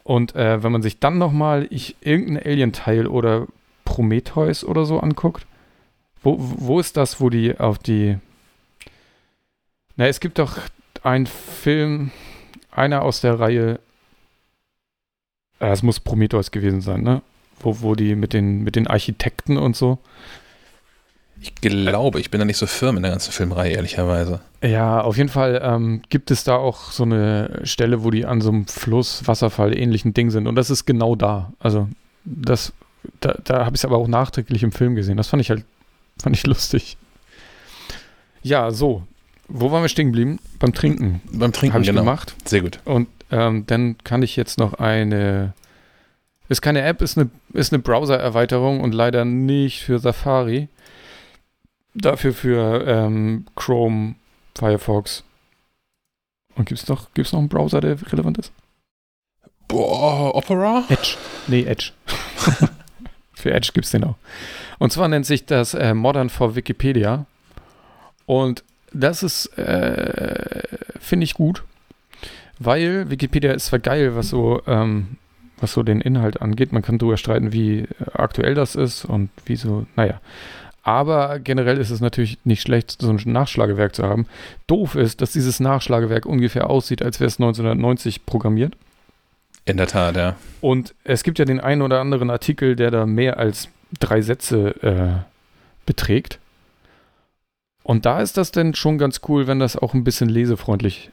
[0.06, 1.68] Und äh, wenn man sich dann nochmal
[2.02, 3.48] irgendein Alien-Teil oder
[3.86, 5.48] Prometheus oder so anguckt,
[6.22, 8.18] wo, wo ist das, wo die auf die.
[9.95, 10.60] Na, es gibt doch
[11.02, 12.11] einen Film,
[12.69, 13.80] einer aus der Reihe.
[15.60, 17.23] Äh, es muss Prometheus gewesen sein, ne?
[17.60, 19.98] Wo, wo die mit den, mit den Architekten und so.
[21.41, 24.40] Ich glaube, ich bin da nicht so firm in der ganzen Filmreihe, ehrlicherweise.
[24.64, 28.41] Ja, auf jeden Fall ähm, gibt es da auch so eine Stelle, wo die an
[28.41, 30.48] so einem Fluss, Wasserfall ähnlichen Ding sind.
[30.48, 31.53] Und das ist genau da.
[31.60, 31.88] Also,
[32.24, 32.74] das,
[33.20, 35.18] da, da habe ich es aber auch nachträglich im Film gesehen.
[35.18, 35.64] Das fand ich halt,
[36.22, 36.98] fand ich lustig.
[38.41, 39.03] Ja, so.
[39.48, 40.40] Wo waren wir stehen geblieben?
[40.57, 41.22] Beim Trinken.
[41.32, 42.02] Beim Trinken, habe ich genau.
[42.02, 42.36] gemacht.
[42.45, 42.80] Sehr gut.
[42.86, 45.53] Und ähm, dann kann ich jetzt noch eine
[46.48, 50.68] ist keine App, ist eine, ist eine Browser-Erweiterung und leider nicht für Safari
[51.96, 54.16] dafür für ähm, Chrome,
[54.58, 55.24] Firefox.
[56.56, 58.52] Und gibt es noch, gibt's noch einen Browser, der relevant ist?
[59.68, 60.84] Boah, Opera?
[60.90, 61.18] Edge.
[61.48, 61.92] Nee, Edge.
[63.34, 64.16] für Edge gibt es den auch.
[64.78, 67.26] Und zwar nennt sich das äh, Modern for Wikipedia.
[68.26, 68.64] Und
[68.94, 70.64] das ist, äh,
[71.00, 71.64] finde ich gut,
[72.60, 75.18] weil Wikipedia ist zwar geil, was so, ähm,
[75.58, 76.72] was so den Inhalt angeht.
[76.72, 80.22] Man kann darüber streiten, wie aktuell das ist und wie so, naja.
[80.86, 84.28] Aber generell ist es natürlich nicht schlecht, so ein Nachschlagewerk zu haben.
[84.68, 88.76] Doof ist, dass dieses Nachschlagewerk ungefähr aussieht, als wäre es 1990 programmiert.
[89.66, 90.36] In der Tat, ja.
[90.62, 94.76] Und es gibt ja den einen oder anderen Artikel, der da mehr als drei Sätze
[94.84, 95.26] äh,
[95.88, 96.38] beträgt.
[97.82, 101.10] Und da ist das dann schon ganz cool, wenn das auch ein bisschen lesefreundlich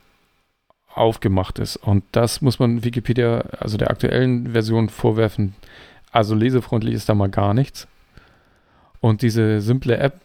[0.94, 1.76] aufgemacht ist.
[1.76, 5.54] Und das muss man Wikipedia, also der aktuellen Version, vorwerfen.
[6.10, 7.88] Also lesefreundlich ist da mal gar nichts.
[9.02, 10.20] Und diese simple App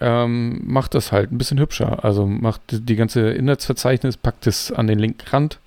[0.00, 2.04] ähm, macht das halt ein bisschen hübscher.
[2.04, 5.58] Also macht die ganze Inhaltsverzeichnis, packt es an den linken Rand,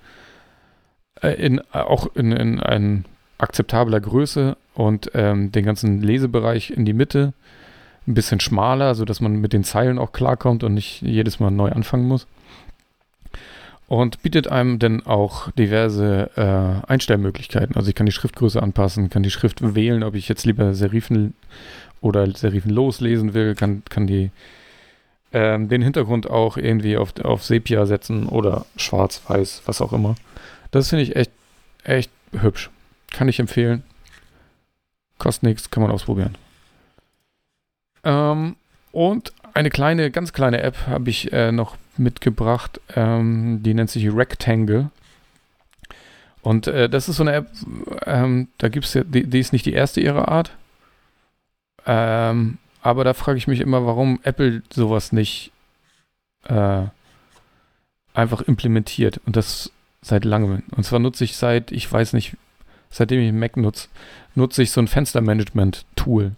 [1.21, 3.05] äh, in, auch in, in ein
[3.39, 7.33] akzeptabler Größe und ähm, den ganzen Lesebereich in die Mitte
[8.07, 11.71] ein bisschen schmaler, sodass man mit den Zeilen auch klarkommt und nicht jedes Mal neu
[11.71, 12.27] anfangen muss.
[13.87, 17.75] Und bietet einem dann auch diverse äh, Einstellmöglichkeiten.
[17.75, 21.33] Also ich kann die Schriftgröße anpassen, kann die Schrift wählen, ob ich jetzt lieber Serifen
[22.01, 24.31] oder Serifen loslesen will, kann, kann die
[25.33, 30.15] ähm, den Hintergrund auch irgendwie auf, auf Sepia setzen oder schwarz-weiß, was auch immer.
[30.71, 31.31] Das finde ich echt,
[31.83, 32.69] echt hübsch.
[33.11, 33.83] Kann ich empfehlen.
[35.17, 36.35] Kostet nichts, kann man ausprobieren.
[38.03, 38.55] Ähm,
[38.91, 42.79] und eine kleine, ganz kleine App habe ich äh, noch mitgebracht.
[42.95, 44.89] Ähm, die nennt sich Rectangle.
[46.41, 47.47] Und äh, das ist so eine App,
[48.05, 50.51] ähm, da gibt es ja, die, die, ist nicht die erste ihrer Art.
[51.85, 55.51] Ähm, aber da frage ich mich immer, warum Apple sowas nicht
[56.45, 56.83] äh,
[58.13, 59.21] einfach implementiert.
[59.25, 59.71] Und das
[60.01, 60.63] seit langem.
[60.75, 62.35] Und zwar nutze ich seit, ich weiß nicht,
[62.89, 63.87] seitdem ich Mac nutze,
[64.35, 66.31] nutze ich so ein Fenstermanagement-Tool.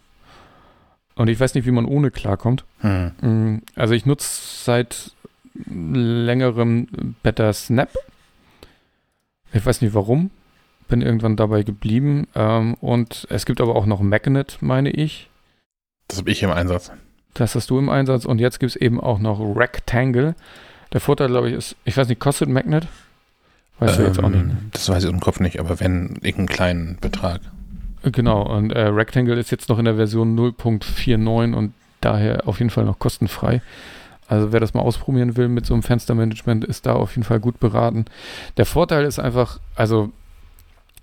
[1.15, 2.65] Und ich weiß nicht, wie man ohne klarkommt.
[2.79, 3.11] Hm.
[3.21, 4.27] Mm, also ich nutze
[4.63, 5.11] seit
[5.65, 7.91] längerem Better Snap.
[9.53, 10.31] Ich weiß nicht warum.
[10.87, 12.27] Bin irgendwann dabei geblieben.
[12.35, 15.29] Ähm, und es gibt aber auch noch Magnet, meine ich.
[16.07, 16.91] Das habe ich im Einsatz.
[17.33, 18.25] Das hast du im Einsatz.
[18.25, 20.35] Und jetzt gibt es eben auch noch Rectangle.
[20.91, 22.87] Der Vorteil, glaube ich, ist, ich weiß nicht, kostet Magnet?
[23.79, 24.45] Weißt ähm, du jetzt auch nicht.
[24.45, 24.57] Ne?
[24.71, 27.41] Das weiß ich im Kopf nicht, aber wenn irgendeinen kleinen Betrag.
[28.03, 32.69] Genau, und äh, Rectangle ist jetzt noch in der Version 0.49 und daher auf jeden
[32.69, 33.61] Fall noch kostenfrei.
[34.27, 37.39] Also wer das mal ausprobieren will mit so einem Fenstermanagement, ist da auf jeden Fall
[37.39, 38.05] gut beraten.
[38.57, 40.11] Der Vorteil ist einfach, also,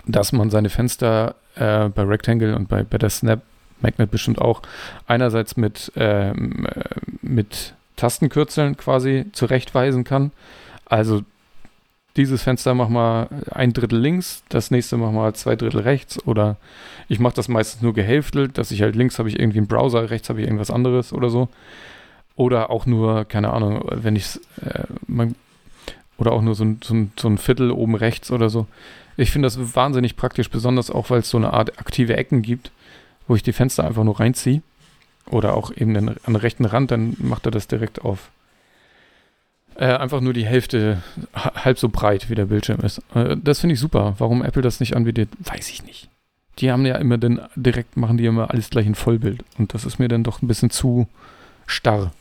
[0.06, 3.42] dass man seine Fenster äh, bei Rectangle und bei Better Snap
[3.82, 4.62] Magnet bestimmt auch
[5.06, 6.32] einerseits mit, äh,
[7.22, 10.32] mit Tastenkürzeln quasi zurechtweisen kann.
[10.86, 11.22] Also
[12.16, 16.56] dieses Fenster mach mal ein Drittel links, das nächste mach mal zwei Drittel rechts oder
[17.08, 20.10] ich mache das meistens nur gehälftelt, dass ich halt links habe ich irgendwie einen Browser,
[20.10, 21.48] rechts habe ich irgendwas anderes oder so.
[22.36, 24.84] Oder auch nur, keine Ahnung, wenn ich äh,
[26.18, 28.66] oder auch nur so so, so ein Viertel oben rechts oder so.
[29.16, 32.70] Ich finde das wahnsinnig praktisch, besonders auch, weil es so eine Art aktive Ecken gibt,
[33.30, 34.60] wo ich die Fenster einfach nur reinziehe.
[35.30, 38.32] Oder auch eben den, an den rechten Rand, dann macht er das direkt auf
[39.76, 41.00] äh, einfach nur die Hälfte,
[41.32, 43.00] halb so breit wie der Bildschirm ist.
[43.14, 44.16] Äh, das finde ich super.
[44.18, 46.08] Warum Apple das nicht anbietet, weiß ich nicht.
[46.58, 49.44] Die haben ja immer dann direkt, machen die immer alles gleich in Vollbild.
[49.58, 51.06] Und das ist mir dann doch ein bisschen zu
[51.66, 52.12] starr.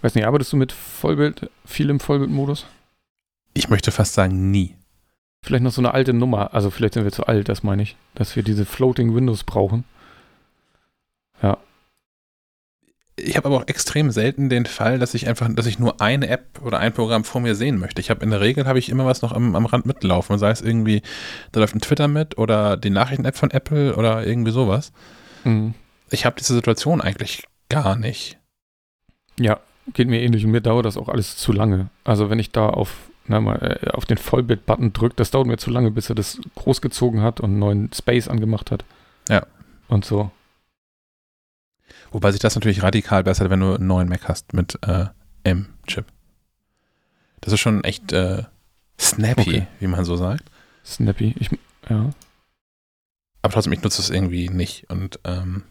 [0.00, 2.64] Weiß nicht, arbeitest du mit Vollbild, viel im Vollbildmodus?
[3.52, 4.74] Ich möchte fast sagen, nie.
[5.42, 7.96] Vielleicht noch so eine alte Nummer, also vielleicht sind wir zu alt, das meine ich,
[8.14, 9.84] dass wir diese Floating Windows brauchen.
[11.42, 11.58] Ja,
[13.18, 16.28] ich habe aber auch extrem selten den Fall, dass ich einfach, dass ich nur eine
[16.28, 18.00] App oder ein Programm vor mir sehen möchte.
[18.00, 20.36] Ich habe in der Regel habe ich immer was noch am, am Rand mitlaufen.
[20.38, 21.00] Sei es irgendwie,
[21.50, 24.92] da läuft ein Twitter mit oder die Nachrichten-App von Apple oder irgendwie sowas.
[25.44, 25.72] Mhm.
[26.10, 28.38] Ich habe diese Situation eigentlich gar nicht.
[29.40, 29.60] Ja,
[29.94, 31.88] geht mir ähnlich und mir dauert das auch alles zu lange.
[32.04, 35.56] Also wenn ich da auf, na mal, äh, auf den Vollbild-Button drücke, das dauert mir
[35.56, 38.84] zu lange, bis er das großgezogen hat und einen neuen Space angemacht hat.
[39.28, 39.46] Ja.
[39.88, 40.30] Und so.
[42.10, 45.06] Wobei sich das natürlich radikal bessert, wenn du einen neuen Mac hast mit äh,
[45.44, 46.06] M-Chip.
[47.40, 48.44] Das ist schon echt äh,
[48.98, 49.66] snappy, okay.
[49.80, 50.44] wie man so sagt.
[50.84, 51.50] Snappy, ich,
[51.88, 52.10] ja.
[53.42, 54.90] Aber trotzdem, ich nutze es irgendwie nicht.
[54.90, 55.62] Und ähm,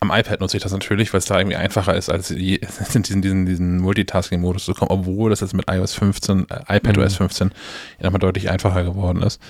[0.00, 2.58] am iPad nutze ich das natürlich, weil es da irgendwie einfacher ist, als in
[3.02, 7.28] diesen, diesen, diesen Multitasking-Modus zu kommen, obwohl das jetzt mit iOS 15, äh, iPadOS mhm.
[7.28, 7.50] 15
[7.98, 9.40] ja nochmal deutlich einfacher geworden ist.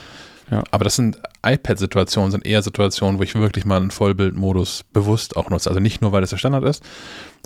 [0.51, 0.65] Ja.
[0.70, 5.51] Aber das sind iPad-Situationen, sind eher Situationen, wo ich wirklich mal einen Vollbildmodus bewusst auch
[5.51, 5.69] nutze.
[5.69, 6.82] Also nicht nur, weil es der Standard ist,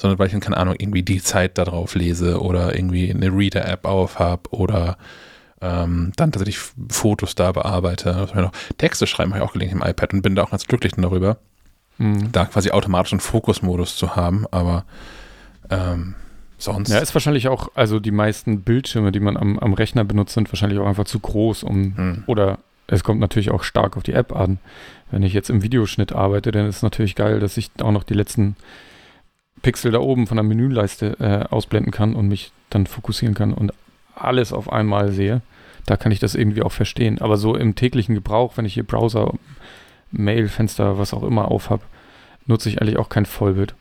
[0.00, 3.86] sondern weil ich, keine Ahnung, irgendwie die Zeit da drauf lese oder irgendwie eine Reader-App
[3.86, 4.98] auf habe oder
[5.60, 6.58] ähm, dann tatsächlich
[6.90, 8.28] Fotos da bearbeite.
[8.78, 11.38] Texte schreiben habe ich auch gelegentlich im iPad und bin da auch ganz glücklich darüber,
[11.98, 12.32] mhm.
[12.32, 14.84] da quasi automatisch einen Fokusmodus zu haben, aber
[15.70, 16.14] ähm,
[16.58, 16.90] sonst.
[16.90, 20.50] Ja, ist wahrscheinlich auch, also die meisten Bildschirme, die man am, am Rechner benutzt, sind
[20.52, 22.24] wahrscheinlich auch einfach zu groß, um mhm.
[22.26, 24.58] oder es kommt natürlich auch stark auf die App an.
[25.10, 28.02] Wenn ich jetzt im Videoschnitt arbeite, dann ist es natürlich geil, dass ich auch noch
[28.02, 28.56] die letzten
[29.62, 33.72] Pixel da oben von der Menüleiste äh, ausblenden kann und mich dann fokussieren kann und
[34.14, 35.40] alles auf einmal sehe.
[35.86, 37.20] Da kann ich das irgendwie auch verstehen.
[37.20, 39.32] Aber so im täglichen Gebrauch, wenn ich hier Browser,
[40.12, 41.82] Mail-Fenster, was auch immer auf habe,
[42.46, 43.74] nutze ich eigentlich auch kein Vollbild.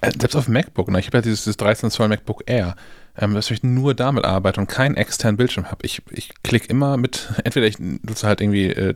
[0.00, 1.00] Äh, selbst auf MacBook, ne?
[1.00, 2.74] ich habe ja dieses, dieses 13 Zoll MacBook Air
[3.18, 5.84] ähm, dass ich nur damit arbeite und keinen externen Bildschirm habe.
[5.84, 8.94] Ich, ich klicke immer mit, entweder ich nutze halt irgendwie äh,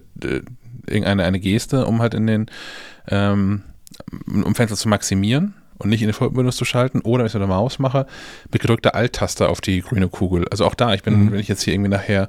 [0.86, 2.46] irgendeine eine Geste, um halt in den,
[3.08, 3.62] ähm,
[4.26, 7.34] um Fenster zu maximieren, und nicht in den Vollbildmodus zu schalten oder wenn ich es
[7.34, 8.06] mit der Maus mache,
[8.52, 10.46] mit gedrückter Alt-Taste auf die grüne Kugel.
[10.48, 11.32] Also auch da, ich bin, mhm.
[11.32, 12.28] wenn ich jetzt hier irgendwie nachher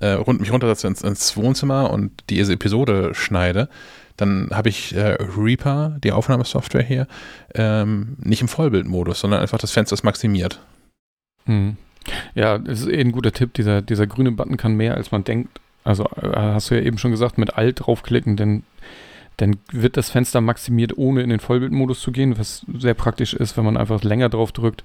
[0.00, 3.68] äh, rund mich runtersetze ins, ins Wohnzimmer und diese Episode schneide,
[4.16, 7.06] dann habe ich äh, Reaper, die Aufnahmesoftware hier,
[7.54, 10.60] ähm, nicht im Vollbildmodus, sondern einfach das Fenster ist maximiert.
[11.46, 11.76] Hm.
[12.34, 13.54] Ja, das ist eh ein guter Tipp.
[13.54, 15.60] Dieser, dieser grüne Button kann mehr, als man denkt.
[15.84, 18.62] Also äh, hast du ja eben schon gesagt, mit Alt draufklicken, denn
[19.38, 23.56] dann wird das Fenster maximiert, ohne in den Vollbildmodus zu gehen, was sehr praktisch ist,
[23.56, 24.84] wenn man einfach länger drauf drückt,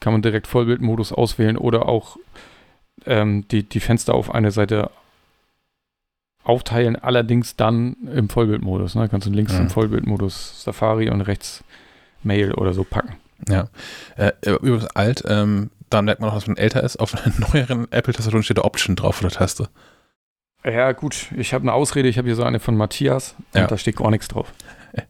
[0.00, 2.16] kann man direkt Vollbildmodus auswählen oder auch
[3.06, 4.90] ähm, die, die Fenster auf eine Seite
[6.42, 8.94] aufteilen, allerdings dann im Vollbildmodus.
[8.94, 9.08] Ne?
[9.08, 9.60] Kannst du links ja.
[9.60, 11.62] im Vollbildmodus Safari und rechts
[12.22, 13.16] Mail oder so packen.
[13.48, 13.68] Ja.
[14.16, 16.96] Äh, übrigens alt, ähm, da merkt man auch, dass man älter ist.
[16.96, 19.68] Auf einer neueren Apple-Tastatur steht da Option drauf oder Taste.
[20.64, 21.28] Ja, gut.
[21.36, 22.08] Ich habe eine Ausrede.
[22.08, 23.62] Ich habe hier so eine von Matthias ja.
[23.62, 24.52] und da steht gar nichts drauf.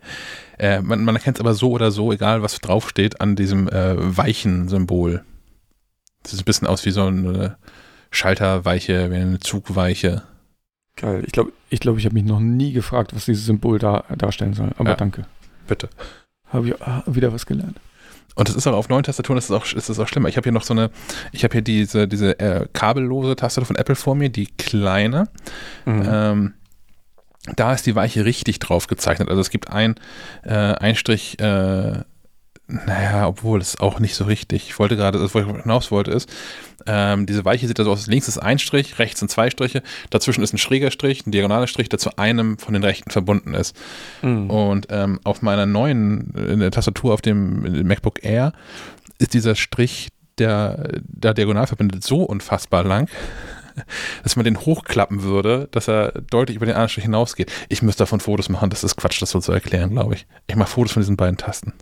[0.58, 3.94] Äh, man, man erkennt es aber so oder so, egal was draufsteht, an diesem äh,
[3.96, 5.24] weichen Symbol.
[6.22, 7.56] Das sieht ein bisschen aus wie so eine
[8.10, 10.22] Schalterweiche, wie eine Zugweiche.
[10.96, 11.22] Geil.
[11.26, 14.54] Ich glaube, ich, glaub, ich habe mich noch nie gefragt, was dieses Symbol da darstellen
[14.54, 14.70] soll.
[14.76, 14.96] Aber ja.
[14.96, 15.26] danke.
[15.66, 15.88] Bitte.
[16.48, 17.80] Habe ich ah, wieder was gelernt.
[18.34, 20.28] Und das ist auch auf neuen Tastaturen ist es auch, ist es auch schlimmer.
[20.28, 20.90] Ich habe hier noch so eine,
[21.32, 25.28] ich habe hier diese, diese äh, kabellose Tastatur von Apple vor mir, die kleine.
[25.84, 26.02] Mhm.
[26.06, 26.54] Ähm,
[27.56, 29.28] da ist die Weiche richtig drauf gezeichnet.
[29.28, 29.94] Also es gibt ein,
[30.42, 32.00] äh, ein Strich äh,
[32.86, 34.68] naja, obwohl es auch nicht so richtig.
[34.68, 36.28] Ich wollte gerade, das, wo ich hinaus wollte, ist,
[36.86, 40.42] ähm, diese Weiche sieht also aus, links ist ein Strich, rechts sind zwei Striche, dazwischen
[40.42, 43.76] ist ein schräger Strich, ein diagonaler Strich, der zu einem von den rechten verbunden ist.
[44.22, 44.50] Mhm.
[44.50, 48.52] Und ähm, auf meiner neuen in der Tastatur auf dem MacBook Air
[49.18, 53.08] ist dieser Strich, der da diagonal verbindet, so unfassbar lang,
[54.22, 57.52] dass man den hochklappen würde, dass er deutlich über den anderen Strich hinausgeht.
[57.68, 60.26] Ich müsste davon Fotos machen, das ist Quatsch, das so zu erklären, glaube ich.
[60.46, 61.74] Ich mache Fotos von diesen beiden Tasten.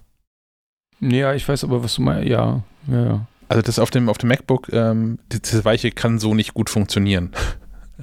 [1.00, 2.28] Ja, ich weiß aber, was du meinst.
[2.28, 3.26] Ja, ja, ja.
[3.48, 7.32] Also das auf dem, auf dem MacBook, ähm, diese Weiche kann so nicht gut funktionieren.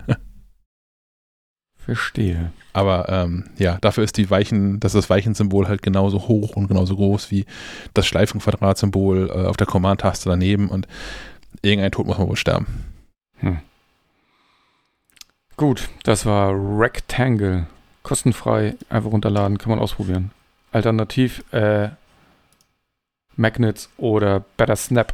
[1.78, 2.52] Verstehe.
[2.74, 6.68] Aber ähm, ja, dafür ist die Weichen, das ist das Weichensymbol halt genauso hoch und
[6.68, 7.46] genauso groß wie
[7.94, 10.88] das Schleifenquadratsymbol äh, auf der Command-Taste daneben und
[11.62, 12.66] irgendein Tod muss man wohl sterben.
[13.38, 13.60] Hm.
[15.58, 17.68] Gut, das war Rectangle.
[18.02, 20.32] Kostenfrei, einfach runterladen, kann man ausprobieren.
[20.72, 21.90] Alternativ, äh,
[23.36, 25.14] Magnets oder Better Snap.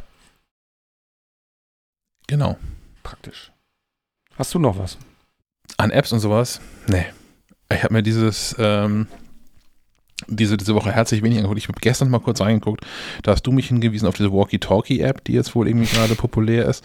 [2.26, 2.56] Genau.
[3.02, 3.52] Praktisch.
[4.38, 4.96] Hast du noch was?
[5.76, 6.60] An Apps und sowas?
[6.86, 7.06] Nee.
[7.72, 9.06] Ich habe mir dieses, ähm,
[10.26, 11.58] diese, diese Woche herzlich wenig angeguckt.
[11.58, 12.84] Ich habe gestern mal kurz reingeguckt.
[13.22, 16.84] Da hast du mich hingewiesen auf diese Walkie-Talkie-App, die jetzt wohl irgendwie gerade populär ist.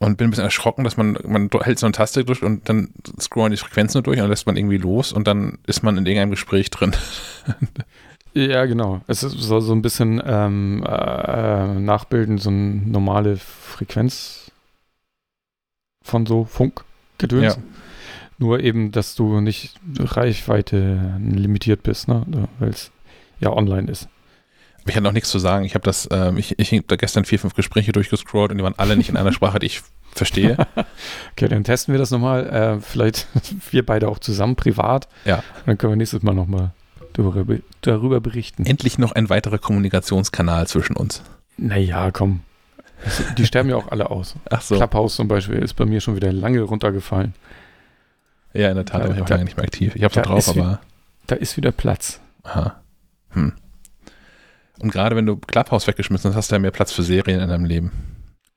[0.00, 2.90] Und bin ein bisschen erschrocken, dass man, man hält so eine Taste durch und dann
[3.20, 5.96] scrollen die Frequenzen nur durch und dann lässt man irgendwie los und dann ist man
[5.96, 6.96] in irgendeinem Gespräch drin.
[8.34, 9.00] Ja, genau.
[9.06, 14.50] Es soll so ein bisschen ähm, äh, nachbilden, so eine normale Frequenz
[16.02, 17.54] von so Funkgedöns.
[17.54, 17.62] Ja.
[18.38, 22.48] Nur eben, dass du nicht Reichweite limitiert bist, ne?
[22.58, 22.90] weil es
[23.38, 24.08] ja online ist.
[24.86, 25.64] Ich hatte noch nichts zu sagen.
[25.64, 28.64] Ich habe das, ähm, ich, ich habe da gestern vier, fünf Gespräche durchgescrollt und die
[28.64, 29.82] waren alle nicht in einer Sprache, die ich
[30.12, 30.56] verstehe.
[31.32, 32.46] okay, dann testen wir das nochmal.
[32.48, 33.28] Äh, vielleicht
[33.70, 35.08] wir beide auch zusammen privat.
[35.24, 35.44] Ja.
[35.64, 36.72] Dann können wir nächstes Mal nochmal
[37.14, 38.66] darüber, darüber berichten.
[38.66, 41.22] Endlich noch ein weiterer Kommunikationskanal zwischen uns.
[41.56, 42.40] Naja, komm.
[43.36, 44.34] Die sterben ja auch alle aus.
[44.50, 44.76] Ach so.
[44.76, 47.34] Clubhouse zum Beispiel ist bei mir schon wieder lange runtergefallen.
[48.52, 49.96] Ja, in der Tat, da, aber ich auch lange nicht mehr aktiv.
[49.96, 50.80] Ich habe da drauf, aber.
[51.26, 52.20] Da ist wieder Platz.
[52.42, 52.80] Aha.
[53.30, 53.52] Hm.
[54.78, 57.48] Und gerade wenn du Clubhouse weggeschmissen hast, hast du ja mehr Platz für Serien in
[57.48, 57.92] deinem Leben.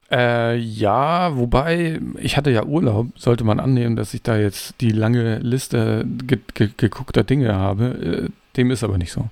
[0.09, 4.91] Äh, ja, wobei, ich hatte ja Urlaub, sollte man annehmen, dass ich da jetzt die
[4.91, 8.29] lange Liste ge ge geguckter Dinge habe.
[8.57, 9.29] Dem ist aber nicht so.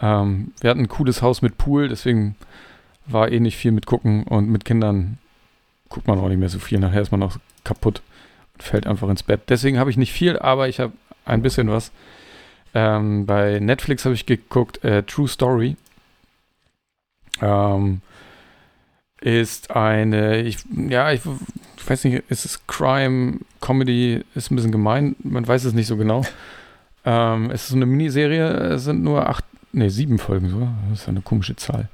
[0.00, 2.36] Ähm, wir hatten ein cooles Haus mit Pool, deswegen
[3.06, 5.18] war eh nicht viel mit gucken und mit Kindern
[5.88, 6.78] guckt man auch nicht mehr so viel.
[6.78, 8.02] Nachher ist man auch kaputt
[8.54, 9.42] und fällt einfach ins Bett.
[9.48, 10.92] Deswegen habe ich nicht viel, aber ich habe
[11.24, 11.92] ein bisschen was.
[12.74, 15.76] Ähm, bei Netflix habe ich geguckt, äh, True Story.
[17.40, 18.00] Ähm,
[19.20, 21.22] ist eine, ich, ja, ich,
[21.76, 25.86] ich weiß nicht, ist es Crime, Comedy, ist ein bisschen gemein, man weiß es nicht
[25.86, 26.22] so genau.
[27.06, 30.68] Ähm, es ist so eine Miniserie, es sind nur acht, nee, sieben Folgen so.
[30.90, 31.88] Das ist eine komische Zahl.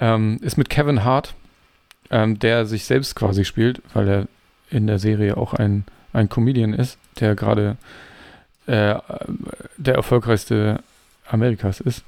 [0.00, 1.34] Ähm, ist mit Kevin Hart,
[2.10, 4.26] ähm, der sich selbst quasi spielt, weil er
[4.68, 7.76] in der Serie auch ein, ein Comedian ist, der gerade
[8.66, 8.96] äh,
[9.76, 10.82] der erfolgreichste
[11.28, 12.04] Amerikas ist.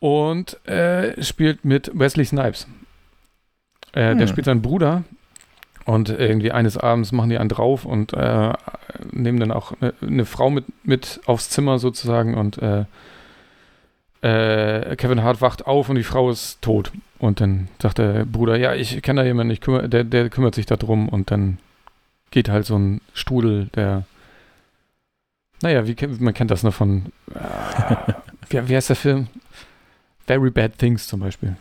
[0.00, 2.66] Und äh, spielt mit Wesley Snipes.
[3.92, 4.18] Äh, hm.
[4.18, 5.04] Der spielt seinen Bruder,
[5.90, 8.52] und irgendwie eines Abends machen die einen drauf und äh,
[9.10, 12.84] nehmen dann auch eine, eine, Frau mit, mit aufs Zimmer sozusagen und äh,
[14.22, 16.92] äh, Kevin Hart wacht auf und die Frau ist tot.
[17.18, 20.54] Und dann sagt der Bruder, ja, ich kenne da jemanden, ich kümmere, der, der kümmert
[20.54, 21.08] sich darum.
[21.08, 21.58] Und dann
[22.30, 24.04] geht halt so ein Strudel, der,
[25.60, 28.12] naja, wie, man kennt das noch von, äh,
[28.48, 29.26] wie, wie heißt der Film?
[30.24, 31.56] Very Bad Things zum Beispiel.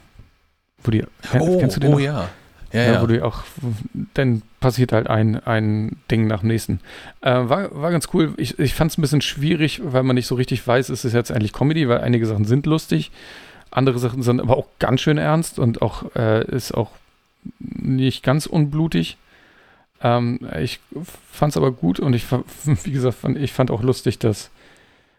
[0.84, 1.03] Wo die,
[1.39, 1.89] oh, kennst du den?
[1.89, 1.99] Oh noch?
[1.99, 2.30] ja.
[2.71, 3.01] Ja, ja, ja.
[3.01, 3.43] Wo du auch,
[4.13, 6.79] dann passiert halt ein, ein Ding nach dem nächsten.
[7.21, 8.33] Äh, war, war ganz cool.
[8.37, 11.13] Ich, ich fand es ein bisschen schwierig, weil man nicht so richtig weiß, ist es
[11.13, 13.11] jetzt eigentlich Comedy, weil einige Sachen sind lustig,
[13.71, 16.91] andere Sachen sind aber auch ganz schön ernst und auch äh, ist auch
[17.59, 19.17] nicht ganz unblutig.
[20.01, 20.79] Ähm, ich
[21.31, 22.25] fand es aber gut und ich,
[22.83, 24.49] wie gesagt, fand, ich fand auch lustig, dass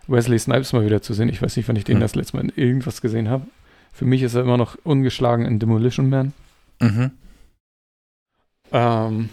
[0.06, 1.28] Wesley Snipes mal wieder zu sehen.
[1.28, 2.02] Ich weiß nicht, wann ich den mhm.
[2.02, 3.47] das letzte Mal in irgendwas gesehen habe.
[3.93, 6.32] Für mich ist er immer noch ungeschlagen in Demolition Man.
[6.81, 7.12] Mhm.
[8.73, 9.29] Ähm,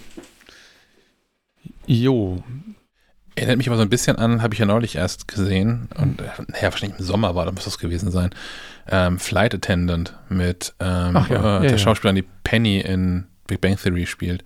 [1.86, 2.44] jo.
[3.36, 6.72] Erinnert mich aber so ein bisschen an, habe ich ja neulich erst gesehen, und naja,
[6.72, 8.32] wahrscheinlich im Sommer war, da muss das gewesen sein.
[8.90, 11.58] Ähm, Flight Attendant mit ähm, ja.
[11.58, 14.44] äh, der ja, Schauspielerin, die Penny in Big Bang Theory spielt.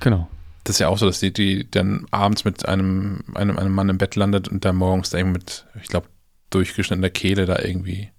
[0.00, 0.28] Genau.
[0.64, 3.88] Das ist ja auch so, dass die, die dann abends mit einem, einem, einem Mann
[3.88, 6.08] im Bett landet und dann morgens da irgendwie mit, ich glaube,
[6.50, 8.10] durchgeschnittener Kehle da irgendwie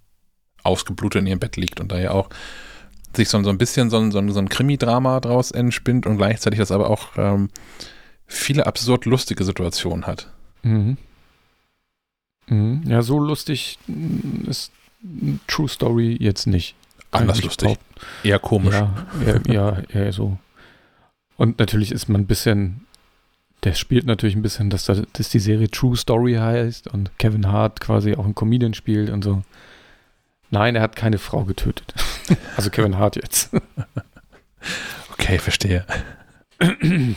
[0.64, 2.30] ausgeblutet in ihrem Bett liegt und da ja auch
[3.16, 6.18] sich so, so ein bisschen so ein, so ein, so ein Krimi-Drama draus entspinnt und
[6.18, 7.50] gleichzeitig das aber auch ähm,
[8.28, 10.32] viele absurd lustige Situationen hat.
[10.64, 10.98] Mhm.
[12.48, 12.84] Mhm.
[12.88, 13.80] Ja, so lustig
[14.48, 14.72] ist
[15.48, 16.76] True Story jetzt nicht.
[17.12, 17.78] Anders lustig.
[18.24, 18.74] Eher komisch.
[18.74, 18.94] Ja,
[19.26, 20.38] eher, ja, eher so.
[21.38, 22.86] Und natürlich ist man ein bisschen,
[23.64, 27.48] der spielt natürlich ein bisschen, dass, da, dass die Serie True Story heißt und Kevin
[27.48, 29.44] Hart quasi auch ein Comedian spielt und so.
[30.52, 31.94] Nein, er hat keine Frau getötet.
[32.56, 33.52] also Kevin Hart jetzt.
[35.14, 35.86] okay, verstehe.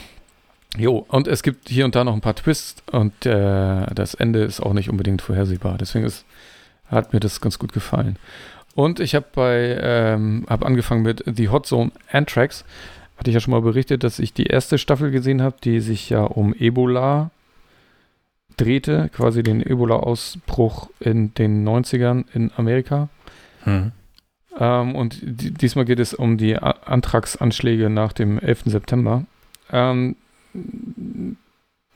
[0.77, 4.45] Jo, und es gibt hier und da noch ein paar Twists und äh, das Ende
[4.45, 5.79] ist auch nicht unbedingt vorhersehbar.
[5.79, 6.25] Deswegen ist,
[6.87, 8.17] hat mir das ganz gut gefallen.
[8.75, 12.65] Und ich habe bei, ähm, habe angefangen mit The Hot Zone Anthrax.
[13.17, 16.11] Hatte ich ja schon mal berichtet, dass ich die erste Staffel gesehen habe, die sich
[16.11, 17.31] ja um Ebola
[18.57, 23.09] drehte, quasi den Ebola-Ausbruch in den 90ern in Amerika.
[23.65, 23.93] Hm.
[24.59, 28.65] Ähm, und diesmal geht es um die Antragsanschläge nach dem 11.
[28.67, 29.25] September.
[29.71, 30.17] Ähm,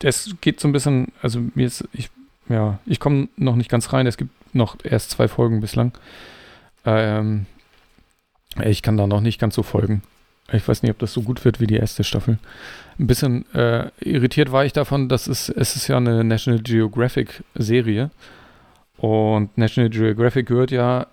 [0.03, 2.11] es geht so ein bisschen, also mir ist, ich,
[2.49, 4.07] ja, ich komme noch nicht ganz rein.
[4.07, 5.93] Es gibt noch erst zwei Folgen bislang.
[6.85, 7.47] Ähm,
[8.63, 10.03] ich kann da noch nicht ganz so folgen.
[10.53, 12.39] Ich weiß nicht, ob das so gut wird wie die erste Staffel.
[12.99, 17.43] Ein bisschen äh, irritiert war ich davon, dass es, es ist ja eine National Geographic
[17.55, 18.11] Serie.
[18.99, 21.07] Und National Geographic gehört ja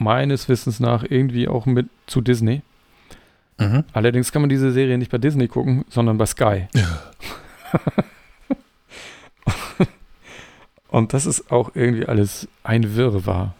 [0.00, 2.62] meines Wissens nach irgendwie auch mit zu Disney.
[3.58, 3.84] Mhm.
[3.92, 6.68] Allerdings kann man diese Serie nicht bei Disney gucken, sondern bei Sky.
[6.74, 7.02] Ja.
[10.88, 13.54] und das ist auch irgendwie alles ein Wirrwarr.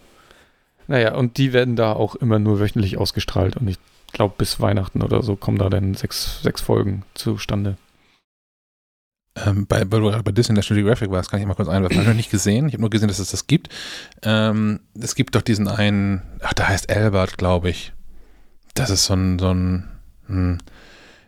[0.88, 3.78] Naja, und die werden da auch immer nur wöchentlich ausgestrahlt und ich
[4.12, 7.76] glaube, bis Weihnachten oder so kommen da dann sechs, sechs Folgen zustande.
[9.36, 11.96] Ähm, bei, bei, bei Disney National Geographic war, das kann ich mal kurz einwerfen.
[11.96, 12.66] Habe ich noch nicht gesehen.
[12.66, 13.68] Ich habe nur gesehen, dass es das gibt.
[14.22, 17.92] Ähm, es gibt doch diesen einen, ach, der heißt Albert, glaube ich.
[18.74, 19.88] Das ist so ein, so ein,
[20.26, 20.58] hm,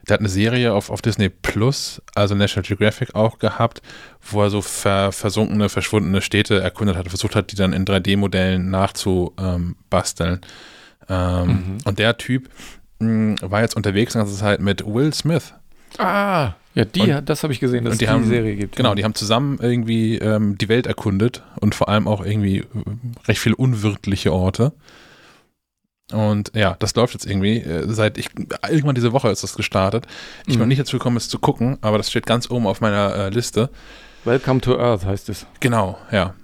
[0.09, 3.83] der hat eine Serie auf, auf Disney Plus, also National Geographic auch gehabt,
[4.21, 8.69] wo er so ver, versunkene, verschwundene Städte erkundet hat, versucht hat, die dann in 3D-Modellen
[8.69, 10.41] nachzubasteln.
[11.09, 11.79] Ähm, mhm.
[11.85, 12.49] Und der Typ
[12.99, 15.55] mh, hm, war jetzt unterwegs die ganze Zeit mit Will Smith.
[15.99, 18.77] Ah, ja, die, und, das habe ich gesehen, dass es die, die haben, Serie gibt.
[18.77, 22.65] Genau, die haben zusammen irgendwie ähm, die Welt erkundet und vor allem auch irgendwie äh,
[23.27, 24.73] recht viele unwirtliche Orte.
[26.13, 27.59] Und ja, das läuft jetzt irgendwie.
[27.59, 28.31] Äh, seit ich,
[28.69, 30.07] irgendwann diese Woche ist das gestartet.
[30.47, 30.61] Ich mhm.
[30.61, 33.29] noch nicht dazu gekommen, es zu gucken, aber das steht ganz oben auf meiner äh,
[33.29, 33.71] Liste.
[34.25, 35.47] Welcome to Earth heißt es.
[35.61, 36.35] Genau, ja.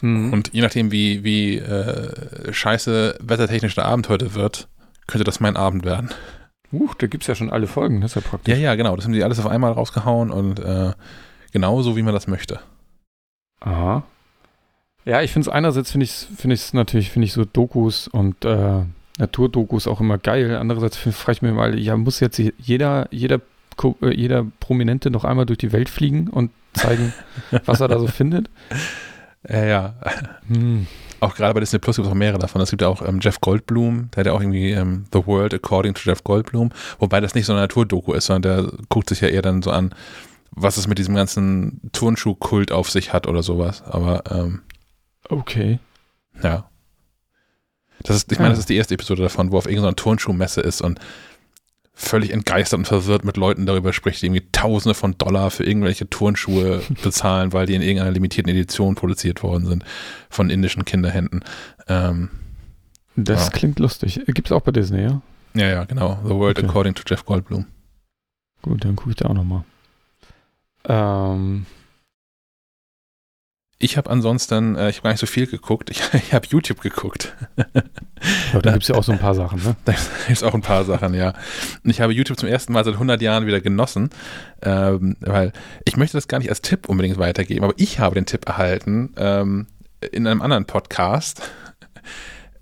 [0.00, 0.32] Mhm.
[0.32, 4.68] Und je nachdem, wie, wie äh, scheiße wettertechnisch der Abend heute wird,
[5.06, 6.10] könnte das mein Abend werden.
[6.72, 8.54] Uh, da gibt es ja schon alle Folgen, das ist ja praktisch.
[8.54, 8.96] Ja, ja, genau.
[8.96, 10.92] Das haben die alles auf einmal rausgehauen und äh,
[11.52, 12.60] genauso, wie man das möchte.
[13.60, 14.04] Aha.
[15.04, 18.44] Ja, ich finde es einerseits, finde ich finde ich natürlich, finde ich so Dokus und
[18.44, 18.84] äh,
[19.18, 20.56] Naturdokus auch immer geil.
[20.56, 23.40] Andererseits frage ich mich mal, ja, muss jetzt jeder, jeder,
[24.00, 27.12] äh, jeder Prominente noch einmal durch die Welt fliegen und zeigen,
[27.66, 28.48] was er da so findet?
[29.46, 29.94] Ja, ja.
[30.48, 30.86] Hm
[31.22, 32.60] auch gerade bei Disney Plus gibt es auch mehrere davon.
[32.60, 35.54] Es gibt ja auch ähm, Jeff Goldblum, der hat ja auch irgendwie ähm, The World
[35.54, 39.20] According to Jeff Goldblum, wobei das nicht so eine Naturdoku ist, sondern der guckt sich
[39.20, 39.94] ja eher dann so an,
[40.50, 43.82] was es mit diesem ganzen Turnschuhkult auf sich hat oder sowas.
[43.82, 44.62] Aber ähm,
[45.28, 45.78] okay.
[46.42, 46.68] Ja.
[48.02, 50.82] Das ist, ich meine, das ist die erste Episode davon, wo auf irgendeiner Turnschuhmesse ist
[50.82, 50.98] und
[51.94, 56.08] völlig entgeistert und verwirrt mit Leuten darüber spricht, die irgendwie Tausende von Dollar für irgendwelche
[56.08, 59.84] Turnschuhe bezahlen, weil die in irgendeiner limitierten Edition produziert worden sind
[60.30, 61.44] von indischen Kinderhänden.
[61.88, 62.30] Ähm,
[63.14, 63.50] das ja.
[63.50, 64.20] klingt lustig.
[64.26, 65.20] Gibt es auch bei Disney, ja?
[65.54, 66.18] Ja, ja, genau.
[66.24, 66.66] The World Okay.
[66.66, 67.66] According to Jeff Goldblum.
[68.62, 69.64] Gut, dann gucke ich da auch nochmal.
[70.84, 71.66] Ähm,
[73.82, 75.90] Ich habe ansonsten, äh, ich habe gar nicht so viel geguckt.
[75.90, 77.34] Ich, ich habe YouTube geguckt.
[78.52, 79.74] ja, da gibt es ja auch so ein paar Sachen, ne?
[79.84, 79.94] Da
[80.28, 81.34] gibt auch ein paar Sachen, ja.
[81.82, 84.10] Und ich habe YouTube zum ersten Mal seit 100 Jahren wieder genossen,
[84.62, 85.52] ähm, weil
[85.84, 89.14] ich möchte das gar nicht als Tipp unbedingt weitergeben, aber ich habe den Tipp erhalten
[89.16, 89.66] ähm,
[90.12, 91.42] in einem anderen Podcast.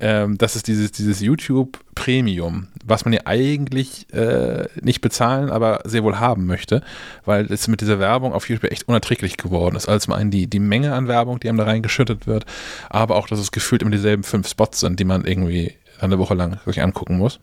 [0.01, 5.81] Ähm, das ist dieses, dieses YouTube Premium, was man ja eigentlich äh, nicht bezahlen, aber
[5.85, 6.83] sehr wohl haben möchte,
[7.25, 9.89] weil es mit dieser Werbung auf YouTube echt unerträglich geworden ist.
[9.89, 12.47] Also zum einen die, die Menge an Werbung, die einem da reingeschüttet wird,
[12.89, 16.35] aber auch, dass es gefühlt immer dieselben fünf Spots sind, die man irgendwie eine Woche
[16.35, 17.39] lang sich angucken muss.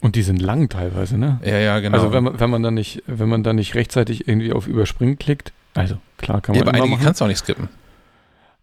[0.00, 1.40] Und die sind lang teilweise, ne?
[1.44, 1.96] Ja, ja, genau.
[1.96, 5.18] Also wenn man, wenn man dann nicht, wenn man dann nicht rechtzeitig irgendwie auf Überspringen
[5.18, 7.04] klickt, also klar kann ja, man aber immer einige machen.
[7.06, 7.68] kannst du auch nicht skippen.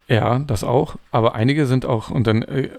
[0.10, 0.96] Ja, das auch.
[1.12, 2.70] Aber einige sind auch, und dann äh,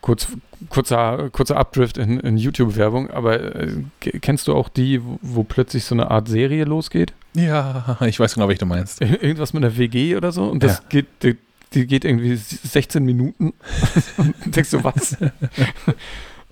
[0.00, 0.28] kurz,
[0.68, 5.84] kurzer, kurzer Updrift in, in YouTube-Werbung, aber äh, ke- kennst du auch die, wo, plötzlich
[5.84, 7.12] so eine Art Serie losgeht?
[7.34, 9.02] Ja, ich weiß genau, was du meinst.
[9.02, 10.44] Ir- Irgendwas mit einer WG oder so?
[10.44, 10.84] Und das Ja.
[10.88, 11.36] geht, die,
[11.74, 13.52] die geht irgendwie 16 Minuten.
[14.16, 15.16] und denkst du, was?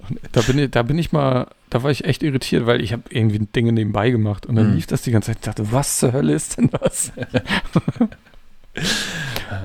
[0.08, 2.92] Und da bin, ich, da bin ich mal, da war ich echt irritiert, weil ich
[2.92, 4.74] habe irgendwie Dinge nebenbei gemacht und dann Mhm.
[4.74, 5.36] lief das die ganze Zeit.
[5.36, 7.12] Ich dachte, was zur Hölle ist denn das?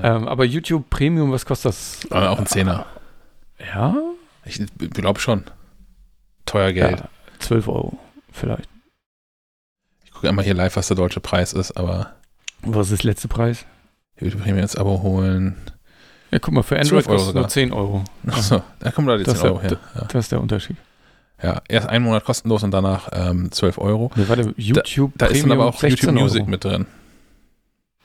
[0.02, 2.00] ähm, aber YouTube Premium, was kostet das?
[2.10, 2.86] Aber auch ein Zehner.
[3.74, 3.96] Ja?
[4.44, 4.60] Ich
[4.90, 5.44] glaube schon.
[6.46, 7.00] Teuer Geld.
[7.00, 7.08] Ja,
[7.40, 7.98] 12 Euro
[8.32, 8.68] vielleicht.
[10.04, 12.14] Ich gucke einmal hier live, was der deutsche Preis ist, aber
[12.62, 13.64] Was ist der letzte Preis?
[14.18, 15.56] YouTube Premium jetzt Abo holen.
[16.30, 17.48] Ja, guck mal, für 12 Android kostet es nur sogar.
[17.48, 18.04] 10 Euro.
[18.26, 19.78] Achso, da kommen da die Das 10 ist Euro her.
[19.94, 20.00] Ja.
[20.04, 20.76] Das ist der Unterschied.
[21.42, 24.10] ja, erst einen Monat kostenlos und danach ähm, 12 Euro.
[24.14, 26.50] Nee, warte, YouTube Da ist dann aber auch 16 YouTube Music Euro.
[26.50, 26.86] mit drin.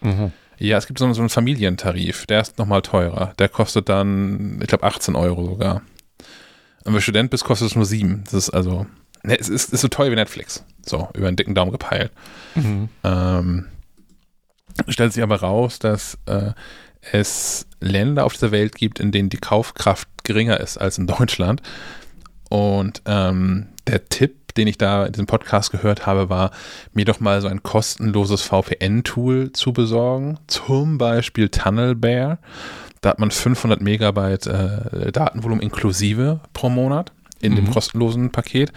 [0.02, 0.32] Mhm.
[0.58, 3.34] Ja, es gibt so, so einen Familientarif, der ist nochmal teurer.
[3.40, 5.76] Der kostet dann, ich glaube, 18 Euro sogar.
[5.76, 8.24] Und wenn du Student bist, kostet es nur 7.
[8.26, 8.86] Das ist also,
[9.24, 10.64] ne, es ist, ist so teuer wie Netflix.
[10.86, 12.12] So, über einen dicken Daumen gepeilt.
[12.54, 12.90] Mhm.
[13.04, 13.66] Ähm,
[14.88, 16.52] stellt sich aber raus, dass äh,
[17.12, 21.62] es Länder auf dieser Welt gibt, in denen die Kaufkraft geringer ist als in Deutschland.
[22.50, 26.52] Und ähm, der Tipp, den ich da in diesem Podcast gehört habe, war,
[26.94, 30.40] mir doch mal so ein kostenloses VPN-Tool zu besorgen.
[30.48, 32.40] Zum Beispiel Tunnelbear.
[33.02, 37.12] Da hat man 500 Megabyte äh, Datenvolumen inklusive pro Monat
[37.42, 37.72] in dem Mhm.
[37.72, 38.72] kostenlosen Paket.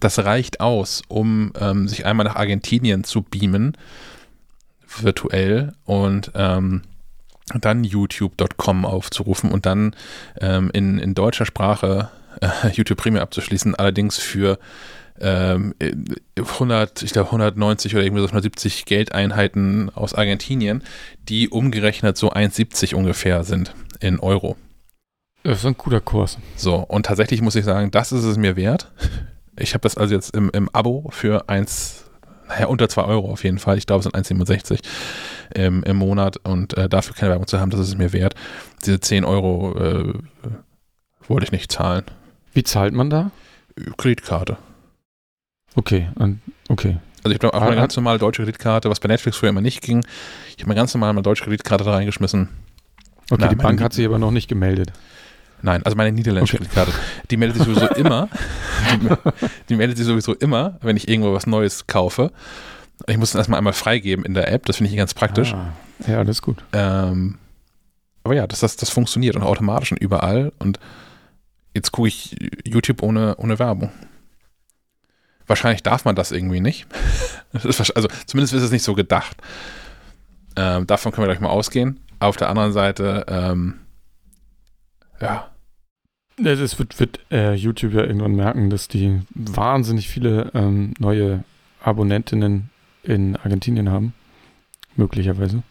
[0.00, 3.76] Das reicht aus, um ähm, sich einmal nach Argentinien zu beamen,
[5.00, 6.82] virtuell, und ähm,
[7.54, 9.94] dann youtube.com aufzurufen und dann
[10.40, 12.10] ähm, in, in deutscher Sprache
[12.40, 14.58] äh, YouTube Premium abzuschließen, allerdings für
[15.20, 15.74] ähm,
[16.36, 20.82] 100, ich glaube 190 oder irgendwie so 170 Geldeinheiten aus Argentinien,
[21.28, 24.56] die umgerechnet so 1,70 ungefähr sind in Euro.
[25.44, 26.38] Das ist ein guter Kurs.
[26.56, 28.90] So, und tatsächlich muss ich sagen, das ist es mir wert.
[29.58, 32.04] Ich habe das also jetzt im, im Abo für 1,
[32.48, 33.78] naja, unter 2 Euro auf jeden Fall.
[33.78, 34.80] Ich glaube, es sind 1,67
[35.54, 38.34] im, im Monat und äh, dafür keine Werbung zu haben, das ist es mir wert.
[38.84, 40.14] Diese 10 Euro äh,
[41.28, 42.04] wollte ich nicht zahlen.
[42.52, 43.30] Wie zahlt man da?
[43.96, 44.56] Kreditkarte.
[45.74, 46.96] Okay, und, okay.
[47.24, 49.80] Also ich habe auch eine ganz normale deutsche Kreditkarte, was bei Netflix früher immer nicht
[49.80, 50.04] ging.
[50.56, 52.48] Ich habe mir ganz normal meine deutsche Kreditkarte da reingeschmissen.
[53.30, 54.92] Okay, Na, die Bank hat sich aber noch nicht gemeldet.
[55.62, 56.64] Nein, also meine niederländische Okay.
[56.64, 56.92] Kreditkarte.
[57.30, 58.28] Die meldet sich sowieso immer.
[59.00, 59.08] Die,
[59.70, 62.30] die meldet sich sowieso immer, wenn ich irgendwo was Neues kaufe.
[63.06, 65.54] Ich muss dann erstmal einmal freigeben in der App, das finde ich ganz praktisch.
[65.54, 65.72] Ah,
[66.06, 66.62] ja, das ist gut.
[66.74, 67.38] Ähm,
[68.24, 70.52] aber ja, das, das, das funktioniert und automatisch und überall.
[70.58, 70.78] Und
[71.74, 73.90] jetzt gucke ich YouTube ohne, ohne Werbung.
[75.46, 76.86] Wahrscheinlich darf man das irgendwie nicht.
[77.52, 79.36] Also zumindest ist es nicht so gedacht.
[80.56, 82.00] Ähm, davon können wir gleich mal ausgehen.
[82.18, 83.74] Auf der anderen Seite, ähm,
[85.20, 85.50] ja,
[86.36, 91.44] Das wird, wird äh, YouTube ja irgendwann merken, dass die wahnsinnig viele ähm, neue
[91.80, 92.70] Abonnentinnen
[93.04, 94.14] in Argentinien haben.
[94.96, 95.62] Möglicherweise.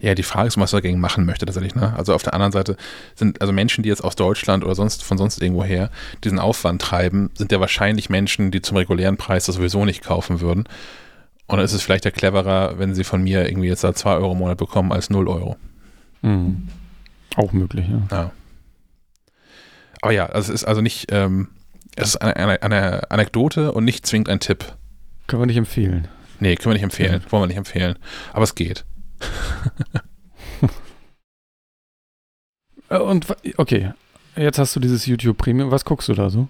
[0.00, 1.74] Ja, die Frage ist, was man dagegen machen möchte tatsächlich.
[1.74, 1.92] Ne?
[1.96, 2.76] Also auf der anderen Seite
[3.14, 5.90] sind also Menschen, die jetzt aus Deutschland oder sonst von sonst irgendwo her
[6.22, 10.40] diesen Aufwand treiben, sind ja wahrscheinlich Menschen, die zum regulären Preis das sowieso nicht kaufen
[10.40, 10.64] würden.
[11.48, 14.16] Und dann ist es vielleicht ja cleverer, wenn sie von mir irgendwie jetzt da 2
[14.16, 15.56] Euro im Monat bekommen als 0 Euro.
[16.22, 16.68] Mhm.
[17.36, 18.02] Auch möglich, ja.
[18.10, 18.30] Ja.
[20.00, 21.48] Aber ja, also es ist also nicht, ähm,
[21.96, 24.64] es ist eine, eine, eine Anekdote und nicht zwingend ein Tipp.
[25.26, 26.06] Können wir nicht empfehlen.
[26.38, 27.22] Nee, können wir nicht empfehlen.
[27.30, 27.96] Wollen wir nicht empfehlen.
[28.32, 28.84] Aber es geht.
[32.90, 33.26] Äh, Und
[33.56, 33.92] okay,
[34.36, 35.70] jetzt hast du dieses YouTube Premium.
[35.70, 36.48] Was guckst du da so?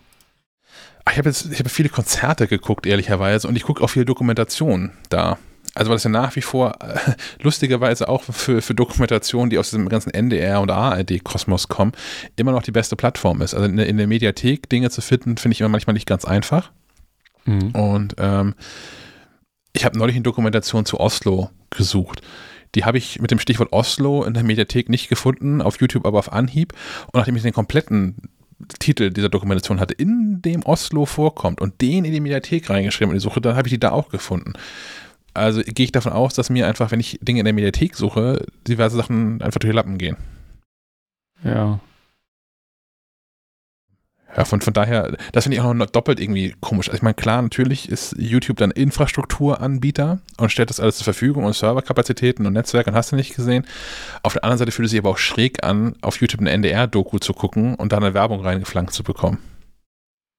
[1.05, 4.05] Ach, ich habe jetzt ich hab viele Konzerte geguckt, ehrlicherweise, und ich gucke auch viel
[4.05, 5.39] Dokumentation da.
[5.75, 6.99] Also weil es ja nach wie vor äh,
[7.43, 11.93] lustigerweise auch für, für Dokumentationen, die aus diesem ganzen NDR und ARD-Kosmos kommen,
[12.37, 13.55] immer noch die beste Plattform ist.
[13.55, 16.73] Also in, in der Mediathek Dinge zu finden, finde ich immer manchmal nicht ganz einfach.
[17.45, 17.71] Mhm.
[17.71, 18.55] Und ähm,
[19.73, 22.23] ich habe neulich eine Dokumentation zu Oslo gesucht.
[22.75, 26.19] Die habe ich mit dem Stichwort Oslo in der Mediathek nicht gefunden, auf YouTube aber
[26.19, 26.73] auf Anhieb.
[27.07, 28.17] Und nachdem ich den kompletten
[28.79, 33.19] Titel dieser Dokumentation hatte, in dem Oslo vorkommt und den in die Mediathek reingeschrieben in
[33.19, 34.55] die Suche, dann habe ich die da auch gefunden.
[35.35, 38.45] Also gehe ich davon aus, dass mir einfach, wenn ich Dinge in der Mediathek suche,
[38.67, 40.17] diverse Sachen einfach durch die Lappen gehen.
[41.45, 41.81] Ja.
[44.39, 46.89] Ja, von, von daher, das finde ich auch noch doppelt irgendwie komisch.
[46.89, 51.43] Also ich meine, klar, natürlich ist YouTube dann Infrastrukturanbieter und stellt das alles zur Verfügung
[51.43, 53.67] und Serverkapazitäten und Netzwerk und hast du nicht gesehen.
[54.23, 57.19] Auf der anderen Seite fühlt es sich aber auch schräg an, auf YouTube eine NDR-Doku
[57.19, 59.39] zu gucken und da eine Werbung reingeflankt zu bekommen.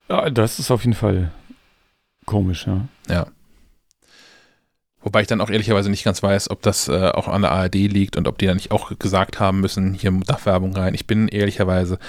[0.07, 1.33] Ja, das ist auf jeden Fall
[2.25, 2.85] komisch, ja.
[3.09, 3.27] Ja.
[5.01, 7.75] Wobei ich dann auch ehrlicherweise nicht ganz weiß, ob das äh, auch an der ARD
[7.75, 10.93] liegt und ob die dann nicht auch gesagt haben müssen, hier darf Werbung rein.
[10.93, 11.99] Ich bin ehrlicherweise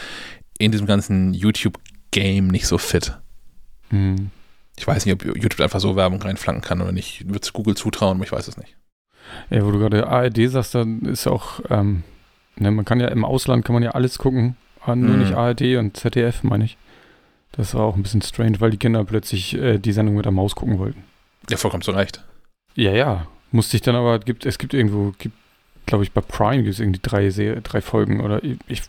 [0.61, 3.19] in diesem ganzen YouTube-Game nicht so fit.
[3.89, 4.31] Hm.
[4.79, 7.29] Ich weiß nicht, ob YouTube einfach so Werbung reinflanken kann oder nicht.
[7.29, 8.77] Wird es Google zutrauen, aber ich weiß es nicht.
[9.49, 12.03] Ja, wo du gerade ARD sagst, dann ist auch, ähm,
[12.57, 14.57] ne, man kann ja im Ausland kann man ja alles gucken,
[14.87, 15.19] nur hm.
[15.19, 16.77] nicht ARD und ZDF, meine ich.
[17.53, 20.33] Das war auch ein bisschen strange, weil die Kinder plötzlich äh, die Sendung mit der
[20.33, 21.05] Maus gucken wollten.
[21.49, 22.25] Ja, vollkommen zu Recht.
[22.75, 23.27] Ja, ja.
[23.51, 25.37] Musste ich dann aber, gibt, es gibt irgendwo, gibt,
[25.87, 27.29] glaube ich, bei Prime gibt es irgendwie drei,
[27.63, 28.83] drei Folgen oder ich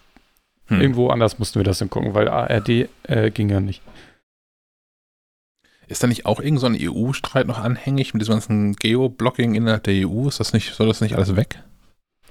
[0.72, 0.82] hm.
[0.82, 3.82] Irgendwo anders mussten wir das dann gucken, weil ARD äh, ging ja nicht.
[5.88, 9.84] Ist da nicht auch irgend so ein EU-Streit noch anhängig mit diesem ganzen Geo-Blocking innerhalb
[9.84, 10.30] der EU?
[10.30, 11.62] Ist das nicht, soll das nicht alles weg?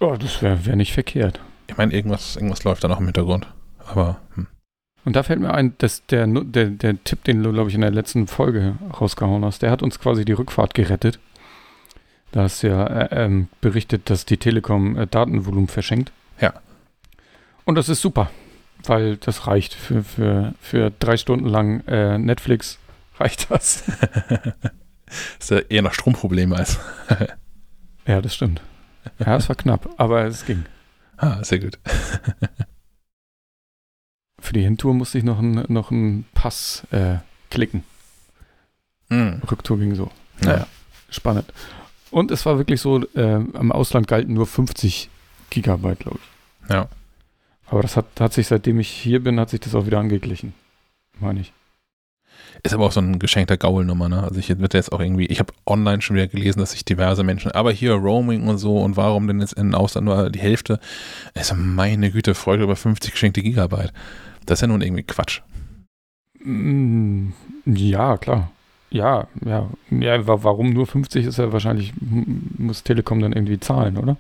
[0.01, 1.41] Oh, das wäre wär nicht verkehrt.
[1.67, 3.47] Ich meine, irgendwas, irgendwas läuft da noch im Hintergrund.
[3.87, 4.19] Aber.
[4.35, 4.47] Hm.
[5.05, 7.83] Und da fällt mir ein, dass der, der, der Tipp, den du, glaube ich, in
[7.83, 11.19] der letzten Folge rausgehauen hast, der hat uns quasi die Rückfahrt gerettet.
[12.33, 16.13] Da hast du ja äh, ähm, berichtet, dass die Telekom äh, Datenvolumen verschenkt.
[16.41, 16.55] Ja.
[17.71, 18.29] Und das ist super,
[18.83, 22.81] weil das reicht für, für, für drei Stunden lang äh, Netflix.
[23.17, 23.85] Reicht das.
[25.39, 26.81] ist ja eher noch Stromprobleme als.
[28.09, 28.61] ja, das stimmt.
[29.21, 30.65] Ja, es war knapp, aber es ging.
[31.17, 31.79] Ah, sehr gut.
[34.41, 35.93] Für die Hintour musste ich noch einen noch
[36.35, 37.19] Pass äh,
[37.51, 37.85] klicken.
[39.11, 39.35] Mm.
[39.49, 40.11] Rücktour ging so.
[40.41, 40.67] Naja, ja.
[41.09, 41.53] spannend.
[42.11, 45.09] Und es war wirklich so, äh, im Ausland galten nur 50
[45.51, 46.71] Gigabyte, glaube ich.
[46.71, 46.89] Ja.
[47.71, 50.55] Aber das hat, hat sich, seitdem ich hier bin, hat sich das auch wieder angeglichen.
[51.21, 51.53] Meine ich.
[52.63, 54.23] Ist aber auch so ein geschenkter Gaulnummer, ne?
[54.23, 57.23] Also ich wird jetzt auch irgendwie, ich habe online schon wieder gelesen, dass sich diverse
[57.23, 60.81] Menschen, aber hier Roaming und so und warum denn jetzt in Ausland nur die Hälfte?
[61.35, 63.93] Also meine Güte, Freude über 50 geschenkte Gigabyte.
[64.47, 65.43] Das ist ja nun irgendwie Quatsch.
[66.43, 67.31] Mm,
[67.67, 68.51] ja, klar.
[68.91, 69.71] Ja, ja.
[69.91, 74.17] Ja, warum nur 50 ist ja wahrscheinlich, muss Telekom dann irgendwie zahlen, oder?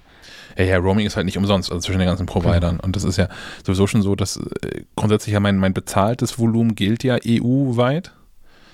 [0.56, 2.76] Ja, ja, Roaming ist halt nicht umsonst, also zwischen den ganzen Providern.
[2.76, 2.84] Genau.
[2.84, 3.28] Und das ist ja
[3.64, 8.12] sowieso schon so, dass äh, grundsätzlich ja mein, mein bezahltes Volumen gilt ja EU-weit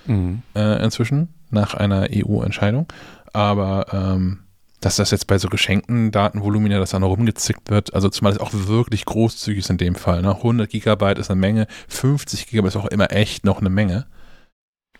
[0.05, 0.41] mhm.
[0.55, 2.87] äh, inzwischen, nach einer EU-Entscheidung.
[3.33, 4.39] Aber ähm,
[4.79, 8.39] dass das jetzt bei so geschenkten Datenvolumina, dass da noch rumgezickt wird, also zumal es
[8.39, 10.21] auch wirklich großzügig ist in dem Fall.
[10.21, 10.35] Ne?
[10.35, 14.05] 100 Gigabyte ist eine Menge, 50 Gigabyte ist auch immer echt noch eine Menge.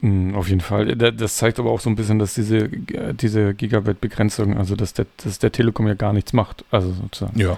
[0.01, 0.95] Mhm, auf jeden Fall.
[0.95, 5.39] Das zeigt aber auch so ein bisschen, dass diese, diese Gigabyte-Begrenzung, also dass der, dass
[5.39, 6.63] der Telekom ja gar nichts macht.
[6.71, 7.39] Also sozusagen.
[7.39, 7.57] Ja.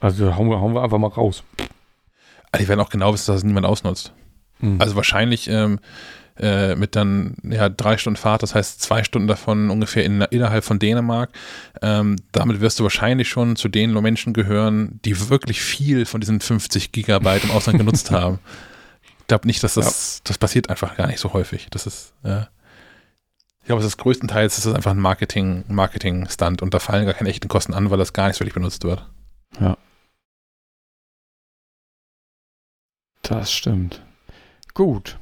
[0.00, 1.44] Also hauen wir, hauen wir einfach mal raus.
[2.50, 4.12] Also die werden auch genau wissen, dass es niemand ausnutzt.
[4.60, 4.80] Mhm.
[4.80, 5.78] Also wahrscheinlich ähm,
[6.38, 10.64] äh, mit dann ja, drei Stunden Fahrt, das heißt zwei Stunden davon ungefähr in, innerhalb
[10.64, 11.30] von Dänemark.
[11.82, 16.40] Ähm, damit wirst du wahrscheinlich schon zu den Menschen gehören, die wirklich viel von diesen
[16.40, 18.38] 50 Gigabyte im Ausland genutzt haben
[19.30, 20.22] glaube nicht, dass das, ja.
[20.24, 21.68] das passiert einfach gar nicht so häufig.
[21.70, 22.42] Das ist, äh,
[23.60, 27.14] ich glaube, es ist größtenteils ist das einfach ein Marketing, Marketing-Stunt und da fallen gar
[27.14, 29.08] keine echten Kosten an, weil das gar nicht wirklich benutzt wird.
[29.60, 29.76] Ja.
[33.22, 34.02] Das stimmt.
[34.74, 35.16] Gut.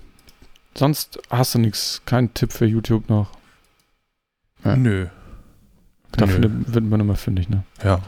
[0.75, 3.31] Sonst hast du nichts, keinen Tipp für YouTube noch?
[4.65, 4.75] Ja.
[4.75, 5.09] Nö.
[6.13, 6.65] Dafür Nö.
[6.67, 7.65] wird man immer fündig, ne?
[7.85, 8.01] Ja.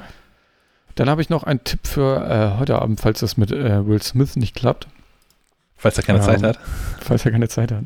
[0.94, 4.00] Dann habe ich noch einen Tipp für äh, heute Abend, falls das mit äh, Will
[4.00, 4.88] Smith nicht klappt.
[5.80, 6.58] Falls er keine ähm, Zeit hat.
[7.00, 7.84] Falls er keine Zeit hat.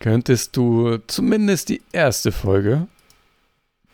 [0.00, 2.88] Könntest du zumindest die erste Folge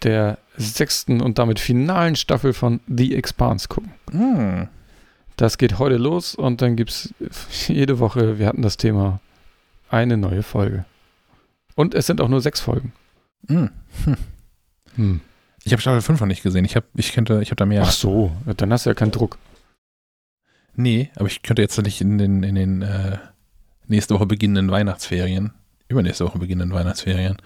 [0.02, 3.92] der sechsten und damit finalen Staffel von The Expanse gucken.
[4.12, 4.68] Mm.
[5.36, 7.14] Das geht heute los und dann gibt es
[7.68, 9.20] jede Woche, wir hatten das Thema,
[9.90, 10.84] eine neue Folge.
[11.74, 12.92] Und es sind auch nur sechs Folgen.
[13.48, 13.66] Mm.
[14.04, 14.16] Hm.
[14.96, 15.20] Hm.
[15.64, 16.64] Ich habe Staffel 5 noch nicht gesehen.
[16.64, 17.82] Ich habe ich könnte, ich hab da mehr.
[17.82, 19.38] Ach so, dann hast du ja keinen Druck.
[20.76, 23.18] Nee, aber ich könnte jetzt nicht in den, in den äh,
[23.86, 25.52] nächste Woche beginnenden Weihnachtsferien,
[25.88, 27.36] übernächste Woche beginnenden Weihnachtsferien,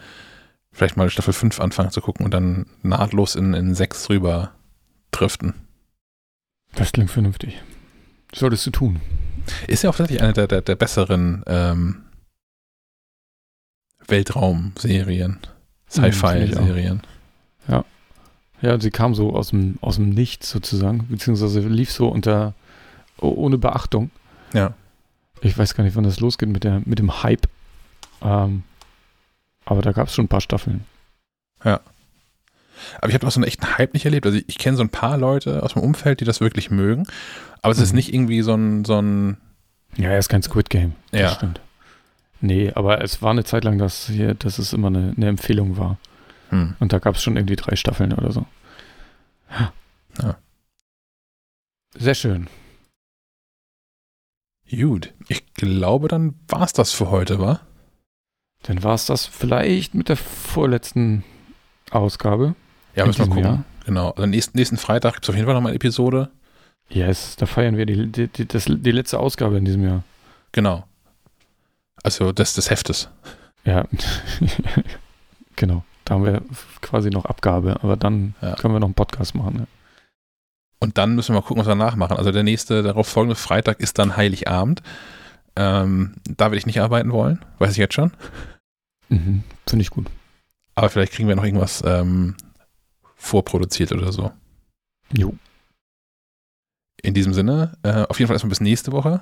[0.73, 4.52] vielleicht mal Staffel 5 anfangen zu gucken und dann nahtlos in, in 6 rüber
[5.10, 5.55] driften.
[6.74, 7.62] Das klingt vernünftig.
[8.35, 9.01] Solltest du tun.
[9.66, 12.02] Ist ja auch tatsächlich eine der, der, der besseren ähm,
[14.06, 15.39] Weltraumserien,
[15.89, 17.02] Sci-Fi-Serien.
[17.69, 17.85] Ja.
[18.60, 22.55] Ja, sie kam so aus dem, aus dem Nichts sozusagen, beziehungsweise lief so unter,
[23.19, 24.10] ohne Beachtung.
[24.52, 24.74] Ja.
[25.43, 27.48] Ich weiß gar nicht, wann das losgeht mit, der, mit dem Hype.
[28.23, 28.62] Ähm,
[29.65, 30.85] aber da gab es schon ein paar Staffeln.
[31.65, 31.81] Ja.
[32.98, 34.27] Aber ich habe auch so einen echten Hype nicht erlebt.
[34.27, 37.06] Also ich, ich kenne so ein paar Leute aus meinem Umfeld, die das wirklich mögen.
[37.62, 37.85] Aber es mhm.
[37.85, 39.36] ist nicht irgendwie so ein, so ein.
[39.97, 40.94] Ja, er ist kein Squid Game.
[41.10, 41.28] Das ja.
[41.31, 41.60] stimmt.
[42.40, 45.77] Nee, aber es war eine Zeit lang, dass, hier, dass es immer eine, eine Empfehlung
[45.77, 45.98] war.
[46.51, 46.77] Hm.
[46.78, 48.47] Und da gab es schon irgendwie drei Staffeln oder so.
[49.51, 49.73] Ja.
[51.97, 52.48] Sehr schön.
[54.70, 57.61] Gut, ich glaube, dann war es das für heute, wa?
[58.62, 61.24] Dann war es das vielleicht mit der vorletzten
[61.90, 62.55] Ausgabe.
[62.95, 63.45] Ja, müssen wir gucken.
[63.45, 63.65] Jahr.
[63.86, 64.11] Genau.
[64.11, 66.31] Also nächsten, nächsten Freitag gibt es auf jeden Fall nochmal eine Episode.
[66.90, 70.03] Yes, da feiern wir die, die, die, das, die letzte Ausgabe in diesem Jahr.
[70.53, 70.85] Genau.
[72.03, 73.09] Also des, des Heftes.
[73.65, 73.86] Ja,
[75.57, 75.85] genau.
[76.05, 76.43] Da haben wir
[76.81, 78.55] quasi noch Abgabe, aber dann ja.
[78.57, 79.61] können wir noch einen Podcast machen.
[79.61, 79.66] Ja.
[80.81, 82.17] Und dann müssen wir mal gucken, was wir nachmachen.
[82.17, 84.83] Also der nächste, darauf folgende Freitag ist dann Heiligabend.
[85.57, 88.13] Ähm, da werde ich nicht arbeiten wollen, weiß ich jetzt schon.
[89.09, 90.07] Mhm, Finde ich gut.
[90.77, 92.37] Aber vielleicht kriegen wir noch irgendwas ähm,
[93.17, 94.31] vorproduziert oder so.
[95.13, 95.35] Jo.
[97.03, 99.21] In diesem Sinne, äh, auf jeden Fall erstmal bis nächste Woche.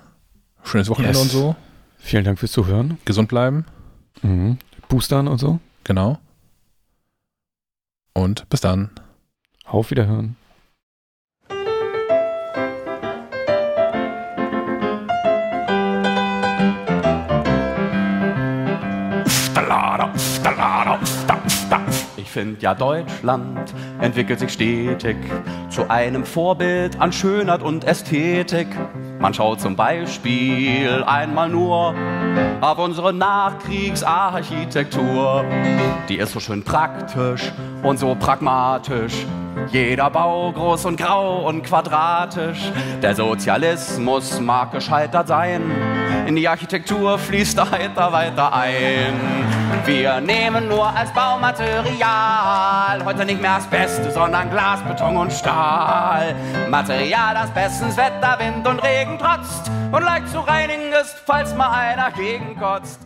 [0.63, 1.23] Schönes Wochenende yes.
[1.23, 1.57] und so.
[1.99, 2.99] Vielen Dank fürs Zuhören.
[3.07, 3.65] Gesund bleiben.
[4.23, 4.59] Mhm.
[4.89, 5.61] Boostern und so.
[5.85, 6.19] Genau.
[8.13, 8.91] Und bis dann.
[9.65, 10.37] Auf Wiederhören.
[22.27, 25.17] Ich finde ja Deutschland entwickelt sich stetig
[25.71, 28.67] zu einem Vorbild an Schönheit und Ästhetik.
[29.19, 31.95] Man schaut zum Beispiel einmal nur
[32.61, 35.45] auf unsere Nachkriegsarchitektur.
[36.09, 37.53] Die ist so schön praktisch
[37.83, 39.27] und so pragmatisch.
[39.73, 42.71] Jeder Bau groß und grau und quadratisch.
[43.03, 45.63] Der Sozialismus mag gescheitert sein.
[46.27, 49.15] In die Architektur fließt er heiter weiter ein.
[49.85, 56.35] Wir nehmen nur als Baumaterial heute nicht mehr das Beste, sondern Glas, Beton und Stahl.
[56.69, 61.71] Material, das bestens Wetter, Wind und Regen trotzt und leicht zu reinigen ist, falls mal
[61.71, 63.06] einer gegenkotzt.